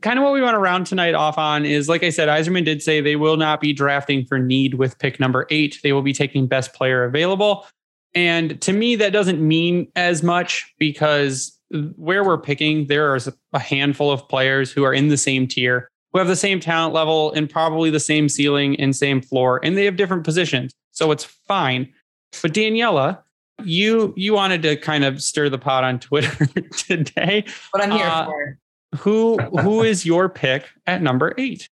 kind 0.00 0.18
of 0.18 0.24
what 0.24 0.32
we 0.32 0.42
want 0.42 0.54
to 0.54 0.58
round 0.58 0.86
tonight 0.86 1.14
off 1.14 1.38
on 1.38 1.64
is 1.64 1.88
like 1.88 2.02
I 2.02 2.10
said, 2.10 2.28
Yzerman 2.28 2.64
did 2.64 2.82
say 2.82 3.00
they 3.00 3.16
will 3.16 3.36
not 3.36 3.60
be 3.60 3.72
drafting 3.72 4.24
for 4.24 4.38
need 4.38 4.74
with 4.74 4.98
pick 4.98 5.20
number 5.20 5.46
eight. 5.50 5.80
They 5.82 5.92
will 5.92 6.02
be 6.02 6.12
taking 6.12 6.46
best 6.46 6.72
player 6.74 7.04
available. 7.04 7.66
And 8.14 8.60
to 8.62 8.72
me, 8.72 8.96
that 8.96 9.12
doesn't 9.12 9.40
mean 9.40 9.88
as 9.96 10.22
much 10.22 10.72
because 10.78 11.53
where 11.96 12.24
we're 12.24 12.38
picking, 12.38 12.86
there 12.86 13.14
is 13.16 13.28
a 13.52 13.58
handful 13.58 14.10
of 14.10 14.28
players 14.28 14.70
who 14.70 14.84
are 14.84 14.94
in 14.94 15.08
the 15.08 15.16
same 15.16 15.46
tier, 15.46 15.88
who 16.12 16.18
have 16.18 16.28
the 16.28 16.36
same 16.36 16.60
talent 16.60 16.94
level 16.94 17.32
and 17.32 17.48
probably 17.50 17.90
the 17.90 18.00
same 18.00 18.28
ceiling 18.28 18.78
and 18.80 18.94
same 18.94 19.20
floor, 19.20 19.60
and 19.64 19.76
they 19.76 19.84
have 19.84 19.96
different 19.96 20.24
positions. 20.24 20.72
So 20.92 21.10
it's 21.10 21.24
fine. 21.24 21.92
But 22.42 22.52
Daniella, 22.52 23.22
you 23.62 24.12
you 24.16 24.34
wanted 24.34 24.62
to 24.62 24.76
kind 24.76 25.04
of 25.04 25.22
stir 25.22 25.48
the 25.48 25.58
pot 25.58 25.84
on 25.84 25.98
Twitter 26.00 26.46
today. 26.76 27.44
What 27.70 27.82
I'm 27.82 27.90
here 27.90 28.06
Uh, 28.06 28.26
for. 28.26 28.58
Who 28.98 29.38
who 29.38 29.82
is 29.82 30.06
your 30.06 30.28
pick 30.28 30.68
at 30.86 31.02
number 31.02 31.34
eight? 31.36 31.68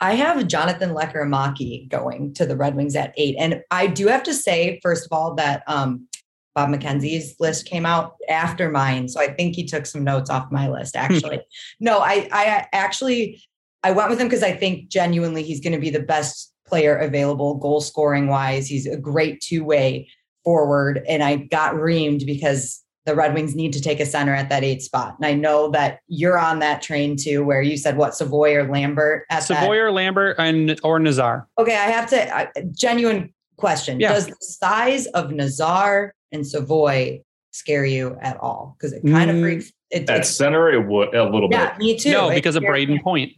I 0.00 0.14
have 0.14 0.46
Jonathan 0.46 0.90
Lecker 0.90 1.88
going 1.88 2.34
to 2.34 2.46
the 2.46 2.56
Red 2.56 2.76
Wings 2.76 2.94
at 2.94 3.12
eight. 3.16 3.36
And 3.38 3.62
I 3.70 3.88
do 3.88 4.06
have 4.06 4.22
to 4.24 4.34
say, 4.34 4.78
first 4.82 5.06
of 5.06 5.12
all, 5.12 5.34
that 5.34 5.62
um, 5.66 6.06
Bob 6.54 6.70
McKenzie's 6.70 7.36
list 7.38 7.66
came 7.66 7.86
out 7.86 8.16
after 8.28 8.70
mine. 8.70 9.08
So 9.08 9.20
I 9.20 9.32
think 9.32 9.54
he 9.54 9.64
took 9.64 9.86
some 9.86 10.04
notes 10.04 10.30
off 10.30 10.50
my 10.50 10.68
list, 10.68 10.96
actually. 10.96 11.40
no, 11.80 11.98
I, 11.98 12.28
I 12.32 12.66
actually, 12.72 13.42
I 13.82 13.92
went 13.92 14.10
with 14.10 14.20
him 14.20 14.26
because 14.26 14.42
I 14.42 14.52
think 14.52 14.88
genuinely 14.88 15.42
he's 15.42 15.60
going 15.60 15.72
to 15.72 15.78
be 15.78 15.90
the 15.90 16.00
best 16.00 16.52
player 16.66 16.96
available 16.96 17.54
goal 17.54 17.80
scoring 17.80 18.28
wise. 18.28 18.66
He's 18.66 18.86
a 18.86 18.96
great 18.96 19.40
two 19.40 19.64
way 19.64 20.08
forward. 20.44 21.02
And 21.08 21.22
I 21.22 21.36
got 21.36 21.74
reamed 21.74 22.26
because 22.26 22.82
the 23.08 23.14
Red 23.14 23.32
Wings 23.32 23.54
need 23.54 23.72
to 23.72 23.80
take 23.80 24.00
a 24.00 24.06
center 24.06 24.34
at 24.34 24.50
that 24.50 24.62
eight 24.62 24.82
spot. 24.82 25.16
And 25.16 25.24
I 25.24 25.32
know 25.32 25.70
that 25.70 26.00
you're 26.08 26.38
on 26.38 26.58
that 26.58 26.82
train 26.82 27.16
too, 27.16 27.42
where 27.42 27.62
you 27.62 27.78
said 27.78 27.96
what 27.96 28.14
Savoie 28.14 28.54
or 28.54 28.70
Lambert 28.70 29.24
at 29.30 29.48
that. 29.48 29.60
Savoie 29.60 29.78
or 29.78 29.90
Lambert 29.90 30.36
and 30.38 30.78
or 30.84 30.98
Nazar. 30.98 31.48
Okay, 31.58 31.74
I 31.74 31.90
have 31.90 32.10
to 32.10 32.38
uh, 32.38 32.46
genuine 32.72 33.32
question. 33.58 34.00
Yeah. 34.00 34.12
Does 34.14 34.26
the 34.28 34.36
size 34.40 35.06
of 35.08 35.30
Nazar 35.32 36.14
and 36.32 36.46
Savoie 36.46 37.20
scare 37.50 37.84
you 37.84 38.16
at 38.22 38.38
all? 38.38 38.76
Because 38.78 38.92
it 38.94 39.02
kind 39.04 39.30
of 39.30 39.36
Mm, 39.36 39.42
freaks. 39.42 39.72
It, 39.90 40.08
At 40.08 40.20
it's, 40.20 40.30
center, 40.30 40.70
it 40.70 40.86
would 40.86 41.14
a 41.14 41.24
little 41.24 41.48
bit. 41.48 41.56
yeah, 41.58 41.70
bit. 41.70 41.78
me 41.78 41.98
too. 41.98 42.12
no, 42.12 42.30
because 42.30 42.56
of 42.56 42.62
Brayden 42.62 42.88
me. 42.88 42.98
Point. 43.00 43.32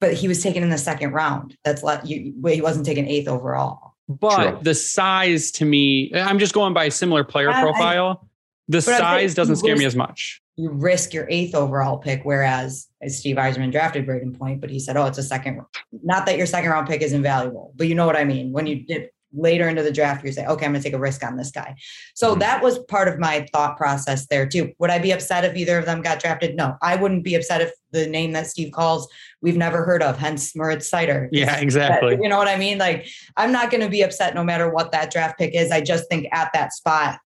But 0.00 0.14
he 0.14 0.28
was 0.28 0.42
taken 0.42 0.62
in 0.62 0.70
the 0.70 0.78
second 0.78 1.12
round. 1.12 1.56
That's 1.64 1.82
let 1.82 2.06
you. 2.06 2.32
He 2.46 2.62
wasn't 2.62 2.86
taken 2.86 3.06
eighth 3.06 3.28
overall. 3.28 3.94
But 4.08 4.50
True. 4.52 4.58
the 4.62 4.74
size 4.74 5.50
to 5.52 5.64
me, 5.66 6.10
I'm 6.14 6.38
just 6.38 6.54
going 6.54 6.72
by 6.72 6.84
a 6.84 6.90
similar 6.90 7.24
player 7.24 7.50
I- 7.50 7.58
I- 7.60 7.62
profile. 7.62 8.28
the 8.68 8.78
I'm 8.78 8.82
saying 8.82 8.98
size 8.98 9.34
doesn't 9.34 9.56
he 9.56 9.58
scare 9.60 9.76
me 9.76 9.84
as 9.84 9.96
much. 9.96 10.40
You 10.56 10.70
risk 10.70 11.12
your 11.12 11.26
eighth 11.28 11.54
overall 11.54 11.98
pick, 11.98 12.22
whereas 12.24 12.86
Steve 13.08 13.36
Yzerman 13.36 13.70
drafted 13.70 14.06
Brayden 14.06 14.36
Point, 14.38 14.60
but 14.62 14.70
he 14.70 14.80
said, 14.80 14.96
"Oh, 14.96 15.04
it's 15.06 15.18
a 15.18 15.22
second. 15.22 15.60
Not 16.02 16.24
that 16.26 16.36
your 16.38 16.46
second 16.46 16.70
round 16.70 16.88
pick 16.88 17.02
is 17.02 17.12
invaluable, 17.12 17.72
but 17.76 17.86
you 17.88 17.94
know 17.94 18.06
what 18.06 18.16
I 18.16 18.24
mean. 18.24 18.52
When 18.52 18.66
you 18.66 18.84
dip 18.86 19.12
later 19.32 19.68
into 19.68 19.82
the 19.82 19.92
draft, 19.92 20.24
you 20.24 20.32
say, 20.32 20.46
"Okay, 20.46 20.64
I'm 20.64 20.72
going 20.72 20.82
to 20.82 20.88
take 20.88 20.96
a 20.96 20.98
risk 20.98 21.24
on 21.24 21.36
this 21.36 21.50
guy." 21.50 21.74
So 22.14 22.34
Mhm. 22.34 22.40
that 22.40 22.62
was 22.62 22.78
part 22.80 23.08
of 23.08 23.18
my 23.18 23.46
thought 23.52 23.76
process 23.76 24.26
there 24.26 24.46
too. 24.46 24.72
Would 24.78 24.90
I 24.90 24.98
be 24.98 25.10
upset 25.10 25.44
if 25.44 25.56
either 25.56 25.78
of 25.78 25.86
them 25.86 26.02
got 26.02 26.20
drafted? 26.20 26.56
No, 26.56 26.76
I 26.82 26.96
wouldn't 26.96 27.24
be 27.24 27.34
upset 27.34 27.60
if 27.60 27.72
the 27.90 28.06
name 28.06 28.32
that 28.32 28.46
Steve 28.46 28.72
calls 28.72 29.08
we've 29.40 29.56
never 29.56 29.84
heard 29.84 30.02
of, 30.02 30.18
hence 30.18 30.54
Moritz 30.56 30.90
Seider. 30.90 31.28
Yeah, 31.32 31.56
exactly. 31.58 32.18
You 32.20 32.28
know 32.28 32.38
what 32.38 32.48
I 32.48 32.56
mean? 32.56 32.78
Like, 32.78 33.06
I'm 33.36 33.52
not 33.52 33.70
going 33.70 33.82
to 33.82 33.88
be 33.88 34.02
upset 34.02 34.34
no 34.34 34.44
matter 34.44 34.70
what 34.70 34.92
that 34.92 35.10
draft 35.10 35.38
pick 35.38 35.54
is. 35.54 35.70
I 35.70 35.80
just 35.80 36.08
think 36.08 36.26
at 36.32 36.50
that 36.52 36.72
spot, 36.72 37.18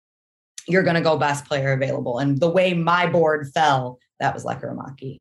you're 0.68 0.84
going 0.84 0.94
to 0.94 1.00
go 1.00 1.16
best 1.16 1.44
player 1.46 1.72
available. 1.72 2.18
And 2.18 2.38
the 2.38 2.48
way 2.48 2.74
my 2.74 3.06
board 3.06 3.50
fell, 3.52 3.98
that 4.20 4.32
was 4.34 4.44
Lekkerimäki. 4.44 5.18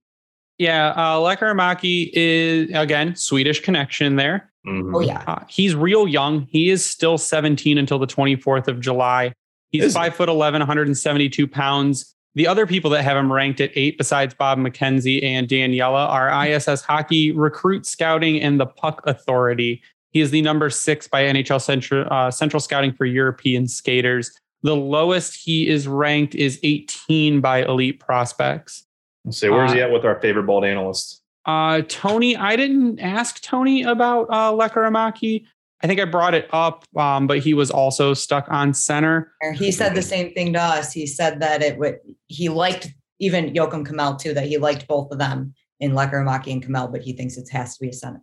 Yeah, 0.59 0.89
uh, 0.89 1.17
Lekkerimäki 1.17 2.11
is 2.13 2.69
again 2.75 3.15
Swedish 3.15 3.61
connection 3.61 4.15
there. 4.17 4.50
Mhm. 4.65 4.91
Oh, 4.95 4.99
yeah. 4.99 5.23
Uh, 5.27 5.43
he's 5.49 5.75
real 5.75 6.07
young. 6.07 6.47
He 6.49 6.69
is 6.69 6.85
still 6.85 7.17
17 7.17 7.77
until 7.77 7.97
the 7.99 8.07
24th 8.07 8.67
of 8.67 8.79
July. 8.79 9.33
He's 9.71 9.83
Is 9.85 9.93
he? 9.93 9.97
five 9.99 10.15
foot 10.15 10.29
11, 10.29 10.61
172 10.61 11.47
pounds. 11.47 12.13
The 12.35 12.47
other 12.47 12.65
people 12.65 12.89
that 12.91 13.03
have 13.03 13.17
him 13.17 13.31
ranked 13.31 13.59
at 13.59 13.71
eight, 13.75 13.97
besides 13.97 14.33
Bob 14.33 14.57
McKenzie 14.57 15.21
and 15.23 15.47
Daniella, 15.49 16.05
are 16.07 16.29
ISS 16.47 16.81
Hockey 16.81 17.31
Recruit 17.31 17.85
Scouting 17.85 18.39
and 18.41 18.59
the 18.59 18.65
Puck 18.67 19.01
Authority. 19.05 19.81
He 20.11 20.21
is 20.21 20.31
the 20.31 20.41
number 20.41 20.69
six 20.69 21.07
by 21.07 21.23
NHL 21.23 21.59
Central, 21.61 22.05
uh, 22.11 22.31
Central 22.31 22.59
Scouting 22.59 22.93
for 22.93 23.05
European 23.05 23.67
skaters. 23.67 24.31
The 24.63 24.75
lowest 24.75 25.41
he 25.43 25.67
is 25.67 25.87
ranked 25.87 26.35
is 26.35 26.59
18 26.63 27.41
by 27.41 27.63
Elite 27.65 27.99
Prospects. 27.99 28.85
Let's 29.25 29.37
see, 29.39 29.49
where's 29.49 29.71
Uh, 29.71 29.75
he 29.75 29.81
at 29.81 29.91
with 29.91 30.05
our 30.05 30.19
favorite 30.21 30.43
bald 30.45 30.63
analyst? 30.65 31.20
Uh, 31.45 31.81
Tony, 31.87 32.35
I 32.35 32.55
didn't 32.55 32.99
ask 32.99 33.41
Tony 33.41 33.83
about 33.83 34.27
uh, 34.29 34.51
Lekkerimäki. 34.51 35.45
I 35.83 35.87
think 35.87 35.99
I 35.99 36.05
brought 36.05 36.35
it 36.35 36.47
up, 36.53 36.85
um, 36.95 37.25
but 37.25 37.39
he 37.39 37.53
was 37.53 37.71
also 37.71 38.13
stuck 38.13 38.45
on 38.49 38.73
center. 38.73 39.33
He 39.55 39.71
said 39.71 39.95
the 39.95 40.03
same 40.03 40.31
thing 40.33 40.53
to 40.53 40.61
us. 40.61 40.93
He 40.93 41.07
said 41.07 41.39
that 41.39 41.63
it 41.63 41.79
would, 41.79 41.97
he 42.27 42.49
liked 42.49 42.93
even 43.19 43.53
Joakim 43.53 43.87
Kemell 43.87 44.19
too, 44.19 44.33
that 44.33 44.45
he 44.45 44.57
liked 44.57 44.87
both 44.87 45.11
of 45.11 45.17
them 45.17 45.53
in 45.79 45.93
Lekaramaki 45.93 46.51
and 46.51 46.63
Kemell, 46.63 46.91
but 46.91 47.01
he 47.01 47.13
thinks 47.13 47.35
it 47.37 47.49
has 47.49 47.75
to 47.75 47.81
be 47.81 47.89
a 47.89 47.93
center. 47.93 48.21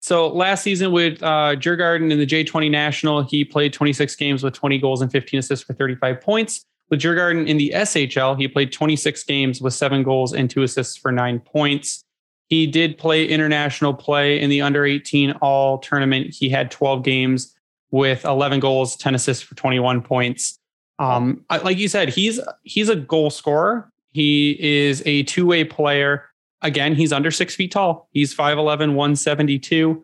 So 0.00 0.28
last 0.28 0.62
season 0.62 0.92
with 0.92 1.22
uh, 1.22 1.56
Djurgården 1.56 2.10
in 2.12 2.18
the 2.18 2.26
J20 2.26 2.70
National, 2.70 3.22
he 3.22 3.44
played 3.44 3.72
26 3.72 4.14
games 4.16 4.42
with 4.42 4.54
20 4.54 4.78
goals 4.78 5.00
and 5.02 5.10
15 5.10 5.38
assists 5.38 5.64
for 5.64 5.72
35 5.74 6.20
points. 6.20 6.64
With 6.90 7.00
Djurgården 7.00 7.48
in 7.48 7.56
the 7.56 7.72
SHL, 7.74 8.38
he 8.38 8.46
played 8.46 8.72
26 8.72 9.24
games 9.24 9.60
with 9.60 9.74
seven 9.74 10.02
goals 10.04 10.32
and 10.32 10.48
two 10.48 10.62
assists 10.62 10.96
for 10.96 11.10
nine 11.10 11.40
points. 11.40 12.04
He 12.48 12.66
did 12.66 12.96
play 12.98 13.26
international 13.26 13.92
play 13.94 14.40
in 14.40 14.50
the 14.50 14.62
under 14.62 14.84
18 14.86 15.32
all 15.42 15.78
tournament. 15.78 16.32
He 16.34 16.48
had 16.48 16.70
12 16.70 17.02
games 17.02 17.54
with 17.90 18.24
11 18.24 18.60
goals, 18.60 18.96
10 18.96 19.14
assists 19.14 19.42
for 19.42 19.54
21 19.56 20.02
points. 20.02 20.58
Um, 20.98 21.44
like 21.50 21.76
you 21.76 21.88
said, 21.88 22.08
he's 22.08 22.40
he's 22.62 22.88
a 22.88 22.96
goal 22.96 23.30
scorer. 23.30 23.90
He 24.12 24.56
is 24.60 25.02
a 25.04 25.24
two 25.24 25.44
way 25.46 25.64
player. 25.64 26.24
Again, 26.62 26.94
he's 26.94 27.12
under 27.12 27.30
six 27.30 27.54
feet 27.54 27.70
tall. 27.72 28.08
He's 28.12 28.34
5'11, 28.34 28.94
172. 28.94 30.02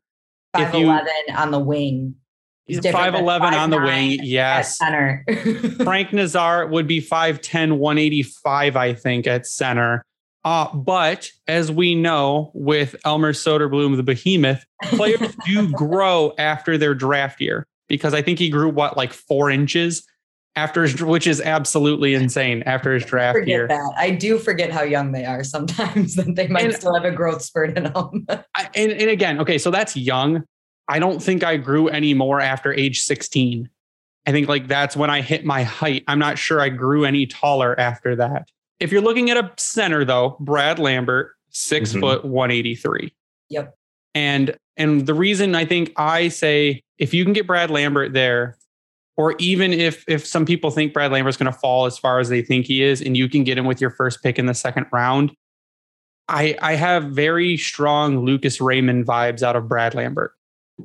If 0.55 0.75
you- 0.75 0.87
5'11 0.87 1.07
on 1.35 1.51
the 1.51 1.59
wing. 1.59 2.17
He's 2.67 2.79
different 2.79 3.13
than 3.15 3.25
5'11 3.25 3.53
on 3.55 3.71
the 3.71 3.77
5'9 3.79 3.85
wing. 3.87 4.21
At 4.21 4.27
Yes. 4.27 4.79
center. 4.79 5.25
Frank 5.83 6.13
Nazar 6.13 6.67
would 6.67 6.87
be 6.87 7.01
5'10, 7.01 7.79
185, 7.79 8.77
I 8.77 8.93
think, 8.95 9.27
at 9.27 9.47
center. 9.47 10.05
Uh, 10.45 10.75
but 10.75 11.31
as 11.47 11.71
we 11.71 11.95
know, 11.95 12.51
with 12.55 12.97
Elmer 13.05 13.33
Soderblom, 13.33 13.97
the 13.97 14.03
behemoth, 14.03 14.65
players 14.85 15.37
do 15.47 15.71
grow 15.73 16.33
after 16.39 16.77
their 16.77 16.95
draft 16.95 17.41
year 17.41 17.67
because 17.89 18.13
I 18.13 18.23
think 18.23 18.39
he 18.39 18.49
grew 18.49 18.69
what, 18.69 18.97
like 18.97 19.13
four 19.13 19.51
inches 19.51 20.05
after 20.57 20.83
his, 20.83 21.01
which 21.01 21.27
is 21.27 21.41
absolutely 21.41 22.15
insane 22.15 22.63
after 22.67 22.93
his 22.93 23.05
draft 23.05 23.37
forget 23.37 23.49
year. 23.49 23.69
that. 23.69 23.93
I 23.97 24.11
do 24.11 24.37
forget 24.39 24.71
how 24.73 24.83
young 24.83 25.13
they 25.13 25.25
are 25.25 25.45
sometimes, 25.45 26.15
that 26.17 26.35
they 26.35 26.49
might 26.49 26.65
And- 26.65 26.75
still 26.75 26.95
have 26.95 27.05
a 27.05 27.13
growth 27.13 27.43
spurt 27.43 27.77
in 27.79 27.85
them. 27.85 28.27
I, 28.57 28.69
and, 28.75 28.93
and 28.93 29.11
again, 29.11 29.39
okay, 29.41 29.59
so 29.59 29.71
that's 29.71 29.97
young. 29.97 30.43
I 30.89 30.99
don't 30.99 31.23
think 31.23 31.45
I 31.45 31.57
grew 31.57 31.89
any 31.89 32.13
more 32.15 32.41
after 32.41 32.73
age 32.73 33.01
16. 33.03 33.69
I 34.27 34.33
think 34.33 34.49
like 34.49 34.67
that's 34.69 34.97
when 34.97 35.09
I 35.11 35.21
hit 35.21 35.45
my 35.45 35.63
height. 35.63 36.03
I'm 36.09 36.19
not 36.19 36.37
sure 36.37 36.61
I 36.61 36.69
grew 36.69 37.05
any 37.05 37.27
taller 37.27 37.79
after 37.79 38.17
that. 38.17 38.49
If 38.83 38.93
you're 38.93 39.01
looking 39.03 39.31
at 39.31 39.37
a 39.37 39.51
center 39.57 40.05
though, 40.05 40.37
Brad 40.41 40.79
Lambert, 40.79 41.33
6 41.51 41.93
Mhm. 41.93 42.01
foot 42.01 42.25
183. 42.25 43.13
Yep. 43.51 43.75
And 44.15 44.57
and 44.77 45.07
the 45.07 45.15
reason 45.15 45.55
I 45.55 45.65
think 45.65 45.93
I 45.97 46.29
say 46.29 46.83
if 46.99 47.13
you 47.13 47.25
can 47.25 47.33
get 47.33 47.47
Brad 47.47 47.71
Lambert 47.71 48.13
there, 48.13 48.57
or 49.17 49.35
even 49.39 49.73
if 49.73 50.05
if 50.09 50.27
some 50.27 50.45
people 50.47 50.71
think 50.71 50.93
Brad 50.93 51.13
Lambert's 51.13 51.37
going 51.37 51.53
to 51.53 51.59
fall 51.59 51.87
as 51.87 51.99
far 51.99 52.19
as 52.19 52.29
they 52.29 52.43
think 52.43 52.67
he 52.67 52.83
is, 52.83 53.01
and 53.01 53.17
you 53.17 53.29
can 53.29 53.45
get 53.45 53.59
him 53.59 53.67
with 53.67 53.81
your 53.81 53.91
first 53.91 54.23
pick 54.23 54.39
in 54.39 54.47
the 54.47 54.55
second 54.55 54.87
round, 54.93 55.33
I 56.29 56.57
I 56.63 56.75
have 56.75 57.05
very 57.05 57.57
strong 57.57 58.25
Lucas 58.25 58.61
Raymond 58.61 59.07
vibes 59.07 59.43
out 59.43 59.57
of 59.57 59.69
Brad 59.69 59.95
Lambert 59.95 60.33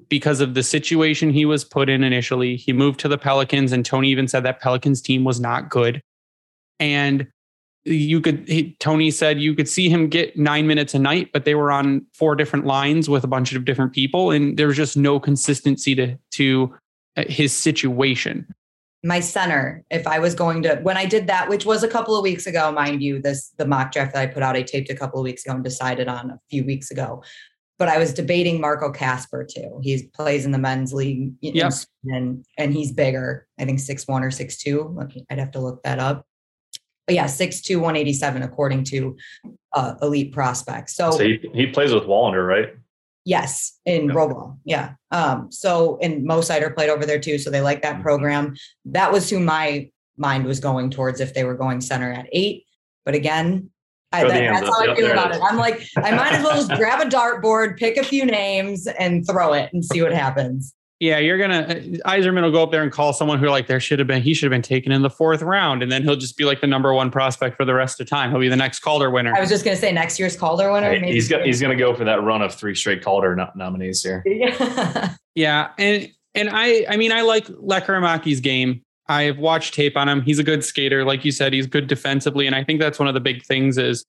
because 0.10 0.42
of 0.42 0.54
the 0.54 0.64
situation 0.64 1.32
he 1.32 1.46
was 1.46 1.64
put 1.64 1.90
in 1.90 2.04
initially. 2.04 2.58
He 2.58 2.74
moved 2.74 3.00
to 3.00 3.08
the 3.08 3.18
Pelicans, 3.18 3.72
and 3.72 3.86
Tony 3.86 4.10
even 4.10 4.28
said 4.28 4.44
that 4.44 4.60
Pelicans 4.62 5.02
team 5.02 5.24
was 5.24 5.40
not 5.40 5.70
good. 5.70 6.02
And 6.80 7.28
you 7.86 8.20
could, 8.22 8.48
he, 8.48 8.76
Tony 8.80 9.12
said 9.12 9.40
you 9.40 9.56
could 9.56 9.70
see 9.70 9.90
him 9.90 10.10
get 10.10 10.38
nine 10.38 10.68
minutes 10.68 10.94
a 10.94 11.00
night, 11.00 11.30
but 11.32 11.46
they 11.46 11.56
were 11.56 11.72
on 11.72 12.06
four 12.14 12.36
different 12.36 12.66
lines 12.66 13.10
with 13.10 13.24
a 13.24 13.28
bunch 13.28 13.54
of 13.54 13.64
different 13.66 13.94
people, 13.94 14.32
and 14.32 14.58
there 14.58 14.68
was 14.68 14.76
just 14.78 14.98
no 14.98 15.20
consistency 15.20 15.96
to 15.96 16.18
to 16.32 16.76
uh, 17.16 17.24
his 17.28 17.54
situation. 17.54 18.46
my 19.04 19.20
center 19.20 19.84
if 19.92 20.08
i 20.08 20.18
was 20.20 20.34
going 20.34 20.64
to 20.64 20.76
when 20.82 20.98
i 20.98 21.06
did 21.06 21.28
that 21.28 21.48
which 21.50 21.66
was 21.66 21.84
a 21.84 21.88
couple 21.88 22.16
of 22.16 22.24
weeks 22.24 22.48
ago 22.48 22.72
mind 22.72 23.02
you 23.02 23.22
this 23.22 23.54
the 23.58 23.66
mock 23.66 23.92
draft 23.92 24.12
that 24.14 24.22
i 24.22 24.26
put 24.26 24.42
out 24.42 24.56
i 24.56 24.62
taped 24.64 24.90
a 24.90 24.96
couple 24.96 25.20
of 25.20 25.24
weeks 25.24 25.46
ago 25.46 25.54
and 25.54 25.64
decided 25.64 26.08
on 26.08 26.32
a 26.32 26.40
few 26.50 26.66
weeks 26.66 26.90
ago 26.90 27.22
but 27.78 27.88
i 27.88 27.98
was 28.00 28.12
debating 28.12 28.60
marco 28.60 28.92
kasper 28.92 29.46
too 29.46 29.80
he 29.84 30.10
plays 30.16 30.46
in 30.46 30.52
the 30.52 30.58
men's 30.58 30.94
league 30.94 31.32
Yep. 31.42 31.74
Sweden, 31.74 32.44
and 32.58 32.74
he's 32.74 32.92
bigger 32.92 33.48
i 33.60 33.66
think 33.66 33.80
six 33.80 34.08
one 34.08 34.24
or 34.24 34.32
six 34.32 34.58
two 34.58 35.00
i'd 35.30 35.40
have 35.40 35.52
to 35.52 35.60
look 35.60 35.84
that 35.84 36.00
up 36.00 36.26
but 37.08 37.16
yeah 37.16 37.26
six 37.26 37.62
two, 37.62 37.80
187 37.80 38.44
according 38.44 38.84
to 38.84 39.18
uh, 39.74 39.96
elite 40.02 40.32
prospects 40.34 40.96
so 40.96 41.12
So 41.12 41.24
he, 41.24 41.40
he 41.54 41.68
plays 41.68 41.94
with 41.94 42.04
Wallinder, 42.04 42.46
right? 42.48 42.70
Yes, 43.26 43.78
in 43.86 44.08
Yep. 44.08 44.16
Robo. 44.16 44.58
Yeah. 44.64 44.92
Um, 45.12 45.52
so 45.52 45.98
and 46.02 46.24
Mo 46.24 46.40
Seider 46.40 46.74
played 46.74 46.90
over 46.90 47.06
there 47.06 47.20
too. 47.20 47.38
So 47.38 47.50
they 47.50 47.60
like 47.60 47.82
that 47.82 47.98
Mhm. 47.98 48.02
program. 48.02 48.56
That 48.86 49.12
was 49.12 49.30
who 49.30 49.40
my 49.40 49.90
mind 50.18 50.46
was 50.46 50.60
going 50.62 50.90
towards 50.92 51.20
if 51.20 51.34
they 51.34 51.44
were 51.44 51.56
going 51.56 51.82
center 51.82 52.12
at 52.12 52.28
eight. 52.32 52.64
But 53.06 53.16
again, 53.16 53.70
I, 54.14 54.24
that- 54.24 54.30
that's 54.30 54.68
up. 54.68 54.74
how 54.74 54.82
I 54.82 54.86
Yep, 54.88 54.98
feel 54.98 55.08
there 55.08 55.26
it 55.32 55.36
it. 55.36 55.42
I'm 55.44 55.58
like, 55.58 55.82
I 55.98 56.12
might 56.12 56.34
as 56.34 56.44
well 56.44 56.56
just 56.56 56.72
grab 56.76 57.06
a 57.06 57.10
dartboard, 57.10 57.78
pick 57.78 57.98
a 57.98 58.04
few 58.04 58.26
names, 58.26 58.88
and 58.88 59.28
throw 59.28 59.52
it 59.54 59.72
and 59.74 59.84
see 59.84 60.02
what 60.02 60.14
happens. 60.14 60.74
Yeah, 61.00 61.20
you're 61.20 61.38
gonna 61.38 61.60
uh, 61.60 62.10
Yzerman 62.10 62.42
will 62.42 62.52
go 62.52 62.64
up 62.64 62.72
there 62.72 62.82
and 62.82 62.92
call 62.92 63.14
someone 63.14 63.38
who 63.38 63.48
like 63.50 63.68
there 63.68 63.80
should 63.80 64.00
have 64.00 64.08
been 64.08 64.24
he 64.24 64.34
should 64.34 64.46
have 64.46 64.56
been 64.56 64.64
taken 64.64 64.92
in 64.92 65.04
the 65.04 65.12
fourth 65.12 65.44
round, 65.44 65.84
and 65.84 65.92
then 65.92 66.02
he'll 66.02 66.16
just 66.16 66.38
be 66.38 66.44
like 66.44 66.60
the 66.60 66.66
number 66.66 66.92
one 66.92 67.12
prospect 67.12 67.56
for 67.56 67.66
the 67.66 67.74
rest 67.76 68.02
of 68.02 68.10
time. 68.10 68.32
He'll 68.32 68.40
be 68.40 68.50
the 68.50 68.56
next 68.56 68.80
Calder 68.80 69.12
winner. 69.12 69.32
I 69.36 69.40
was 69.40 69.50
just 69.50 69.64
gonna 69.64 69.78
say 69.78 69.92
next 69.92 70.18
year's 70.18 70.36
Calder 70.36 70.72
winner. 70.72 70.90
Hey, 70.90 71.00
maybe 71.00 71.14
he's 71.14 71.30
got, 71.30 71.46
he's 71.46 71.62
going 71.62 71.76
to 71.76 71.82
go 71.82 71.94
for 71.94 72.04
that 72.04 72.24
run 72.24 72.42
of 72.42 72.54
three 72.56 72.74
straight 72.74 73.04
Calder 73.04 73.36
no- 73.36 73.52
nominees 73.56 74.02
here. 74.02 74.24
Yeah. 74.28 75.14
Yeah, 75.36 75.70
and 75.78 76.10
and 76.34 76.50
I 76.52 76.86
I 76.90 76.98
mean 76.98 77.12
I 77.12 77.22
like 77.22 77.46
Lekkerimäki's 77.46 78.40
game. 78.40 78.82
I've 79.08 79.38
watched 79.38 79.76
tape 79.76 79.96
on 79.96 80.10
him. 80.10 80.22
He's 80.22 80.40
a 80.40 80.44
good 80.44 80.64
skater, 80.64 81.06
like 81.06 81.24
you 81.24 81.32
said. 81.32 81.54
He's 81.54 81.68
good 81.68 81.86
defensively, 81.86 82.48
and 82.48 82.56
I 82.56 82.64
think 82.64 82.80
that's 82.80 82.98
one 82.98 83.08
of 83.08 83.14
the 83.14 83.20
big 83.20 83.46
things 83.46 83.78
is 83.78 84.04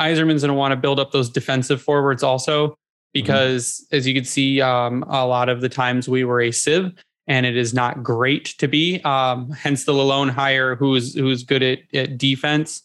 Yzerman's 0.00 0.42
going 0.42 0.48
to 0.48 0.54
want 0.54 0.72
to 0.72 0.76
build 0.76 0.98
up 0.98 1.12
those 1.12 1.30
defensive 1.30 1.80
forwards 1.80 2.24
also 2.24 2.76
because 3.14 3.86
as 3.92 4.06
you 4.06 4.12
can 4.12 4.24
see, 4.24 4.60
um, 4.60 5.02
a 5.08 5.26
lot 5.26 5.48
of 5.48 5.62
the 5.62 5.70
times 5.70 6.06
we 6.06 6.24
were 6.24 6.42
a 6.42 6.52
sieve, 6.52 6.92
and 7.26 7.46
it 7.46 7.56
is 7.56 7.72
not 7.72 8.02
great 8.02 8.46
to 8.58 8.68
be. 8.68 9.00
Um, 9.04 9.50
hence 9.52 9.84
the 9.84 9.92
Lalonde 9.92 10.30
hire, 10.30 10.76
who's 10.76 11.14
who's 11.14 11.42
good 11.42 11.62
at, 11.62 11.78
at 11.94 12.18
defense. 12.18 12.82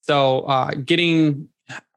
So 0.00 0.40
uh, 0.40 0.70
getting, 0.84 1.48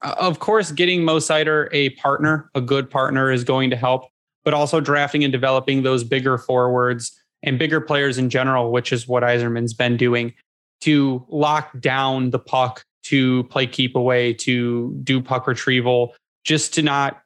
of 0.01 0.39
course, 0.39 0.73
getting 0.73 1.05
Mo 1.05 1.17
Seider 1.17 1.69
a 1.71 1.91
partner, 1.91 2.49
a 2.55 2.61
good 2.61 2.89
partner, 2.89 3.31
is 3.31 3.45
going 3.45 3.69
to 3.69 3.77
help 3.77 4.09
but 4.47 4.53
also 4.53 4.79
drafting 4.79 5.25
and 5.25 5.33
developing 5.33 5.83
those 5.83 6.05
bigger 6.05 6.37
forwards 6.37 7.21
and 7.43 7.59
bigger 7.59 7.81
players 7.81 8.17
in 8.17 8.29
general, 8.29 8.71
which 8.71 8.93
is 8.93 9.05
what 9.05 9.21
Yzerman's 9.21 9.73
been 9.73 9.97
doing 9.97 10.33
to 10.79 11.25
lock 11.27 11.77
down 11.81 12.29
the 12.29 12.39
puck, 12.39 12.85
to 13.03 13.43
play 13.49 13.67
keep 13.67 13.93
away, 13.93 14.31
to 14.33 14.97
do 15.03 15.21
puck 15.21 15.47
retrieval, 15.47 16.15
just 16.45 16.73
to 16.75 16.81
not 16.81 17.23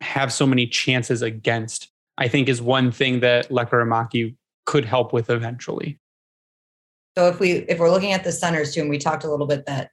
have 0.00 0.32
so 0.32 0.46
many 0.46 0.66
chances 0.66 1.22
against, 1.22 1.90
I 2.18 2.28
think 2.28 2.48
is 2.48 2.60
one 2.60 2.90
thing 2.92 3.20
that 3.20 3.48
Lekkerimäki 3.48 4.36
could 4.66 4.84
help 4.84 5.12
with 5.12 5.30
eventually. 5.30 5.98
So 7.16 7.28
if 7.28 7.40
we 7.40 7.52
if 7.68 7.78
we're 7.78 7.90
looking 7.90 8.12
at 8.12 8.24
the 8.24 8.32
centers 8.32 8.74
too, 8.74 8.82
and 8.82 8.90
we 8.90 8.98
talked 8.98 9.24
a 9.24 9.30
little 9.30 9.46
bit 9.46 9.64
that 9.66 9.90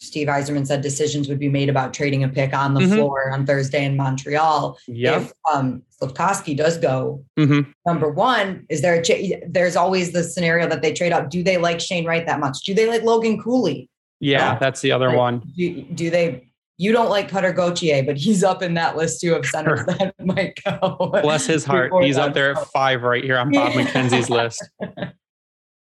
Steve 0.00 0.28
Yzerman 0.28 0.66
said 0.66 0.82
decisions 0.82 1.28
would 1.28 1.38
be 1.38 1.48
made 1.48 1.68
about 1.70 1.94
trading 1.94 2.22
a 2.24 2.28
pick 2.28 2.52
on 2.54 2.74
the 2.74 2.80
Mhm. 2.80 2.94
floor 2.96 3.30
on 3.30 3.46
Thursday 3.46 3.84
in 3.84 3.96
Montreal. 3.96 4.76
Yep. 4.88 5.22
If 5.22 5.32
um 5.52 5.82
Slavkovsky 5.90 6.54
does 6.54 6.76
go 6.76 7.24
hmm 7.36 7.60
number 7.86 8.10
one, 8.10 8.66
is 8.68 8.82
there 8.82 8.94
a 8.94 9.02
cha- 9.02 9.38
there's 9.48 9.76
always 9.76 10.12
the 10.12 10.24
scenario 10.24 10.66
that 10.68 10.82
they 10.82 10.92
trade 10.92 11.12
up. 11.12 11.30
Do 11.30 11.42
they 11.42 11.56
like 11.56 11.80
Shane 11.80 12.04
Wright 12.04 12.26
that 12.26 12.40
much? 12.40 12.62
Do 12.64 12.74
they 12.74 12.88
like 12.88 13.02
Logan 13.04 13.40
Cooley? 13.40 13.88
Yeah, 14.18 14.52
Yeah. 14.54 14.58
that's 14.58 14.80
the 14.80 14.92
other 14.92 15.08
Like, 15.08 15.16
one. 15.18 15.42
Do, 15.56 15.82
do 15.94 16.10
they 16.10 16.48
you 16.78 16.92
don't 16.92 17.08
like 17.08 17.28
Cutter 17.28 17.52
Gauthier, 17.52 18.02
but 18.02 18.16
he's 18.16 18.44
up 18.44 18.62
in 18.62 18.74
that 18.74 18.96
list 18.96 19.20
too 19.20 19.34
of 19.34 19.46
centers 19.46 19.84
that 19.86 20.14
might 20.22 20.62
go. 20.62 21.10
Bless 21.22 21.46
his 21.46 21.64
heart. 21.64 21.92
He's 22.02 22.18
up 22.18 22.34
there 22.34 22.52
at 22.52 22.66
five 22.68 23.02
right 23.02 23.24
here 23.24 23.38
on 23.38 23.50
Bob 23.50 23.72
McKenzie's 23.72 24.28
list. 24.30 24.62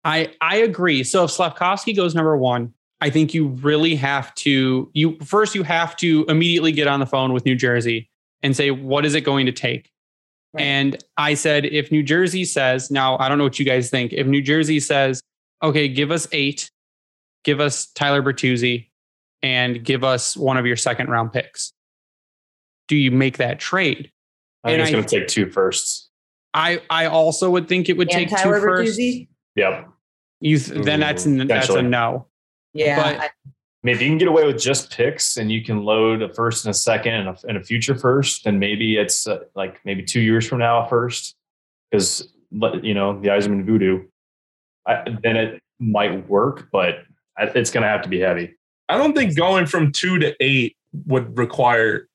I 0.03 0.33
I 0.41 0.57
agree. 0.57 1.03
So 1.03 1.25
if 1.25 1.31
Slavkovsky 1.31 1.93
goes 1.93 2.15
number 2.15 2.37
one, 2.37 2.73
I 3.01 3.09
think 3.09 3.33
you 3.33 3.47
really 3.47 3.95
have 3.95 4.33
to 4.35 4.89
you 4.93 5.17
first 5.19 5.55
you 5.55 5.63
have 5.63 5.95
to 5.97 6.25
immediately 6.29 6.71
get 6.71 6.87
on 6.87 6.99
the 6.99 7.05
phone 7.05 7.33
with 7.33 7.45
New 7.45 7.55
Jersey 7.55 8.09
and 8.41 8.55
say 8.55 8.71
what 8.71 9.05
is 9.05 9.15
it 9.15 9.21
going 9.21 9.45
to 9.45 9.51
take. 9.51 9.91
Right. 10.53 10.63
And 10.63 11.03
I 11.17 11.33
said 11.33 11.65
if 11.65 11.91
New 11.91 12.03
Jersey 12.03 12.45
says 12.45 12.89
now 12.89 13.17
I 13.17 13.27
don't 13.27 13.37
know 13.37 13.43
what 13.43 13.59
you 13.59 13.65
guys 13.65 13.89
think. 13.89 14.13
If 14.13 14.27
New 14.27 14.41
Jersey 14.41 14.79
says 14.79 15.21
okay, 15.61 15.89
give 15.89 16.09
us 16.09 16.25
eight, 16.31 16.71
give 17.43 17.59
us 17.59 17.87
Tyler 17.87 18.23
Bertuzzi, 18.23 18.88
and 19.41 19.83
give 19.83 20.03
us 20.03 20.35
one 20.35 20.57
of 20.57 20.65
your 20.65 20.75
second 20.75 21.09
round 21.09 21.33
picks. 21.33 21.73
Do 22.87 22.95
you 22.95 23.11
make 23.11 23.37
that 23.37 23.59
trade? 23.59 24.11
I 24.63 24.69
think 24.69 24.73
And 24.73 24.81
it's 24.81 24.91
going 24.91 25.05
to 25.05 25.19
take 25.19 25.27
two 25.27 25.49
firsts. 25.49 26.09
I 26.53 26.81
I 26.89 27.05
also 27.05 27.49
would 27.51 27.67
think 27.67 27.89
it 27.89 27.97
would 27.97 28.09
and 28.11 28.17
take 28.17 28.29
Tyler 28.29 28.59
two 28.59 28.65
first. 28.65 28.99
Bertuzzi? 28.99 29.27
Yep. 29.55 29.87
You 30.41 30.57
th- 30.57 30.83
then 30.85 30.99
that's 30.99 31.27
Ooh, 31.27 31.45
that's 31.45 31.69
a 31.69 31.81
no. 31.81 32.27
Yeah. 32.73 33.01
But- 33.01 33.19
I- 33.21 33.29
I 33.81 33.87
mean, 33.87 33.95
if 33.95 34.01
you 34.01 34.09
can 34.09 34.17
get 34.17 34.27
away 34.27 34.45
with 34.45 34.59
just 34.59 34.91
picks 34.91 35.37
and 35.37 35.49
you 35.49 35.63
can 35.63 35.85
load 35.85 36.21
a 36.21 36.33
first 36.33 36.65
and 36.65 36.71
a 36.71 36.77
second 36.77 37.13
and 37.13 37.29
a, 37.29 37.37
and 37.47 37.57
a 37.57 37.63
future 37.63 37.95
first, 37.95 38.43
then 38.43 38.59
maybe 38.59 38.97
it's 38.97 39.25
uh, 39.25 39.39
like 39.55 39.79
maybe 39.85 40.03
two 40.03 40.19
years 40.19 40.45
from 40.45 40.59
now 40.59 40.85
a 40.85 40.89
first 40.89 41.37
because 41.89 42.27
you 42.51 42.93
know 42.93 43.17
the 43.21 43.29
Yzerman 43.29 43.63
voodoo. 43.65 44.03
I, 44.85 45.05
then 45.23 45.37
it 45.37 45.63
might 45.79 46.27
work, 46.27 46.67
but 46.73 47.03
it's 47.39 47.71
going 47.71 47.83
to 47.83 47.87
have 47.87 48.01
to 48.01 48.09
be 48.09 48.19
heavy. 48.19 48.57
I 48.89 48.97
don't 48.97 49.15
think 49.15 49.37
going 49.37 49.67
from 49.67 49.91
two 49.91 50.17
to 50.19 50.35
eight 50.39 50.75
would 51.05 51.37
require 51.37 52.07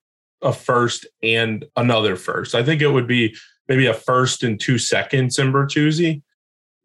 a 0.43 0.53
first 0.53 1.07
and 1.23 1.65
another 1.77 2.17
first. 2.17 2.55
I 2.55 2.63
think 2.63 2.83
it 2.83 2.89
would 2.89 3.07
be 3.07 3.35
maybe 3.69 3.87
a 3.87 3.95
first 3.95 4.43
and 4.43 4.61
two 4.61 4.79
seconds 4.79 5.39
in 5.39 5.53
Bertuzzi. 5.53 6.23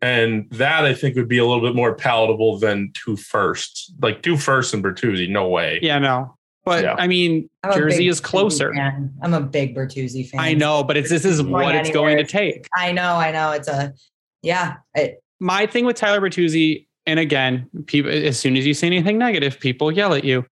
And 0.02 0.50
that 0.52 0.86
I 0.86 0.94
think 0.94 1.18
would 1.18 1.28
be 1.28 1.40
a 1.40 1.46
little 1.46 1.62
bit 1.62 1.76
more 1.76 1.94
palatable 1.94 2.58
than 2.60 2.94
two 2.94 3.18
firsts. 3.18 3.92
Like 4.02 4.22
two 4.22 4.38
firsts 4.38 4.74
in 4.74 4.82
Bertuzzi, 4.82 5.30
no 5.30 5.50
way. 5.50 5.80
Yeah, 5.82 6.00
no. 6.00 6.38
But 6.64 6.84
Yeah. 6.84 6.96
I 6.98 7.08
mean, 7.08 7.50
I'm 7.64 7.74
Jersey 7.74 8.08
is 8.08 8.22
closer. 8.22 8.74
Fan. 8.74 9.14
I'm 9.22 9.34
a 9.34 9.42
big 9.42 9.76
Bertuzzi 9.76 10.30
fan. 10.30 10.40
I 10.40 10.54
know, 10.54 10.84
but 10.84 10.96
it's 10.96 11.10
this 11.10 11.26
is 11.26 11.42
Going 11.42 11.52
what 11.52 11.76
it's 11.76 11.90
going 11.90 12.18
to 12.18 12.24
take. 12.24 12.68
I 12.78 12.92
know. 12.92 13.16
I 13.16 13.32
know. 13.32 13.52
It's 13.52 13.68
a 13.68 13.94
yeah. 14.42 14.78
It, 14.94 15.22
My 15.42 15.66
thing 15.66 15.86
with 15.86 15.98
Tyler 15.98 16.22
Bertuzzi, 16.22 16.86
and 17.10 17.20
again, 17.20 17.68
people 17.88 18.12
as 18.12 18.40
soon 18.40 18.56
as 18.56 18.68
you 18.68 18.76
say 18.76 18.86
anything 18.86 19.18
negative, 19.18 19.60
people 19.60 19.92
yell 19.92 20.14
at 20.14 20.24
you. 20.24 20.46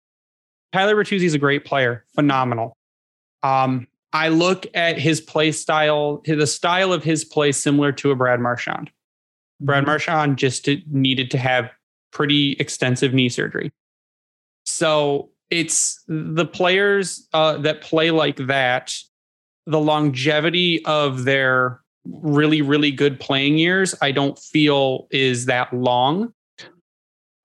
Tyler 0.73 0.97
Bertuzzi 0.97 1.25
is 1.25 1.35
a 1.35 1.39
great 1.39 1.67
player, 1.67 2.07
phenomenal. 2.15 2.79
Um, 3.43 3.87
I 4.15 4.29
look 4.29 4.67
at 4.73 4.99
his 4.99 5.21
play 5.21 5.53
style, 5.53 6.23
the 6.25 6.47
style 6.47 6.95
of 6.95 7.05
his 7.05 7.27
play 7.27 7.53
similar 7.53 7.93
to 7.93 8.11
a 8.11 8.17
Brad 8.17 8.41
Marchand. 8.41 8.91
Brad 9.61 9.83
Mm-hmm. 9.83 9.91
Marchand 9.91 10.39
just 10.39 10.67
needed 10.91 11.31
to 11.33 11.39
have 11.39 11.71
pretty 12.11 12.53
extensive 12.53 13.13
knee 13.13 13.29
surgery. 13.29 13.71
So 14.65 15.29
it's 15.51 16.03
the 16.09 16.47
players 16.47 17.29
uh, 17.35 17.59
that 17.59 17.83
play 17.83 18.11
like 18.11 18.37
that, 18.47 18.97
the 19.67 19.79
longevity 19.79 20.83
of 20.87 21.25
their 21.25 21.83
really, 22.07 22.63
really 22.63 22.91
good 22.91 23.21
playing 23.21 23.59
years, 23.59 23.95
I 24.01 24.13
don't 24.13 24.39
feel 24.39 25.07
is 25.11 25.45
that 25.47 25.71
long. 25.75 26.33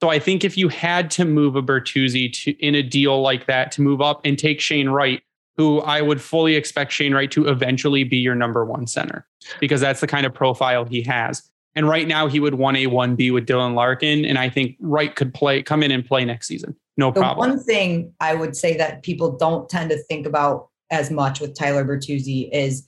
So 0.01 0.09
I 0.09 0.17
think 0.17 0.43
if 0.43 0.57
you 0.57 0.67
had 0.67 1.11
to 1.11 1.25
move 1.25 1.55
a 1.55 1.61
Bertuzzi 1.61 2.33
to 2.43 2.51
in 2.59 2.73
a 2.73 2.81
deal 2.81 3.21
like 3.21 3.45
that 3.45 3.71
to 3.73 3.81
move 3.81 4.01
up 4.01 4.21
and 4.25 4.37
take 4.37 4.59
Shane 4.59 4.89
Wright, 4.89 5.21
who 5.57 5.79
I 5.81 6.01
would 6.01 6.19
fully 6.19 6.55
expect 6.55 6.91
Shane 6.91 7.13
Wright 7.13 7.29
to 7.31 7.47
eventually 7.47 8.03
be 8.03 8.17
your 8.17 8.33
number 8.33 8.65
one 8.65 8.87
center 8.87 9.27
because 9.59 9.79
that's 9.79 10.01
the 10.01 10.07
kind 10.07 10.25
of 10.25 10.33
profile 10.33 10.85
he 10.85 11.03
has. 11.03 11.43
And 11.75 11.87
right 11.87 12.07
now 12.07 12.27
he 12.27 12.39
would 12.39 12.53
1A, 12.53 12.87
1B 12.87 13.31
with 13.31 13.45
Dylan 13.45 13.75
Larkin. 13.75 14.25
And 14.25 14.39
I 14.39 14.49
think 14.49 14.75
Wright 14.79 15.15
could 15.15 15.33
play, 15.33 15.61
come 15.61 15.83
in 15.83 15.91
and 15.91 16.03
play 16.03 16.25
next 16.25 16.47
season. 16.47 16.75
No 16.97 17.11
the 17.11 17.19
problem. 17.19 17.49
one 17.49 17.59
thing 17.59 18.13
I 18.19 18.33
would 18.33 18.55
say 18.57 18.75
that 18.77 19.03
people 19.03 19.37
don't 19.37 19.69
tend 19.69 19.91
to 19.91 19.97
think 20.05 20.25
about 20.25 20.69
as 20.89 21.11
much 21.11 21.39
with 21.39 21.55
Tyler 21.55 21.85
Bertuzzi 21.85 22.49
is 22.51 22.87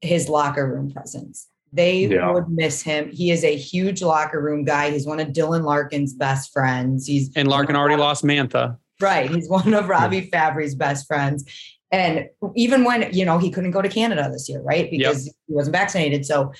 his 0.00 0.28
locker 0.28 0.66
room 0.66 0.90
presence. 0.90 1.48
They 1.72 2.06
Yeah. 2.06 2.30
would 2.30 2.48
miss 2.48 2.82
him. 2.82 3.10
He 3.10 3.30
is 3.30 3.44
a 3.44 3.56
huge 3.56 4.02
locker 4.02 4.40
room 4.40 4.64
guy. 4.64 4.90
He's 4.90 5.06
one 5.06 5.20
of 5.20 5.28
Dylan 5.28 5.64
Larkin's 5.64 6.14
best 6.14 6.52
friends. 6.52 7.06
He's 7.06 7.30
and 7.36 7.48
Larkin 7.48 7.76
already 7.76 7.96
lost 7.96 8.24
Mantha. 8.24 8.76
Right. 9.00 9.30
He's 9.30 9.48
one 9.48 9.74
of 9.74 9.88
Robbie 9.88 10.30
Fabbri's 10.30 10.74
best 10.74 11.06
friends. 11.06 11.44
And 11.92 12.26
even 12.54 12.84
when, 12.84 13.12
you 13.12 13.24
know, 13.24 13.38
he 13.38 13.50
couldn't 13.50 13.70
go 13.70 13.82
to 13.82 13.88
Canada 13.88 14.28
this 14.32 14.48
year, 14.48 14.60
right? 14.62 14.90
Because 14.90 15.26
he 15.26 15.54
wasn't 15.54 15.76
vaccinated. 15.76 16.24
So 16.26 16.52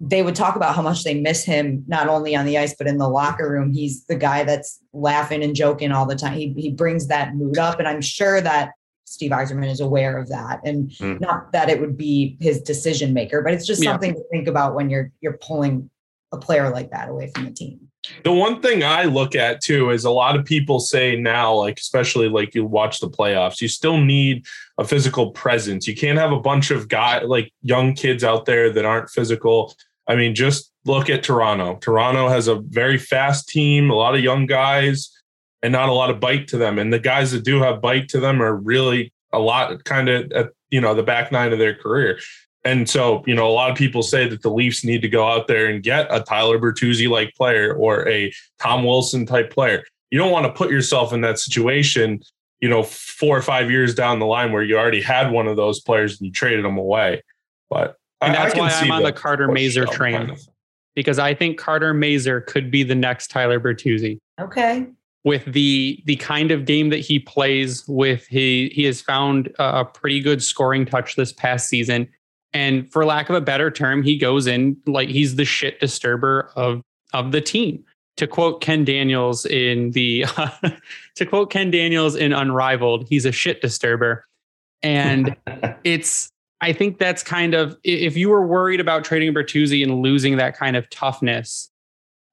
they 0.00 0.22
would 0.22 0.34
talk 0.34 0.56
about 0.56 0.74
how 0.74 0.82
much 0.82 1.04
they 1.04 1.20
miss 1.20 1.44
him, 1.44 1.84
not 1.86 2.08
only 2.08 2.34
on 2.34 2.44
the 2.46 2.58
ice, 2.58 2.74
but 2.76 2.86
in 2.88 2.98
the 2.98 3.08
locker 3.08 3.48
room. 3.50 3.72
He's 3.72 4.04
the 4.06 4.16
guy 4.16 4.42
that's 4.44 4.80
laughing 4.92 5.44
and 5.44 5.54
joking 5.54 5.92
all 5.92 6.06
the 6.06 6.16
time. 6.16 6.34
He, 6.34 6.52
he 6.56 6.70
brings 6.70 7.06
that 7.06 7.34
mood 7.36 7.58
up. 7.58 7.78
And 7.78 7.86
I'm 7.86 8.00
sure 8.00 8.40
that 8.40 8.72
Steve 9.04 9.30
Yzerman 9.30 9.70
is 9.70 9.80
aware 9.80 10.18
of 10.18 10.28
that. 10.28 10.60
And 10.64 10.92
Hmm. 10.98 11.16
not 11.20 11.52
that 11.52 11.68
it 11.68 11.80
would 11.80 11.96
be 11.96 12.36
his 12.40 12.60
decision 12.60 13.12
maker, 13.12 13.42
but 13.42 13.52
it's 13.52 13.66
just 13.66 13.82
Yeah. 13.82 13.92
something 13.92 14.14
to 14.14 14.22
think 14.30 14.48
about 14.48 14.74
when 14.74 14.90
you're 14.90 15.12
you're 15.20 15.38
pulling 15.40 15.90
a 16.32 16.36
player 16.38 16.70
like 16.70 16.90
that 16.90 17.08
away 17.08 17.30
from 17.34 17.44
the 17.44 17.50
team. 17.52 17.80
The 18.22 18.32
one 18.32 18.60
thing 18.60 18.82
I 18.84 19.04
look 19.04 19.34
at 19.34 19.62
too 19.62 19.90
is 19.90 20.04
a 20.04 20.10
lot 20.10 20.36
of 20.36 20.44
people 20.44 20.78
say 20.80 21.16
now, 21.16 21.54
like 21.54 21.78
especially 21.78 22.28
like 22.28 22.54
you 22.54 22.64
watch 22.66 23.00
the 23.00 23.08
playoffs, 23.08 23.60
you 23.60 23.68
still 23.68 23.96
need 23.98 24.44
a 24.78 24.84
physical 24.84 25.30
presence. 25.30 25.86
You 25.86 25.94
can't 25.94 26.18
have 26.18 26.32
a 26.32 26.40
bunch 26.40 26.70
of 26.70 26.88
guy 26.88 27.20
like 27.22 27.52
young 27.62 27.94
kids 27.94 28.22
out 28.24 28.44
there 28.44 28.70
that 28.70 28.84
aren't 28.84 29.08
physical. 29.10 29.74
I 30.06 30.16
mean, 30.16 30.34
just 30.34 30.70
look 30.84 31.08
at 31.08 31.22
Toronto. 31.22 31.76
Toronto 31.80 32.28
has 32.28 32.46
a 32.46 32.56
very 32.56 32.98
fast 32.98 33.48
team, 33.48 33.88
a 33.88 33.94
lot 33.94 34.14
of 34.14 34.20
young 34.20 34.44
guys, 34.44 35.10
and 35.64 35.72
not 35.72 35.88
a 35.88 35.92
lot 35.92 36.10
of 36.10 36.20
bite 36.20 36.46
to 36.48 36.58
them. 36.58 36.78
And 36.78 36.92
the 36.92 37.00
guys 37.00 37.32
that 37.32 37.42
do 37.42 37.60
have 37.62 37.80
bite 37.80 38.08
to 38.10 38.20
them 38.20 38.40
are 38.40 38.54
really 38.54 39.12
a 39.32 39.38
lot 39.40 39.82
kind 39.84 40.08
of 40.08 40.30
at 40.30 40.50
you 40.74 40.80
know, 40.80 40.92
the 40.92 41.04
back 41.04 41.30
nine 41.30 41.52
of 41.52 41.60
their 41.60 41.72
career. 41.72 42.18
And 42.64 42.88
so, 42.88 43.22
you 43.26 43.34
know, 43.34 43.46
a 43.46 43.52
lot 43.52 43.70
of 43.70 43.76
people 43.76 44.02
say 44.02 44.28
that 44.28 44.42
the 44.42 44.50
Leafs 44.50 44.84
need 44.84 45.02
to 45.02 45.08
go 45.08 45.28
out 45.28 45.46
there 45.46 45.66
and 45.66 45.84
get 45.84 46.08
a 46.10 46.20
Tyler 46.20 46.58
Bertuzzi 46.58 47.08
like 47.08 47.32
player 47.34 47.72
or 47.74 48.08
a 48.08 48.32
Tom 48.58 48.82
Wilson 48.82 49.24
type 49.24 49.52
player. 49.52 49.84
You 50.10 50.18
don't 50.18 50.32
want 50.32 50.46
to 50.46 50.52
put 50.52 50.70
yourself 50.70 51.12
in 51.12 51.20
that 51.20 51.38
situation, 51.38 52.22
you 52.60 52.68
know, 52.68 52.82
four 52.82 53.38
or 53.38 53.42
five 53.42 53.70
years 53.70 53.94
down 53.94 54.18
the 54.18 54.26
line 54.26 54.50
where 54.50 54.64
you 54.64 54.76
already 54.76 55.00
had 55.00 55.30
one 55.30 55.46
of 55.46 55.56
those 55.56 55.80
players 55.80 56.18
and 56.18 56.26
you 56.26 56.32
traded 56.32 56.64
them 56.64 56.76
away. 56.76 57.22
But 57.70 57.94
and 58.20 58.34
that's 58.34 58.54
I, 58.54 58.58
I 58.58 58.60
why 58.60 58.70
I'm 58.70 58.90
on 58.90 59.02
the, 59.02 59.12
the 59.12 59.16
Carter 59.16 59.46
Mazur 59.46 59.86
train 59.86 60.16
kind 60.16 60.30
of. 60.30 60.40
because 60.96 61.20
I 61.20 61.34
think 61.34 61.56
Carter 61.56 61.94
Mazur 61.94 62.40
could 62.40 62.70
be 62.70 62.82
the 62.82 62.96
next 62.96 63.28
Tyler 63.28 63.60
Bertuzzi. 63.60 64.18
Okay. 64.40 64.88
With 65.24 65.44
the 65.46 66.02
the 66.04 66.16
kind 66.16 66.50
of 66.50 66.66
game 66.66 66.90
that 66.90 66.98
he 66.98 67.18
plays, 67.18 67.84
with 67.88 68.26
he 68.26 68.70
he 68.74 68.84
has 68.84 69.00
found 69.00 69.50
a 69.58 69.84
pretty 69.84 70.20
good 70.20 70.42
scoring 70.42 70.84
touch 70.84 71.16
this 71.16 71.32
past 71.32 71.68
season. 71.68 72.08
And 72.52 72.90
for 72.92 73.04
lack 73.04 73.30
of 73.30 73.34
a 73.34 73.40
better 73.40 73.70
term, 73.70 74.02
he 74.02 74.16
goes 74.16 74.46
in 74.46 74.76
like 74.86 75.08
he's 75.08 75.36
the 75.36 75.44
shit 75.44 75.80
disturber 75.80 76.50
of 76.56 76.82
of 77.12 77.32
the 77.32 77.40
team. 77.40 77.84
To 78.18 78.26
quote 78.28 78.60
Ken 78.60 78.84
Daniels 78.84 79.44
in 79.46 79.90
the 79.90 80.26
uh, 80.36 80.50
to 81.16 81.26
quote 81.26 81.50
Ken 81.50 81.70
Daniels 81.70 82.14
in 82.14 82.32
Unrivaled, 82.32 83.08
he's 83.08 83.24
a 83.24 83.32
shit 83.32 83.60
disturber. 83.60 84.26
And 84.82 85.34
it's 85.84 86.28
I 86.60 86.72
think 86.72 86.98
that's 86.98 87.22
kind 87.22 87.54
of 87.54 87.76
if 87.82 88.16
you 88.16 88.28
were 88.28 88.46
worried 88.46 88.80
about 88.80 89.04
trading 89.04 89.34
Bertuzzi 89.34 89.82
and 89.82 90.00
losing 90.00 90.36
that 90.36 90.56
kind 90.56 90.76
of 90.76 90.88
toughness, 90.90 91.70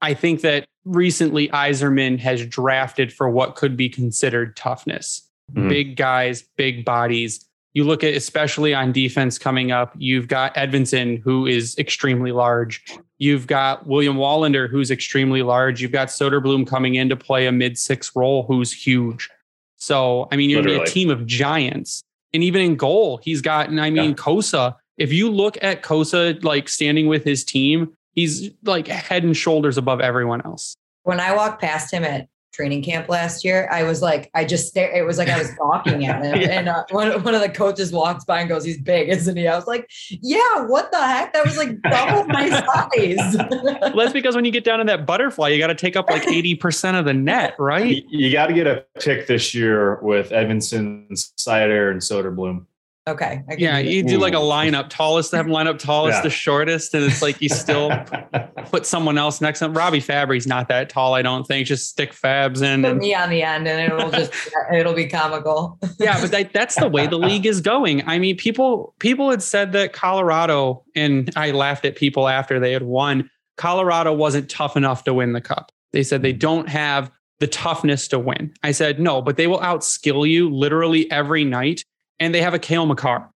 I 0.02 0.14
think 0.14 0.41
that 0.41 0.66
recently 0.86 1.47
Yzerman 1.49 2.20
has 2.20 2.45
drafted 2.45 3.14
for 3.14 3.30
what 3.30 3.56
could 3.56 3.78
be 3.78 3.89
considered 3.89 4.56
toughness. 4.56 5.28
Mm-hmm. 5.54 5.70
Big 5.70 5.95
guys, 5.95 6.43
big 6.56 6.86
bodies, 6.86 7.45
you 7.74 7.86
look 7.86 8.04
at 8.04 8.14
especially 8.14 8.74
on 8.74 8.91
defense 8.91 9.38
coming 9.38 9.72
up, 9.72 9.93
you've 9.97 10.28
got 10.28 10.54
Edvinsson, 10.56 11.22
who 11.22 11.45
is 11.45 11.78
extremely 11.78 12.32
large. 12.32 12.84
You've 13.18 13.47
got 13.47 13.88
William 13.88 14.18
Wallinder, 14.18 14.70
who's 14.70 14.91
extremely 14.91 15.41
large. 15.41 15.82
You've 15.82 15.91
got 15.91 16.10
Soderblom 16.10 16.68
coming 16.68 16.95
in 16.95 17.08
to 17.10 17.16
play 17.16 17.47
a 17.47 17.52
mid 17.52 17.78
six 17.78 18.14
role, 18.16 18.43
who's 18.43 18.74
huge. 18.74 19.30
So, 19.78 20.28
I 20.32 20.36
mean, 20.36 20.49
you're 20.49 20.64
be 20.64 20.76
a 20.76 20.86
team 20.86 21.10
of 21.10 21.26
giants. 21.26 22.04
And 22.34 22.43
even 22.43 22.62
in 22.62 22.76
goal, 22.76 23.18
he's 23.24 23.41
got, 23.41 23.70
I 23.70 23.89
mean, 23.89 23.95
yeah. 23.95 24.12
Cossa. 24.16 24.76
If 24.97 25.14
you 25.14 25.30
look 25.30 25.58
at 25.62 25.82
Cossa, 25.82 26.43
like 26.43 26.70
standing 26.70 27.08
with 27.08 27.24
his 27.24 27.43
team, 27.43 27.93
he's 28.14 28.49
like 28.64 28.88
head 28.88 29.24
and 29.24 29.36
shoulders 29.36 29.78
above 29.78 30.01
everyone 30.01 30.41
else. 30.45 30.76
When 31.03 31.20
I 31.20 31.36
walked 31.36 31.62
past 31.62 31.91
him 31.93 32.03
at 32.03 32.28
training 32.53 32.84
camp 32.84 33.07
last 33.07 33.45
year, 33.45 33.70
I 33.72 33.84
was 33.84 34.01
like, 34.01 34.30
I 34.36 34.43
just 34.43 34.68
stared. 34.68 34.93
It 34.95 35.03
was 35.03 35.18
like 35.18 35.30
I 35.30 35.39
was 35.39 35.51
gawking 35.57 36.05
at 36.05 36.22
him. 36.24 36.41
yeah. 36.41 36.49
And 36.49 36.68
uh, 36.70 36.84
one, 36.91 37.24
one 37.24 37.34
of 37.34 37.39
the 37.41 37.49
coaches 37.49 37.91
walks 37.93 38.26
by 38.26 38.41
and 38.41 38.49
goes, 38.49 38.66
He's 38.66 38.78
big, 38.80 39.07
isn't 39.09 39.38
he? 39.38 39.47
I 39.47 39.55
was 39.55 39.68
like, 39.68 39.89
Yeah, 40.09 40.66
what 40.66 40.91
the 40.91 41.01
heck? 41.01 41.34
That 41.34 41.45
was 41.45 41.57
like 41.57 41.82
double 41.82 42.26
my 42.28 42.49
size. 42.49 43.38
well, 43.82 43.95
that's 43.95 44.14
because 44.14 44.36
when 44.36 44.43
you 44.45 44.51
get 44.51 44.64
down 44.66 44.80
to 44.80 44.86
that 44.86 45.05
butterfly, 45.07 45.47
you 45.47 45.57
got 45.59 45.68
to 45.68 45.76
take 45.76 45.95
up 45.95 46.09
like 46.09 46.24
80% 46.24 46.99
of 46.99 47.05
the 47.05 47.14
net, 47.14 47.55
right? 47.57 48.03
You, 48.09 48.26
you 48.28 48.32
got 48.34 48.47
to 48.47 48.53
get 48.53 48.68
a 48.68 48.86
pick 48.99 49.28
this 49.28 49.55
year 49.55 49.99
with 50.01 50.32
Edvinsson, 50.32 51.07
Seider, 51.39 51.89
and 51.89 52.01
Soderblom. 52.01 52.66
Okay. 53.08 53.41
Yeah, 53.58 53.80
you 53.80 54.04
do 54.04 54.20
like 54.20 54.34
a 54.34 54.38
lineup, 54.38 54.89
tallest 54.89 55.32
to 55.32 55.38
have 55.38 55.47
lineup, 55.47 55.80
tallest 55.80 56.18
yeah. 56.18 56.22
to 56.22 56.30
shortest, 56.30 56.93
and 56.93 57.04
it's 57.04 57.20
like 57.24 57.41
you 57.41 57.49
still 57.49 57.91
put 58.66 58.86
someone 58.86 59.18
else 59.18 59.41
next 59.41 59.58
to 59.60 59.66
him. 59.66 59.74
Robbie 59.74 60.02
Fabbri's 60.02 60.45
not 60.45 60.68
that 60.68 60.89
tall, 60.89 61.16
I 61.16 61.24
don't 61.24 61.43
think. 61.47 61.66
Just 61.66 61.89
stick 61.89 62.14
Fabs 62.14 62.62
in. 62.62 62.84
Put 62.84 62.91
and, 62.91 62.99
me 62.99 63.16
on 63.16 63.32
the 63.32 63.41
end, 63.41 63.68
and 63.68 63.91
it'll 63.91 64.12
just 64.12 64.32
it'll 64.74 64.93
be 64.93 65.08
comical. 65.08 65.80
yeah, 65.99 66.22
but 66.22 66.30
that, 66.30 66.54
that's 66.54 66.76
the 66.76 66.88
way 66.88 67.08
the 67.08 67.18
league 67.18 67.47
is 67.47 67.60
going. 67.60 68.08
I 68.08 68.20
mean, 68.20 68.38
people 68.38 68.93
people 68.99 69.32
had 69.32 69.41
said 69.41 69.72
that 69.72 69.93
Colorado, 69.93 70.84
and 70.95 71.32
I 71.36 71.52
laughed 71.52 71.86
at 71.86 71.95
people 71.95 72.28
after 72.28 72.60
they 72.60 72.72
had 72.72 72.84
won. 72.84 73.32
Colorado 73.58 74.14
wasn't 74.14 74.47
tough 74.47 74.78
enough 74.78 75.06
to 75.06 75.14
win 75.14 75.34
the 75.34 75.41
cup. 75.41 75.72
They 75.91 76.04
said 76.04 76.22
they 76.22 76.34
don't 76.34 76.70
have 76.70 77.12
the 77.39 77.47
toughness 77.47 78.08
to 78.10 78.20
win. 78.20 78.54
I 78.62 78.74
said 78.74 78.99
no, 78.99 79.24
but 79.24 79.38
they 79.38 79.47
will 79.47 79.60
outskill 79.60 80.30
you 80.30 80.52
literally 80.52 81.10
every 81.10 81.43
night 81.43 81.84
and 82.22 82.34
they 82.34 82.41
have 82.41 82.53
a 82.53 82.59
Cale 82.59 82.86
Makar. 82.86 83.30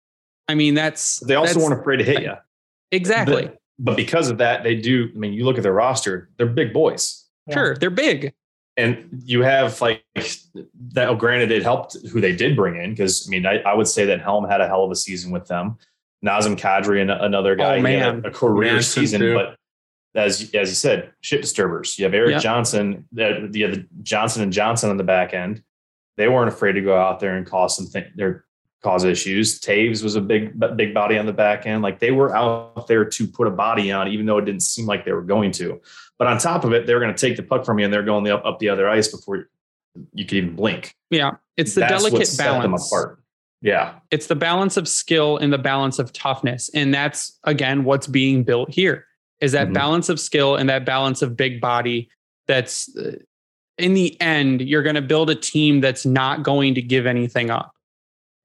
I 0.46 0.54
mean, 0.54 0.74
that's 0.74 1.18
they 1.20 1.34
also 1.34 1.54
that's, 1.54 1.64
weren't 1.66 1.80
afraid 1.80 1.96
to 1.96 2.04
hit 2.04 2.22
you. 2.22 2.34
Exactly. 2.92 3.46
But, 3.46 3.58
but, 3.78 3.96
because 3.96 4.30
of 4.30 4.38
that, 4.38 4.62
they 4.62 4.76
do. 4.76 5.08
I 5.12 5.18
mean, 5.18 5.32
you 5.32 5.44
look 5.44 5.56
at 5.56 5.62
their 5.64 5.72
roster; 5.72 6.28
they're 6.36 6.46
big 6.46 6.72
boys. 6.72 7.24
Sure, 7.52 7.76
they're 7.76 7.90
big. 7.90 8.34
And 8.76 9.22
you 9.24 9.42
have 9.42 9.80
like 9.80 10.04
that. 10.92 11.08
Oh, 11.08 11.14
Granted, 11.14 11.50
it 11.50 11.62
helped 11.62 11.96
who 12.12 12.20
they 12.20 12.34
did 12.34 12.56
bring 12.56 12.80
in 12.80 12.90
because 12.90 13.26
I 13.26 13.30
mean, 13.30 13.46
I, 13.46 13.58
I, 13.60 13.74
would 13.74 13.88
say 13.88 14.04
that 14.06 14.20
Helm 14.20 14.48
had 14.48 14.60
a 14.60 14.66
hell 14.66 14.84
of 14.84 14.90
a 14.90 14.96
season 14.96 15.32
with 15.32 15.46
them. 15.46 15.78
Nazem 16.24 16.56
Kadri 16.56 17.00
and 17.00 17.10
another 17.10 17.54
guy, 17.54 17.78
oh, 17.78 17.82
man. 17.82 18.22
a, 18.24 18.28
a, 18.28 18.30
career 18.30 18.80
season, 18.82 19.20
too. 19.20 19.34
but 19.34 19.56
as 20.14 20.50
as 20.54 20.68
you 20.70 20.74
said, 20.74 21.12
shit 21.20 21.40
disturbers. 21.40 21.98
You 21.98 22.04
have 22.04 22.14
Erik 22.14 22.32
yep. 22.32 22.42
Johnson, 22.42 23.06
uh, 23.14 23.40
the, 23.42 23.48
the, 23.50 23.66
the 23.66 23.86
Johnson 24.02 24.42
and 24.42 24.52
Johnson 24.52 24.90
on 24.90 24.96
the 24.96 25.04
back 25.04 25.34
end. 25.34 25.62
They 26.16 26.28
weren't 26.28 26.48
afraid 26.48 26.72
to 26.72 26.80
go 26.80 26.96
out 26.96 27.20
there 27.20 27.36
and 27.36 27.46
cause 27.46 27.76
some 27.76 27.86
thing. 27.86 28.06
They're 28.16 28.44
cause 28.84 29.02
issues. 29.04 29.58
Toews 29.60 30.02
was 30.02 30.14
a 30.14 30.20
big 30.20 30.60
big 30.76 30.92
body 30.92 31.16
on 31.16 31.24
the 31.24 31.32
back 31.32 31.66
end. 31.66 31.82
Like 31.82 31.98
they 31.98 32.10
were 32.10 32.36
out 32.36 32.86
there 32.86 33.04
to 33.04 33.26
put 33.26 33.48
a 33.48 33.50
body 33.50 33.90
on, 33.90 34.08
even 34.08 34.26
though 34.26 34.38
it 34.38 34.44
didn't 34.44 34.62
seem 34.62 34.86
like 34.86 35.06
they 35.06 35.12
were 35.12 35.22
going 35.22 35.50
to. 35.52 35.80
But 36.18 36.28
on 36.28 36.38
top 36.38 36.64
of 36.64 36.72
it, 36.72 36.86
they 36.86 36.94
were 36.94 37.00
going 37.00 37.14
to 37.14 37.18
take 37.18 37.36
the 37.36 37.42
puck 37.42 37.64
from 37.64 37.78
you 37.78 37.86
and 37.86 37.92
they're 37.92 38.04
going 38.04 38.28
up 38.28 38.44
up 38.44 38.58
the 38.58 38.68
other 38.68 38.88
ice 38.88 39.08
before 39.08 39.48
you 40.12 40.26
could 40.26 40.36
even 40.36 40.54
blink. 40.54 40.94
Yeah, 41.10 41.32
it's 41.56 41.74
the 41.74 41.80
That's 41.80 42.04
delicate 42.04 42.34
balance. 42.36 42.94
Yeah, 43.62 43.94
it's 44.10 44.26
the 44.26 44.36
balance 44.36 44.76
of 44.76 44.86
skill 44.86 45.38
and 45.38 45.50
the 45.50 45.58
balance 45.58 45.98
of 45.98 46.12
toughness, 46.12 46.70
and 46.74 46.92
that's 46.92 47.38
again 47.44 47.84
what's 47.84 48.06
being 48.06 48.44
built 48.44 48.70
here. 48.70 49.06
Is 49.40 49.52
that 49.52 49.66
mm-hmm. 49.66 49.72
balance 49.72 50.08
of 50.10 50.20
skill 50.20 50.56
and 50.56 50.68
that 50.68 50.84
balance 50.84 51.22
of 51.22 51.36
big 51.36 51.60
body? 51.60 52.10
That's 52.46 52.94
uh, 52.94 53.16
in 53.78 53.94
the 53.94 54.20
end, 54.20 54.60
you're 54.60 54.82
going 54.82 54.94
to 54.94 55.02
build 55.02 55.30
a 55.30 55.34
team 55.34 55.80
that's 55.80 56.04
not 56.04 56.42
going 56.42 56.74
to 56.74 56.82
give 56.82 57.06
anything 57.06 57.50
up 57.50 57.73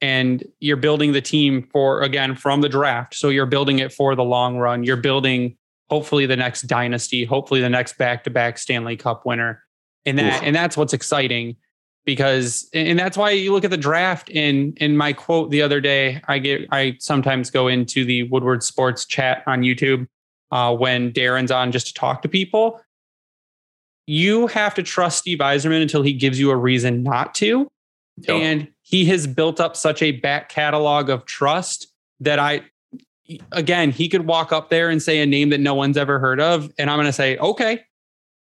and 0.02 0.44
you're 0.60 0.78
building 0.78 1.12
the 1.12 1.22
team 1.22 1.68
for 1.72 2.02
again 2.02 2.36
from 2.36 2.62
the 2.62 2.70
draft. 2.70 3.16
So 3.16 3.30
you're 3.30 3.46
building 3.46 3.80
it 3.80 3.92
for 3.92 4.16
the 4.16 4.24
long 4.24 4.58
run. 4.58 4.84
You're 4.84 4.98
building 4.98 5.58
hopefully 5.90 6.26
the 6.26 6.36
next 6.36 6.64
dynasty 6.64 7.26
hopefully 7.26 7.62
the 7.62 7.70
next 7.70 7.98
back-to-back 7.98 8.58
stanley 8.58 8.96
cup 8.96 9.26
winner. 9.26 9.64
And 10.06 10.18
that 10.18 10.44
and 10.44 10.56
that's 10.56 10.78
what's 10.78 10.94
exciting 10.94 11.58
because 12.06 12.70
and 12.74 12.98
that's 12.98 13.18
why 13.18 13.32
you 13.32 13.52
look 13.52 13.66
at 13.66 13.72
the 13.72 13.78
draft. 13.78 14.30
In 14.30 14.74
in 14.78 14.96
my 14.96 15.14
quote 15.14 15.52
the 15.52 15.62
other 15.62 15.82
day 15.82 16.22
i 16.28 16.40
get 16.40 16.68
i 16.72 16.96
sometimes 17.00 17.50
go 17.50 17.68
into 17.68 18.06
the 18.06 18.24
woodward 18.24 18.64
sports 18.64 19.06
chat 19.06 19.44
on 19.46 19.62
youtube 19.62 20.08
uh, 20.52 20.76
when 20.76 21.12
darren's 21.12 21.52
on 21.52 21.72
just 21.72 21.88
to 21.88 21.94
talk 21.94 22.22
to 22.22 22.30
people. 22.30 22.82
You 24.08 24.48
have 24.48 24.74
to 24.76 24.84
trust 24.84 25.20
steve 25.20 25.40
yzerman 25.40 25.82
until 25.82 26.02
he 26.02 26.14
gives 26.14 26.40
you 26.40 26.50
a 26.52 26.56
reason 26.56 27.04
not 27.04 27.36
to. 27.36 27.70
Yep. 28.28 28.42
and 28.42 28.68
he 28.90 29.06
has 29.06 29.28
built 29.28 29.60
up 29.60 29.78
such 29.78 30.02
a 30.02 30.14
back 30.14 30.50
catalog 30.50 31.12
of 31.12 31.24
trust 31.26 31.94
that 32.22 32.40
I, 32.40 32.64
again, 33.52 33.92
he 33.92 34.10
could 34.10 34.26
walk 34.26 34.52
up 34.52 34.72
there 34.72 34.90
and 34.90 35.00
say 35.00 35.20
a 35.20 35.28
name 35.28 35.50
that 35.50 35.60
no 35.60 35.76
one's 35.76 35.96
ever 35.96 36.18
heard 36.18 36.42
of. 36.42 36.72
And 36.80 36.90
I'm 36.90 36.98
going 36.98 37.06
to 37.06 37.14
say, 37.14 37.38
okay. 37.38 37.84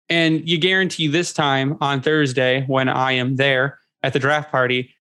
And 0.09 0.49
you 0.49 0.57
guarantee 0.57 1.09
this 1.09 1.35
time 1.35 1.77
on 1.83 2.01
Thursday 2.01 2.65
when 2.69 2.89
I 2.89 3.13
am 3.13 3.37
there 3.37 3.81
at 4.03 4.15
the 4.15 4.19
draft 4.19 4.51
party, 4.51 4.95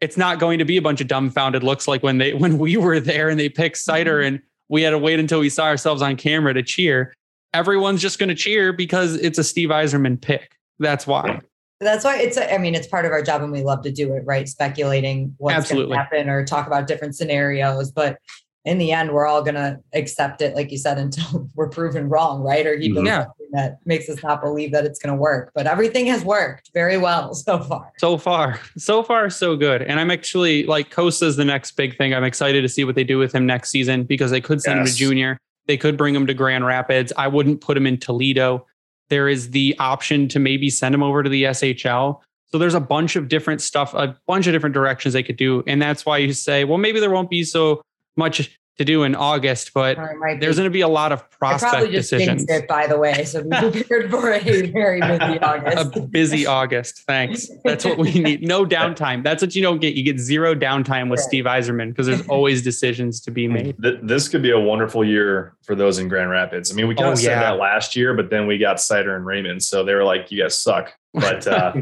it's 0.00 0.16
not 0.16 0.38
going 0.38 0.60
to 0.60 0.64
be 0.64 0.76
a 0.76 0.82
bunch 0.82 1.00
of 1.00 1.08
dumbfounded 1.08 1.64
looks 1.64 1.88
like 1.88 2.04
when 2.04 2.18
they 2.18 2.32
when 2.34 2.58
we 2.58 2.76
were 2.76 3.00
there 3.00 3.28
and 3.28 3.40
they 3.40 3.48
picked 3.48 3.76
Seider 3.78 4.20
mm-hmm. 4.20 4.36
and 4.36 4.42
we 4.68 4.82
had 4.82 4.90
to 4.90 4.98
wait 4.98 5.18
until 5.18 5.40
we 5.40 5.48
saw 5.48 5.64
ourselves 5.64 6.02
on 6.02 6.14
camera 6.14 6.54
to 6.54 6.62
cheer. 6.62 7.12
Everyone's 7.52 8.00
just 8.00 8.20
going 8.20 8.28
to 8.28 8.34
cheer 8.36 8.72
because 8.72 9.16
it's 9.16 9.38
a 9.38 9.44
Steve 9.44 9.70
Yzerman 9.70 10.20
pick. 10.20 10.56
That's 10.78 11.04
why 11.04 11.40
that's 11.84 12.04
why 12.04 12.18
it's 12.18 12.36
i 12.36 12.58
mean 12.58 12.74
it's 12.74 12.86
part 12.86 13.04
of 13.04 13.12
our 13.12 13.22
job 13.22 13.42
and 13.42 13.52
we 13.52 13.62
love 13.62 13.82
to 13.82 13.92
do 13.92 14.12
it 14.14 14.22
right? 14.24 14.48
Speculating 14.48 15.34
what's 15.38 15.70
going 15.70 15.88
to 15.88 15.94
happen 15.94 16.28
or 16.28 16.44
talk 16.44 16.66
about 16.66 16.86
different 16.86 17.14
scenarios 17.14 17.90
but 17.90 18.18
in 18.64 18.78
the 18.78 18.92
end 18.92 19.12
we're 19.12 19.26
all 19.26 19.42
going 19.42 19.54
to 19.54 19.78
accept 19.92 20.40
it 20.40 20.54
like 20.54 20.72
you 20.72 20.78
said 20.78 20.98
until 20.98 21.48
we're 21.54 21.68
proven 21.68 22.08
wrong 22.08 22.42
right? 22.42 22.66
Or 22.66 22.76
he 22.76 22.88
mm-hmm. 22.88 23.04
does 23.04 23.06
yeah. 23.06 23.24
that 23.52 23.78
makes 23.84 24.08
us 24.08 24.22
not 24.22 24.40
believe 24.42 24.72
that 24.72 24.84
it's 24.84 24.98
going 24.98 25.14
to 25.14 25.20
work 25.20 25.52
but 25.54 25.66
everything 25.66 26.06
has 26.06 26.24
worked 26.24 26.70
very 26.74 26.96
well 26.96 27.34
so 27.34 27.60
far. 27.60 27.92
So 27.98 28.18
far 28.18 28.58
so 28.76 29.02
far 29.02 29.30
so 29.30 29.56
good. 29.56 29.82
And 29.82 30.00
i'm 30.00 30.10
actually 30.10 30.64
like 30.64 30.90
Cossa's 30.90 31.36
the 31.36 31.44
next 31.44 31.72
big 31.72 31.96
thing. 31.96 32.14
I'm 32.14 32.24
excited 32.24 32.62
to 32.62 32.68
see 32.68 32.84
what 32.84 32.94
they 32.94 33.04
do 33.04 33.18
with 33.18 33.34
him 33.34 33.46
next 33.46 33.70
season 33.70 34.04
because 34.04 34.30
they 34.30 34.40
could 34.40 34.60
send 34.60 34.80
yes. 34.80 34.88
him 34.88 34.92
to 34.92 34.98
junior. 34.98 35.38
They 35.66 35.76
could 35.76 35.96
bring 35.96 36.14
him 36.14 36.26
to 36.26 36.34
grand 36.34 36.66
rapids. 36.66 37.12
I 37.16 37.28
wouldn't 37.28 37.60
put 37.60 37.76
him 37.76 37.86
in 37.86 37.96
toledo 37.98 38.66
there 39.10 39.28
is 39.28 39.50
the 39.50 39.76
option 39.78 40.28
to 40.28 40.38
maybe 40.38 40.70
send 40.70 40.94
him 40.94 41.02
over 41.02 41.22
to 41.22 41.28
the 41.28 41.44
SHL. 41.44 42.20
So 42.46 42.58
there's 42.58 42.74
a 42.74 42.80
bunch 42.80 43.16
of 43.16 43.28
different 43.28 43.60
stuff, 43.60 43.94
a 43.94 44.16
bunch 44.26 44.46
of 44.46 44.52
different 44.52 44.74
directions 44.74 45.14
they 45.14 45.22
could 45.22 45.36
do. 45.36 45.62
And 45.66 45.82
that's 45.82 46.06
why 46.06 46.18
you 46.18 46.32
say, 46.32 46.64
well, 46.64 46.78
maybe 46.78 47.00
there 47.00 47.10
won't 47.10 47.30
be 47.30 47.44
so 47.44 47.82
much 48.16 48.58
to 48.78 48.84
do 48.84 49.04
in 49.04 49.14
August, 49.14 49.72
but 49.72 49.96
Or 49.98 50.36
there's 50.40 50.56
going 50.56 50.68
to 50.68 50.72
be 50.72 50.80
a 50.80 50.88
lot 50.88 51.12
of 51.12 51.20
I 51.20 51.24
probably 51.38 51.58
prospect 51.60 51.92
just 51.92 52.10
decisions. 52.10 52.44
it, 52.48 52.66
by 52.66 52.86
the 52.88 52.98
way. 52.98 53.24
So 53.24 53.42
be 53.44 53.50
prepared 53.70 54.10
for 54.10 54.32
a 54.32 54.40
very 54.66 55.00
busy 55.00 55.38
August. 55.42 55.96
A 55.96 56.00
busy 56.00 56.46
August. 56.46 57.02
Thanks. 57.06 57.48
That's 57.64 57.84
what 57.84 57.98
we 57.98 58.12
need. 58.18 58.42
No 58.42 58.66
downtime. 58.66 59.22
That's 59.22 59.42
what 59.42 59.54
you 59.54 59.62
don't 59.62 59.80
get. 59.80 59.94
You 59.94 60.02
get 60.02 60.18
zero 60.18 60.54
downtime 60.56 61.08
with 61.08 61.20
Right. 61.20 61.26
Steve 61.28 61.44
Yzerman 61.44 61.90
because 61.90 62.06
there's 62.06 62.26
always 62.28 62.62
decisions 62.62 63.20
to 63.20 63.30
be 63.30 63.46
made. 63.46 63.76
This 63.78 64.26
could 64.28 64.42
be 64.42 64.50
a 64.50 64.58
wonderful 64.58 65.04
year 65.04 65.54
for 65.62 65.76
those 65.76 65.98
in 66.00 66.08
Grand 66.08 66.30
Rapids. 66.30 66.72
I 66.72 66.74
mean, 66.74 66.88
we 66.88 66.96
kind 66.96 67.08
Oh, 67.08 67.12
of 67.12 67.18
said 67.18 67.28
yeah. 67.30 67.40
that 67.40 67.58
last 67.58 67.94
year, 67.94 68.14
but 68.14 68.28
then 68.30 68.46
we 68.48 68.58
got 68.58 68.78
Seider 68.78 69.14
and 69.14 69.24
Raymond, 69.24 69.62
so 69.62 69.84
they 69.84 69.94
were 69.94 70.02
like, 70.04 70.32
"You 70.32 70.42
guys 70.42 70.58
suck." 70.58 70.92
But 71.12 71.46
uh, 71.46 71.74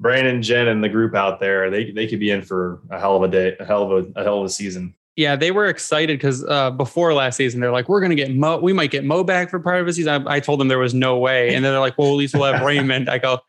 Brandon, 0.00 0.42
Jen, 0.42 0.66
and 0.66 0.82
the 0.82 0.88
group 0.88 1.14
out 1.14 1.38
there, 1.38 1.70
they 1.70 1.92
they 1.92 2.08
could 2.08 2.18
be 2.18 2.30
in 2.32 2.42
for 2.42 2.80
a 2.90 2.98
hell 2.98 3.14
of 3.14 3.22
a 3.22 3.28
day, 3.28 3.56
a 3.60 3.64
hell 3.64 3.84
of 3.92 4.06
a, 4.16 4.20
a 4.20 4.24
hell 4.24 4.40
of 4.40 4.46
a 4.46 4.48
season. 4.48 4.94
Yeah, 5.16 5.36
they 5.36 5.50
were 5.50 5.66
excited 5.66 6.18
because 6.18 6.44
uh, 6.44 6.70
before 6.70 7.12
last 7.12 7.36
season, 7.36 7.60
they're 7.60 7.72
like, 7.72 7.88
we're 7.88 8.00
going 8.00 8.10
to 8.10 8.16
get 8.16 8.34
Mo. 8.34 8.58
We 8.58 8.72
might 8.72 8.90
get 8.90 9.04
Mo 9.04 9.22
back 9.22 9.50
for 9.50 9.60
part 9.60 9.80
of 9.80 9.86
the 9.86 9.92
season. 9.92 10.26
I, 10.26 10.36
I 10.36 10.40
told 10.40 10.58
them 10.58 10.68
there 10.68 10.78
was 10.78 10.94
no 10.94 11.18
way. 11.18 11.54
And 11.54 11.62
then 11.62 11.72
they're 11.72 11.80
like, 11.80 11.98
well, 11.98 12.08
at 12.08 12.14
least 12.14 12.34
we'll 12.34 12.50
have 12.50 12.64
Raymond. 12.64 13.10
I 13.10 13.18
go, 13.18 13.40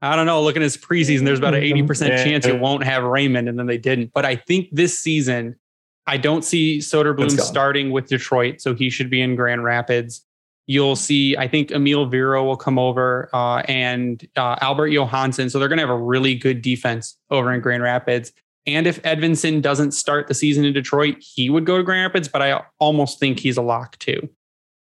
I 0.00 0.14
don't 0.14 0.26
know. 0.26 0.40
Looking 0.42 0.62
at 0.62 0.66
his 0.66 0.76
preseason, 0.76 1.24
there's 1.24 1.40
about 1.40 1.54
an 1.54 1.62
80% 1.62 2.22
chance 2.22 2.46
you 2.46 2.56
won't 2.56 2.84
have 2.84 3.02
Raymond. 3.02 3.48
And 3.48 3.58
then 3.58 3.66
they 3.66 3.78
didn't. 3.78 4.12
But 4.14 4.24
I 4.24 4.36
think 4.36 4.68
this 4.70 4.98
season, 4.98 5.56
I 6.06 6.18
don't 6.18 6.44
see 6.44 6.78
Soderblom 6.78 7.38
starting 7.40 7.90
with 7.90 8.06
Detroit. 8.08 8.60
So 8.60 8.74
he 8.74 8.88
should 8.88 9.10
be 9.10 9.20
in 9.20 9.34
Grand 9.34 9.64
Rapids. 9.64 10.24
You'll 10.66 10.96
see, 10.96 11.36
I 11.36 11.48
think 11.48 11.70
Eemil 11.70 12.10
Viro 12.10 12.44
will 12.44 12.56
come 12.56 12.78
over 12.78 13.28
uh, 13.32 13.62
and 13.68 14.24
uh, 14.36 14.56
Albert 14.60 14.88
Johansson. 14.88 15.50
So 15.50 15.58
they're 15.58 15.68
going 15.68 15.78
to 15.78 15.82
have 15.82 15.90
a 15.90 15.98
really 15.98 16.36
good 16.36 16.62
defense 16.62 17.16
over 17.30 17.52
in 17.52 17.60
Grand 17.60 17.82
Rapids. 17.82 18.32
And 18.68 18.86
if 18.86 19.02
Edvinsson 19.02 19.62
doesn't 19.62 19.92
start 19.92 20.28
the 20.28 20.34
season 20.34 20.64
in 20.64 20.74
Detroit, 20.74 21.16
he 21.20 21.48
would 21.48 21.64
go 21.64 21.78
to 21.78 21.82
Grand 21.82 22.04
Rapids, 22.04 22.28
but 22.28 22.42
I 22.42 22.62
almost 22.78 23.18
think 23.18 23.40
he's 23.40 23.56
a 23.56 23.62
lock 23.62 23.98
too. 23.98 24.28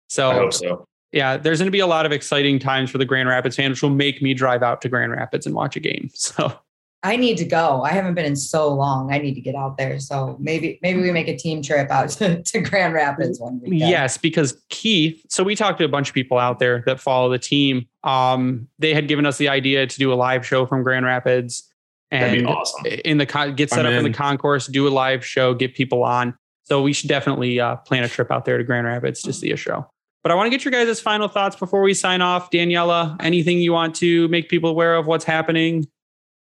So, 0.10 0.32
I 0.32 0.34
hope 0.34 0.54
so. 0.54 0.88
yeah, 1.12 1.38
there's 1.38 1.60
going 1.60 1.68
to 1.68 1.72
be 1.72 1.80
a 1.80 1.88
lot 1.88 2.06
of 2.06 2.12
exciting 2.12 2.58
times 2.58 2.90
for 2.90 2.98
the 2.98 3.06
Grand 3.06 3.30
Rapids 3.30 3.56
fans, 3.56 3.78
which 3.78 3.84
will 3.84 3.90
make 3.92 4.22
me 4.22 4.34
drive 4.34 4.64
out 4.64 4.82
to 4.82 4.90
Grand 4.90 5.12
Rapids 5.12 5.46
and 5.46 5.54
watch 5.54 5.76
a 5.76 5.80
game. 5.80 6.10
So, 6.16 6.60
I 7.04 7.16
need 7.16 7.38
to 7.38 7.46
go. 7.46 7.84
I 7.84 7.92
haven't 7.92 8.16
been 8.16 8.26
in 8.26 8.36
so 8.36 8.74
long. 8.74 9.14
I 9.14 9.20
need 9.20 9.36
to 9.36 9.42
get 9.42 9.54
out 9.54 9.78
there. 9.78 10.00
So 10.00 10.36
maybe 10.40 10.80
maybe 10.82 11.00
we 11.00 11.12
make 11.12 11.28
a 11.28 11.38
team 11.38 11.62
trip 11.62 11.92
out 11.92 12.10
to, 12.18 12.42
to 12.42 12.60
Grand 12.60 12.94
Rapids 12.94 13.40
one 13.40 13.60
weekend. 13.62 13.80
yes, 13.80 14.18
because 14.18 14.60
Keith, 14.70 15.24
so 15.30 15.44
we 15.44 15.56
talked 15.56 15.78
to 15.78 15.86
a 15.86 15.90
bunch 15.90 16.10
of 16.10 16.16
people 16.16 16.40
out 16.40 16.58
there 16.60 16.84
that 16.88 17.00
follow 17.00 17.30
the 17.30 17.38
team. 17.38 17.88
Um, 18.04 18.68
they 18.80 18.94
had 18.94 19.08
given 19.08 19.26
us 19.26 19.38
the 19.38 19.48
idea 19.48 19.86
to 19.86 19.98
do 20.00 20.12
a 20.12 20.16
live 20.16 20.46
show 20.46 20.66
from 20.66 20.82
Grand 20.82 21.06
Rapids. 21.06 21.67
That'd 22.12 22.32
be 22.34 22.40
And 22.40 22.48
awesome. 22.48 22.86
in 22.86 23.18
the 23.18 23.26
con- 23.26 23.56
get 23.56 23.70
set 23.70 23.80
I'm 23.80 23.88
up 23.88 23.92
in. 24.00 24.06
in. 24.06 24.12
the 24.12 24.18
concourse, 24.18 24.68
do 24.68 24.88
a 24.88 24.90
live 24.90 25.26
show, 25.26 25.54
get 25.54 25.76
people 25.76 26.04
on. 26.04 26.36
So 26.64 26.82
we 26.82 26.94
should 26.94 27.08
definitely 27.10 27.60
uh, 27.60 27.78
plan 27.78 28.04
a 28.04 28.10
trip 28.10 28.32
out 28.32 28.46
there 28.46 28.58
to 28.58 28.64
Grand 28.64 28.86
Rapids 28.88 29.22
to 29.24 29.34
see 29.34 29.52
a 29.52 29.58
show. 29.58 29.88
But 30.24 30.32
I 30.32 30.36
want 30.36 30.48
to 30.48 30.50
get 30.50 30.66
your 30.66 30.72
guys' 30.74 31.00
final 31.00 31.28
thoughts 31.30 31.56
before 31.56 31.82
we 31.82 31.94
sign 31.94 32.22
off. 32.22 32.50
Daniella, 32.50 33.16
anything 33.22 33.60
you 33.60 33.72
want 33.72 33.96
to 33.96 34.28
make 34.28 34.50
people 34.50 34.70
aware 34.70 34.96
of 34.96 35.06
what's 35.08 35.24
happening? 35.24 35.88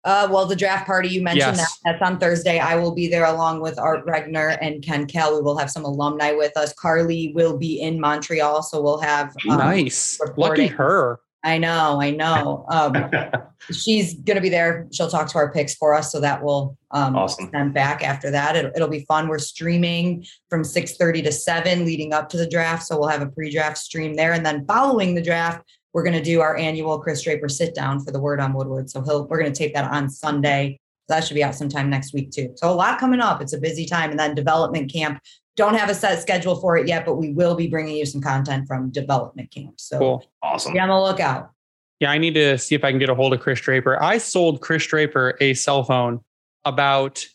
Uh, 0.05 0.27
well, 0.31 0.45
the 0.45 0.55
draft 0.55 0.87
party 0.87 1.09
you 1.09 1.21
mentioned 1.21 1.57
Yes. 1.57 1.77
that 1.83 1.99
that's 1.99 2.01
on 2.01 2.17
Thursday. 2.19 2.57
I 2.57 2.75
will 2.75 2.95
be 2.95 3.07
there 3.09 3.25
along 3.25 3.61
with 3.61 3.77
Art 3.77 4.05
Regner 4.07 4.57
and 4.61 4.81
Ken 4.81 5.05
Kal. 5.05 5.35
We 5.35 5.41
will 5.41 5.57
have 5.57 5.69
some 5.69 5.83
alumni 5.83 6.31
with 6.31 6.55
us. 6.57 6.73
Carly 6.73 7.33
will 7.35 7.57
be 7.57 7.79
in 7.81 7.99
Montreal, 7.99 8.63
so 8.63 8.81
we'll 8.81 9.01
have. 9.01 9.35
um, 9.49 9.57
nice. 9.57 10.19
Lucky 10.37 10.67
her. 10.67 11.19
I 11.43 11.57
know, 11.57 12.01
I 12.01 12.11
know. 12.11 12.65
Um, 12.69 13.09
she's 13.71 14.15
going 14.15 14.35
to 14.35 14.41
be 14.41 14.49
there. 14.49 14.87
She'll 14.91 15.09
talk 15.09 15.27
to 15.29 15.37
our 15.37 15.51
picks 15.53 15.73
for 15.75 15.93
us, 15.93 16.11
so 16.11 16.19
that 16.19 16.43
will 16.43 16.77
um, 16.91 17.15
Awesome. 17.15 17.49
send 17.53 17.73
back 17.73 18.03
after 18.03 18.29
that. 18.31 18.55
It'll, 18.55 18.71
it'll 18.75 18.87
be 18.89 19.05
fun. 19.05 19.27
We're 19.27 19.39
streaming 19.39 20.25
from 20.49 20.63
six 20.63 20.97
thirty 20.97 21.21
to 21.21 21.31
seven, 21.31 21.85
leading 21.85 22.13
up 22.13 22.29
to 22.29 22.37
the 22.37 22.47
draft. 22.47 22.83
So 22.83 22.99
we'll 22.99 23.09
have 23.09 23.21
a 23.21 23.27
pre-draft 23.27 23.77
stream 23.77 24.15
there, 24.15 24.33
and 24.33 24.45
then 24.45 24.65
following 24.65 25.15
the 25.15 25.21
draft, 25.21 25.63
we're 25.93 26.03
going 26.03 26.17
to 26.17 26.23
do 26.23 26.41
our 26.41 26.57
annual 26.57 26.99
Chris 26.99 27.23
Draper 27.23 27.47
sit 27.49 27.73
down 27.73 28.03
for 28.03 28.11
the 28.11 28.19
Word 28.19 28.39
on 28.39 28.53
Woodward. 28.53 28.89
So 28.89 29.01
he'll 29.01 29.25
we're 29.27 29.39
going 29.39 29.51
to 29.51 29.57
tape 29.57 29.73
that 29.75 29.89
on 29.89 30.09
Sunday. 30.09 30.79
That 31.09 31.25
should 31.25 31.33
be 31.35 31.43
out 31.43 31.55
sometime 31.55 31.89
next 31.89 32.13
week 32.13 32.31
too. 32.31 32.53
So 32.55 32.69
a 32.71 32.73
lot 32.73 32.99
coming 32.99 33.19
up. 33.19 33.41
It's 33.41 33.53
a 33.53 33.57
busy 33.59 33.85
time, 33.85 34.09
and 34.11 34.19
then 34.19 34.33
development 34.35 34.91
camp. 34.91 35.19
Don't 35.57 35.73
have 35.75 35.89
a 35.89 35.93
set 35.93 36.21
schedule 36.21 36.55
for 36.55 36.77
it 36.77 36.87
yet, 36.87 37.05
but 37.05 37.15
we 37.15 37.33
will 37.33 37.53
be 37.55 37.67
bringing 37.67 37.97
you 37.97 38.05
some 38.05 38.21
content 38.21 38.65
from 38.67 38.89
development 38.91 39.51
camp. 39.51 39.73
So 39.77 39.99
Cool. 39.99 40.25
awesome. 40.41 40.71
be 40.73 40.79
on 40.79 40.87
the 40.87 40.97
lookout. 40.99 41.51
Yeah, 41.99 42.11
I 42.11 42.17
need 42.17 42.33
to 42.35 42.57
see 42.57 42.75
if 42.75 42.85
I 42.85 42.91
can 42.91 42.99
get 42.99 43.09
a 43.09 43.15
hold 43.15 43.33
of 43.33 43.41
Chris 43.41 43.59
Draper. 43.59 44.01
I 44.01 44.19
sold 44.19 44.61
Chris 44.61 44.85
Draper 44.87 45.35
a 45.41 45.53
cell 45.53 45.83
phone 45.83 46.21
about 46.63 47.25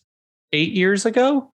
eight 0.55 0.73
years 0.73 1.05
ago. 1.05 1.53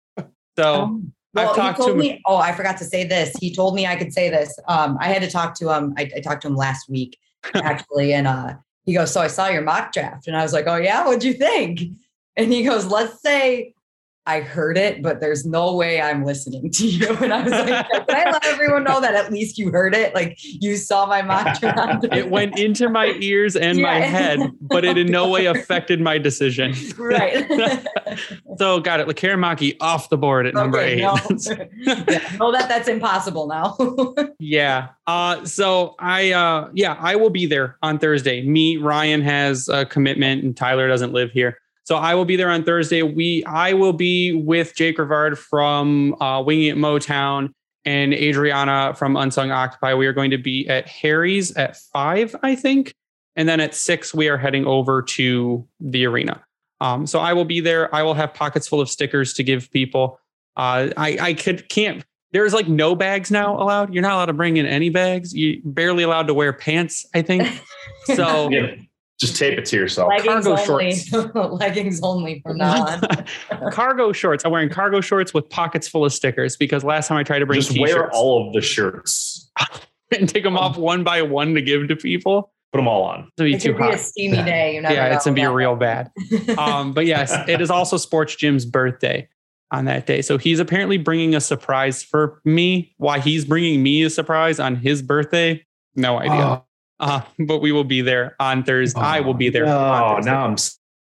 So 0.57 0.75
Um, 0.83 1.13
I've 1.37 1.45
well, 1.47 1.55
he 1.55 1.61
talked 1.61 1.83
to 1.83 1.91
him- 1.91 1.99
me. 1.99 2.23
Oh, 2.27 2.37
I 2.37 2.53
forgot 2.53 2.77
to 2.79 2.85
say 2.85 3.03
this. 3.05 3.35
He 3.41 3.53
told 3.55 3.75
me 3.75 3.87
I 3.87 3.97
could 3.97 4.13
say 4.13 4.31
this. 4.31 4.57
Um, 4.69 4.97
I 5.01 5.09
had 5.09 5.23
to 5.23 5.31
talk 5.31 5.55
to 5.57 5.71
him. 5.75 5.95
I, 5.97 6.09
I 6.17 6.21
talked 6.21 6.43
to 6.43 6.49
him 6.49 6.55
last 6.57 6.89
week, 6.89 7.19
actually, 7.55 8.13
and 8.13 8.27
uh, 8.29 8.55
he 8.85 8.93
goes, 8.95 9.13
"So 9.13 9.21
I 9.21 9.27
saw 9.29 9.49
your 9.49 9.63
mock 9.63 9.93
draft," 9.93 10.27
and 10.29 10.37
I 10.37 10.43
was 10.43 10.53
like, 10.53 10.67
"Oh 10.69 10.77
yeah, 10.77 11.05
what'd 11.05 11.25
you 11.25 11.33
think?" 11.35 11.81
And 12.37 12.53
he 12.53 12.63
goes, 12.63 12.87
"Let's 12.87 13.21
say 13.21 13.75
I 14.27 14.41
heard 14.41 14.77
it, 14.77 15.03
but 15.03 15.19
there's 15.21 15.45
no 15.47 15.75
way 15.75 16.01
I'm 16.01 16.25
listening 16.25 16.71
to 16.71 16.87
you." 16.87 17.09
And 17.21 17.33
I 17.33 17.43
was 17.43 17.53
like, 17.53 17.89
"Can 17.89 18.17
I 18.27 18.31
let 18.31 18.45
everyone 18.47 18.85
know 18.85 19.01
that 19.01 19.15
at 19.15 19.33
least 19.33 19.59
you 19.59 19.71
heard 19.71 19.95
it? 19.95 20.15
Like 20.15 20.37
you 20.41 20.77
saw 20.77 21.07
my 21.07 21.23
draft." 21.59 22.05
it 22.13 22.31
went 22.31 22.59
into 22.59 22.89
my 22.89 23.15
ears 23.21 23.57
and 23.57 23.81
my 23.83 24.01
head, 24.01 24.41
but 24.61 24.85
it 24.85 24.97
in 24.99 25.09
no 25.09 25.29
way 25.29 25.47
affected 25.55 26.01
my 26.01 26.19
decision. 26.19 26.75
right. 26.99 27.47
So 28.59 28.81
got 28.81 29.01
it. 29.01 29.07
Lekkerimäki 29.07 29.77
off 29.81 30.09
the 30.11 30.19
board 30.19 30.47
at 30.47 30.55
number 30.55 30.79
Okay, 30.79 30.95
eight. 30.95 31.01
no. 31.03 31.17
yeah, 32.09 32.37
know 32.39 32.53
that 32.53 32.69
that's 32.69 32.89
impossible 32.89 33.47
now. 33.47 33.77
Yeah. 34.39 34.89
Uh, 35.07 35.45
so 35.45 35.95
I, 35.99 36.33
uh, 36.33 36.69
yeah, 36.75 36.97
I 37.01 37.17
will 37.17 37.31
be 37.31 37.47
there 37.47 37.77
on 37.83 37.99
Thursday. 37.99 38.43
Me, 38.47 38.77
Ryan 38.77 39.23
has 39.23 39.69
a 39.69 39.87
commitment 39.87 40.43
and 40.45 40.57
Tyler 40.57 40.89
doesn't 40.89 41.13
live 41.13 41.31
here. 41.31 41.59
So 41.91 41.97
I 41.97 42.15
will 42.15 42.25
be 42.25 42.37
there 42.37 42.51
on 42.51 42.63
Thursday. 42.63 43.03
We, 43.03 43.43
I 43.47 43.73
will 43.73 43.93
be 43.93 44.33
with 44.33 44.77
Jake 44.77 44.97
Rivard 44.97 45.37
from 45.37 46.15
uh, 46.23 46.41
Winging 46.41 46.69
It 46.69 46.77
Motown 46.77 47.53
and 47.85 48.15
Adriana 48.15 48.95
from 48.95 49.17
Unsung 49.17 49.51
Occupy. 49.51 49.95
We 49.95 50.07
are 50.07 50.13
going 50.13 50.31
to 50.31 50.39
be 50.39 50.69
at 50.69 50.87
Harry's 50.87 51.51
at 51.57 51.77
five, 51.77 52.37
I 52.45 52.55
think. 52.55 52.95
And 53.35 53.49
then 53.49 53.59
at 53.59 53.75
six, 53.75 54.15
we 54.15 54.29
are 54.29 54.39
heading 54.39 54.67
over 54.67 55.03
to 55.03 55.67
the 55.81 56.07
arena. 56.07 56.45
Um, 56.81 57.09
so 57.09 57.19
I 57.19 57.33
will 57.33 57.45
be 57.45 57.59
there. 57.59 57.93
I 57.93 58.05
will 58.05 58.15
have 58.15 58.35
pockets 58.35 58.69
full 58.69 58.81
of 58.81 58.89
stickers 58.89 59.35
to 59.35 59.43
give 59.43 59.69
people. 59.73 60.21
Uh, 60.57 60.91
I, 60.97 61.19
I 61.21 61.35
could 61.35 61.69
can't 61.71 62.05
there's 62.33 62.55
like 62.55 62.69
no 62.69 62.95
bags 62.95 63.33
now 63.33 63.61
allowed. 63.61 63.93
You're 63.93 64.03
not 64.03 64.13
allowed 64.13 64.27
to 64.27 64.33
bring 64.33 64.57
in 64.57 64.65
any 64.65 64.89
bags. 64.89 65.35
You're 65.35 65.57
barely 65.65 66.05
allowed 66.05 66.29
to 66.29 66.35
wear 66.35 66.53
pants, 66.53 67.05
I 67.13 67.23
think. 67.23 67.43
So 68.15 68.49
Yeah, 68.51 68.77
just 69.21 69.37
tape 69.37 69.59
it 69.59 69.65
to 69.67 69.77
yourself. 69.77 70.09
leggings 70.09 70.47
Cargo 70.47 70.73
only. 70.73 70.95
shorts. 70.95 71.35
leggings 71.61 72.01
only 72.03 72.41
from 72.41 72.57
now 72.57 72.87
on. 72.87 73.71
cargo 73.71 74.13
shorts. 74.13 74.45
I'm 74.45 74.51
wearing 74.51 74.71
cargo 74.71 75.01
shorts 75.01 75.35
with 75.35 75.49
pockets 75.51 75.87
full 75.87 76.05
of 76.05 76.13
stickers 76.13 76.57
because 76.57 76.83
last 76.85 77.09
time 77.09 77.19
I 77.19 77.23
tried 77.23 77.41
to 77.41 77.47
bring 77.47 77.61
Just 77.61 77.71
t-shirts 77.73 77.93
wear 77.95 78.11
all 78.13 78.47
of 78.49 78.55
the 78.55 78.61
shirts. 78.63 79.51
and 80.19 80.29
take 80.29 80.43
them 80.43 80.57
off 80.57 80.77
one 80.79 81.05
by 81.05 81.23
one 81.23 81.55
to 81.55 81.63
give 81.63 81.87
to 81.89 81.97
people. 81.97 82.53
Put 82.73 82.79
them 82.79 82.89
all 82.89 83.03
on. 83.03 83.31
It'll 83.37 83.45
be 83.47 83.55
It 83.55 83.61
too 83.61 83.73
could 83.73 83.79
be 83.79 83.85
a 83.89 83.91
hot. 83.91 84.01
steamy 84.01 84.37
day. 84.43 84.75
You 84.77 84.81
never 84.83 84.95
Yeah, 84.95 85.15
it's 85.15 85.25
gonna 85.25 85.35
be 85.35 85.47
real 85.47 85.77
bad. 85.77 86.11
Um, 86.59 86.93
but 86.93 87.05
yes, 87.05 87.33
it 87.49 87.61
is 87.61 87.71
also 87.71 87.97
Sports 87.97 88.37
Jim's 88.37 88.65
birthday 88.65 89.29
on 89.73 89.85
that 89.87 90.07
day. 90.07 90.23
So 90.23 90.39
he's 90.39 90.61
apparently 90.61 90.97
bringing 90.97 91.35
a 91.35 91.41
surprise 91.41 92.03
for 92.03 92.41
me. 92.45 92.95
Why 92.97 93.19
he's 93.19 93.45
bringing 93.45 93.83
me 93.83 94.03
a 94.05 94.11
surprise 94.11 94.59
on 94.61 94.77
his 94.77 95.03
birthday? 95.03 95.65
No 95.97 96.19
idea. 96.19 96.63
Uh, 97.01 97.23
but 97.39 97.59
we 97.61 97.73
will 97.73 97.85
be 97.85 98.03
there 98.03 98.37
on 98.39 98.63
Thursday. 98.63 99.01
I 99.01 99.21
will 99.21 99.35
be 99.35 99.49
there. 99.49 99.67
on 99.67 100.03
Oh, 100.03 100.17
Thursday. 100.17 100.31
now 100.31 100.45
I'm 100.45 100.57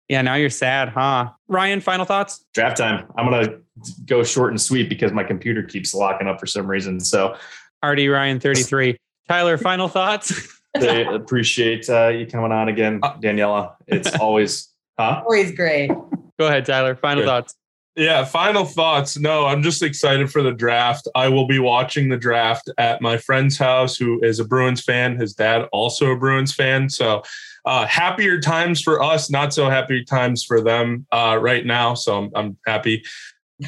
Yeah, 0.09 0.23
now 0.23 0.35
you're 0.35 0.51
sad, 0.51 0.89
huh? 0.89 1.31
Ryan, 1.47 1.81
final 1.81 2.05
thoughts? 2.07 2.45
draft 2.55 2.79
time. 2.79 3.07
I'm 3.17 3.29
gonna 3.31 3.59
go 4.07 4.23
short 4.25 4.51
and 4.53 4.61
sweet 4.61 4.89
because 4.89 5.13
my 5.13 5.25
computer 5.25 5.63
keeps 5.63 5.95
locking 5.95 6.27
up 6.27 6.41
for 6.41 6.47
some 6.47 6.67
reason. 6.67 7.01
So 7.01 7.37
RD 7.85 8.09
Ryan 8.09 8.41
33. 8.41 8.97
Tyler, 9.29 9.59
final 9.59 9.89
thoughts? 9.89 10.59
they 10.79 11.05
appreciate 11.07 11.89
uh, 11.89 12.09
you 12.09 12.27
coming 12.27 12.51
on 12.53 12.69
again, 12.69 13.01
Daniella. 13.21 13.77
It's 13.87 14.15
always 14.19 14.71
huh? 14.99 15.21
Always 15.25 15.53
great. 15.53 15.91
Go 16.39 16.47
ahead, 16.47 16.65
Tyler. 16.67 16.95
Final 16.95 17.23
Good. 17.23 17.29
thoughts. 17.29 17.55
Yeah, 17.97 18.25
final 18.25 18.65
thoughts. 18.65 19.17
No, 19.17 19.47
I'm 19.47 19.63
just 19.63 19.83
excited 19.83 20.31
for 20.31 20.43
the 20.43 20.53
draft. 20.53 21.07
I 21.15 21.29
will 21.29 21.47
be 21.47 21.61
watching 21.61 22.09
the 22.09 22.17
draft 22.17 22.69
at 22.77 23.01
my 23.01 23.17
friend's 23.17 23.57
house, 23.57 23.97
who 23.97 24.21
is 24.23 24.41
a 24.41 24.45
Bruins 24.45 24.83
fan. 24.83 25.17
His 25.17 25.33
dad 25.33 25.69
also 25.73 26.11
a 26.11 26.17
Bruins 26.17 26.53
fan. 26.53 26.89
So 26.89 27.23
uh, 27.65 27.87
happier 27.87 28.41
times 28.41 28.83
for 28.83 29.01
us, 29.01 29.31
not 29.31 29.55
so 29.55 29.71
happy 29.71 30.05
times 30.05 30.45
for 30.45 30.61
them 30.61 31.07
uh, 31.13 31.39
right 31.41 31.65
now. 31.65 31.95
So 31.95 32.19
I'm, 32.19 32.31
I'm 32.35 32.59
happy 32.67 33.05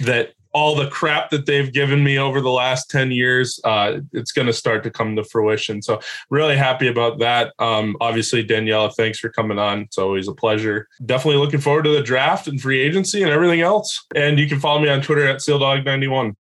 that 0.02 0.32
all 0.56 0.74
the 0.74 0.88
crap 0.88 1.28
that 1.28 1.44
they've 1.44 1.70
given 1.70 2.02
me 2.02 2.18
over 2.18 2.40
the 2.40 2.48
last 2.50 2.88
10 2.90 3.10
years, 3.10 3.60
uh, 3.64 3.98
it's 4.14 4.32
going 4.32 4.46
to 4.46 4.54
start 4.54 4.82
to 4.82 4.90
come 4.90 5.14
to 5.14 5.22
fruition. 5.22 5.82
So 5.82 6.00
really 6.30 6.56
happy 6.56 6.88
about 6.88 7.18
that. 7.18 7.52
Um, 7.58 7.94
obviously, 8.00 8.42
Daniella, 8.42 8.90
thanks 8.90 9.18
for 9.18 9.28
coming 9.28 9.58
on. 9.58 9.80
It's 9.80 9.98
always 9.98 10.28
a 10.28 10.32
pleasure. 10.32 10.88
Definitely 11.04 11.40
looking 11.44 11.60
forward 11.60 11.82
to 11.84 11.90
the 11.90 12.00
draft 12.02 12.48
and 12.48 12.58
free 12.58 12.80
agency 12.80 13.22
and 13.22 13.30
everything 13.30 13.60
else. 13.60 14.02
And 14.14 14.38
you 14.38 14.48
can 14.48 14.58
follow 14.58 14.80
me 14.80 14.88
on 14.88 15.02
Twitter 15.02 15.26
at 15.28 15.40
SealDog91. 15.40 16.32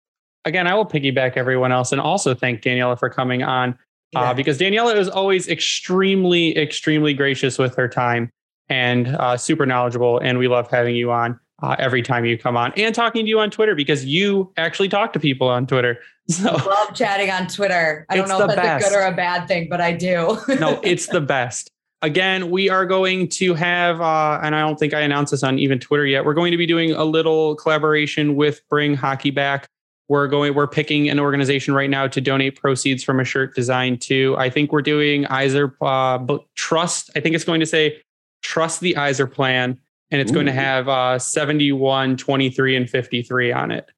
again, 0.46 0.66
I 0.66 0.72
will 0.74 0.86
piggyback 0.86 1.36
everyone 1.36 1.70
else 1.72 1.92
and 1.92 2.00
also 2.00 2.34
thank 2.34 2.62
Daniella 2.62 2.96
for 2.96 3.10
coming 3.10 3.42
on 3.42 3.72
uh, 4.16 4.20
Yeah. 4.20 4.32
because 4.32 4.56
Daniella 4.56 4.94
is 4.94 5.10
always 5.10 5.46
extremely, 5.46 6.56
extremely 6.56 7.12
gracious 7.12 7.58
with 7.58 7.76
her 7.76 7.86
time 7.88 8.30
and 8.70 9.08
uh, 9.08 9.36
super 9.36 9.66
knowledgeable. 9.66 10.18
And 10.20 10.38
we 10.38 10.48
love 10.48 10.70
having 10.70 10.96
you 10.96 11.12
on 11.12 11.38
uh, 11.62 11.76
every 11.78 12.02
time 12.02 12.24
you 12.24 12.36
come 12.36 12.56
on 12.56 12.72
and 12.76 12.94
talking 12.94 13.24
to 13.24 13.28
you 13.28 13.40
on 13.40 13.50
Twitter 13.50 13.74
because 13.74 14.04
you 14.04 14.52
actually 14.56 14.88
talk 14.88 15.12
to 15.14 15.20
people 15.20 15.48
on 15.48 15.66
Twitter. 15.66 15.98
So, 16.28 16.50
Love 16.50 16.92
chatting 16.92 17.30
on 17.30 17.46
Twitter. 17.46 18.04
I 18.08 18.16
don't 18.16 18.28
know 18.28 18.40
if 18.40 18.48
that's 18.48 18.56
best. 18.56 18.86
a 18.88 18.90
good 18.90 18.98
or 18.98 19.06
a 19.06 19.14
bad 19.14 19.46
thing, 19.46 19.68
but 19.70 19.80
I 19.80 19.92
do. 19.92 20.36
no, 20.58 20.80
it's 20.82 21.06
the 21.06 21.20
best. 21.20 21.70
Again, 22.02 22.50
we 22.50 22.68
are 22.68 22.84
going 22.84 23.28
to 23.28 23.54
have, 23.54 24.00
uh, 24.00 24.40
and 24.42 24.56
I 24.56 24.60
don't 24.60 24.76
think 24.76 24.92
I 24.92 25.02
announced 25.02 25.30
this 25.30 25.44
on 25.44 25.60
even 25.60 25.78
Twitter 25.78 26.04
yet. 26.04 26.24
We're 26.24 26.34
going 26.34 26.50
to 26.50 26.56
be 26.56 26.66
doing 26.66 26.90
a 26.90 27.04
little 27.04 27.54
collaboration 27.54 28.34
with 28.34 28.60
Bring 28.68 28.96
Hockey 28.96 29.30
Back. 29.30 29.68
We're 30.08 30.26
going, 30.26 30.54
we're 30.54 30.66
picking 30.66 31.08
an 31.08 31.20
organization 31.20 31.74
right 31.74 31.88
now 31.88 32.08
to 32.08 32.20
donate 32.20 32.60
proceeds 32.60 33.04
from 33.04 33.20
a 33.20 33.24
shirt 33.24 33.54
design 33.54 33.96
to. 33.98 34.34
I 34.36 34.50
think 34.50 34.72
we're 34.72 34.82
doing 34.82 35.26
Yzer 35.26 35.74
uh, 35.80 36.38
Trust. 36.56 37.10
I 37.14 37.20
think 37.20 37.36
it's 37.36 37.44
going 37.44 37.60
to 37.60 37.66
say 37.66 38.02
Trust 38.42 38.80
the 38.80 38.94
Yzer 38.94 39.32
Plan, 39.32 39.78
and 40.10 40.20
it's 40.20 40.30
going 40.30 40.46
to 40.46 40.52
have 40.52 40.88
uh, 40.88 41.18
71, 41.18 42.16
23, 42.16 42.76
and 42.76 42.88
53 42.88 43.52
on 43.52 43.70
it. 43.70 43.90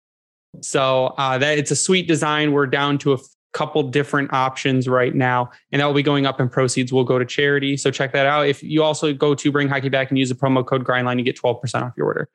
So 0.62 1.14
uh, 1.18 1.38
that 1.38 1.58
it's 1.58 1.70
a 1.70 1.76
sweet 1.76 2.08
design. 2.08 2.52
We're 2.52 2.66
down 2.66 2.98
to 2.98 3.12
a 3.12 3.16
f- 3.16 3.20
couple 3.52 3.82
different 3.82 4.32
options 4.32 4.88
right 4.88 5.14
now, 5.14 5.50
and 5.72 5.80
that 5.80 5.86
will 5.86 5.94
be 5.94 6.02
going 6.02 6.26
up, 6.26 6.40
and 6.40 6.50
proceeds 6.50 6.92
will 6.92 7.04
go 7.04 7.18
to 7.18 7.24
charity. 7.24 7.76
So 7.76 7.90
check 7.90 8.12
that 8.12 8.26
out. 8.26 8.46
If 8.46 8.62
you 8.62 8.82
also 8.82 9.12
go 9.12 9.34
to 9.34 9.52
Bring 9.52 9.68
Hockey 9.68 9.88
Back 9.88 10.10
and 10.10 10.18
use 10.18 10.28
the 10.28 10.34
promo 10.34 10.66
code 10.66 10.84
Grindline, 10.84 11.18
you 11.18 11.24
get 11.24 11.36
twelve 11.36 11.60
percent 11.60 11.84
off 11.84 11.92
your 11.96 12.06
order. 12.06 12.28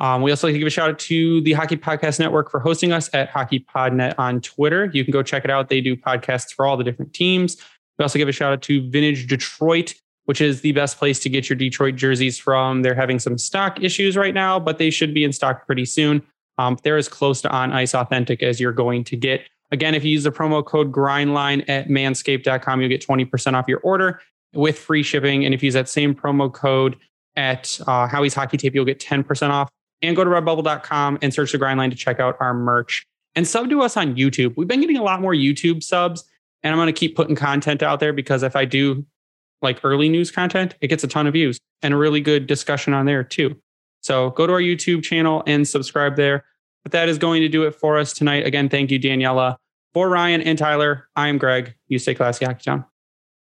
Um, 0.00 0.22
we 0.22 0.30
also 0.30 0.48
like 0.48 0.54
to 0.54 0.58
give 0.58 0.66
a 0.66 0.70
shout 0.70 0.90
out 0.90 0.98
to 1.00 1.40
the 1.42 1.52
Hockey 1.52 1.76
Podcast 1.76 2.18
Network 2.18 2.50
for 2.50 2.60
hosting 2.60 2.92
us 2.92 3.08
at 3.14 3.30
Hockey 3.30 3.64
Podnet 3.74 4.14
on 4.18 4.40
Twitter. 4.40 4.90
You 4.92 5.04
can 5.04 5.12
go 5.12 5.22
check 5.22 5.44
it 5.44 5.50
out. 5.50 5.68
They 5.68 5.80
do 5.80 5.96
podcasts 5.96 6.52
for 6.52 6.66
all 6.66 6.76
the 6.76 6.84
different 6.84 7.14
teams. 7.14 7.56
We 7.98 8.02
also 8.02 8.18
give 8.18 8.28
a 8.28 8.32
shout 8.32 8.52
out 8.52 8.62
to 8.62 8.90
Vintage 8.90 9.28
Detroit, 9.28 9.94
which 10.24 10.40
is 10.40 10.60
the 10.60 10.72
best 10.72 10.98
place 10.98 11.18
to 11.20 11.28
get 11.28 11.48
your 11.48 11.56
Detroit 11.56 11.96
jerseys 11.96 12.38
from. 12.38 12.82
They're 12.82 12.94
having 12.94 13.18
some 13.18 13.38
stock 13.38 13.82
issues 13.82 14.16
right 14.16 14.34
now, 14.34 14.58
but 14.58 14.78
they 14.78 14.90
should 14.90 15.14
be 15.14 15.24
in 15.24 15.32
stock 15.32 15.66
pretty 15.66 15.84
soon. 15.84 16.22
Um, 16.58 16.78
they're 16.82 16.96
as 16.96 17.08
close 17.08 17.40
to 17.42 17.50
on 17.50 17.72
ice 17.72 17.94
authentic 17.94 18.42
as 18.42 18.60
you're 18.60 18.72
going 18.72 19.04
to 19.04 19.16
get. 19.16 19.42
Again, 19.70 19.94
if 19.94 20.04
you 20.04 20.12
use 20.12 20.24
the 20.24 20.30
promo 20.30 20.64
code 20.64 20.92
grindline 20.92 21.68
at 21.68 21.88
manscaped.com, 21.88 22.80
you'll 22.80 22.88
get 22.88 23.04
20% 23.04 23.54
off 23.54 23.66
your 23.66 23.80
order 23.80 24.20
with 24.54 24.78
free 24.78 25.02
shipping. 25.02 25.44
And 25.44 25.52
if 25.52 25.62
you 25.62 25.66
use 25.66 25.74
that 25.74 25.88
same 25.88 26.14
promo 26.14 26.52
code 26.52 26.96
at 27.36 27.78
uh, 27.86 28.06
Howie's 28.06 28.34
Hockey 28.34 28.56
Tape, 28.56 28.74
you'll 28.74 28.84
get 28.84 29.00
10% 29.00 29.50
off. 29.50 29.68
And 30.02 30.14
go 30.14 30.22
to 30.22 30.30
redbubble.com 30.30 31.18
and 31.22 31.32
search 31.32 31.52
the 31.52 31.58
grindline 31.58 31.90
to 31.90 31.96
check 31.96 32.20
out 32.20 32.36
our 32.38 32.52
merch. 32.52 33.06
And 33.34 33.48
sub 33.48 33.70
to 33.70 33.82
us 33.82 33.96
on 33.96 34.14
YouTube. 34.14 34.54
We've 34.56 34.68
been 34.68 34.80
getting 34.80 34.98
a 34.98 35.02
lot 35.02 35.20
more 35.20 35.32
YouTube 35.32 35.82
subs, 35.82 36.24
and 36.62 36.72
I'm 36.72 36.78
going 36.78 36.86
to 36.86 36.92
keep 36.92 37.16
putting 37.16 37.34
content 37.34 37.82
out 37.82 38.00
there 38.00 38.12
because 38.12 38.42
if 38.42 38.54
I 38.54 38.64
do 38.64 39.04
like 39.64 39.80
early 39.82 40.08
news 40.08 40.30
content, 40.30 40.76
it 40.80 40.88
gets 40.88 41.02
a 41.02 41.08
ton 41.08 41.26
of 41.26 41.32
views 41.32 41.58
and 41.82 41.92
a 41.92 41.96
really 41.96 42.20
good 42.20 42.46
discussion 42.46 42.94
on 42.94 43.06
there 43.06 43.24
too. 43.24 43.56
So 44.02 44.30
go 44.30 44.46
to 44.46 44.52
our 44.52 44.60
YouTube 44.60 45.02
channel 45.02 45.42
and 45.46 45.66
subscribe 45.66 46.16
there. 46.16 46.44
But 46.84 46.92
that 46.92 47.08
is 47.08 47.18
going 47.18 47.40
to 47.40 47.48
do 47.48 47.64
it 47.64 47.74
for 47.74 47.98
us 47.98 48.12
tonight. 48.12 48.46
Again, 48.46 48.68
thank 48.68 48.90
you, 48.90 48.98
Daniella. 48.98 49.58
For 49.94 50.08
Ryan 50.08 50.42
and 50.42 50.58
Tyler, 50.58 51.08
I 51.16 51.28
am 51.28 51.38
Greg. 51.38 51.74
You 51.88 51.98
stay 51.98 52.14
classy, 52.14 52.44
Hockey 52.44 52.64
Town. 52.64 52.84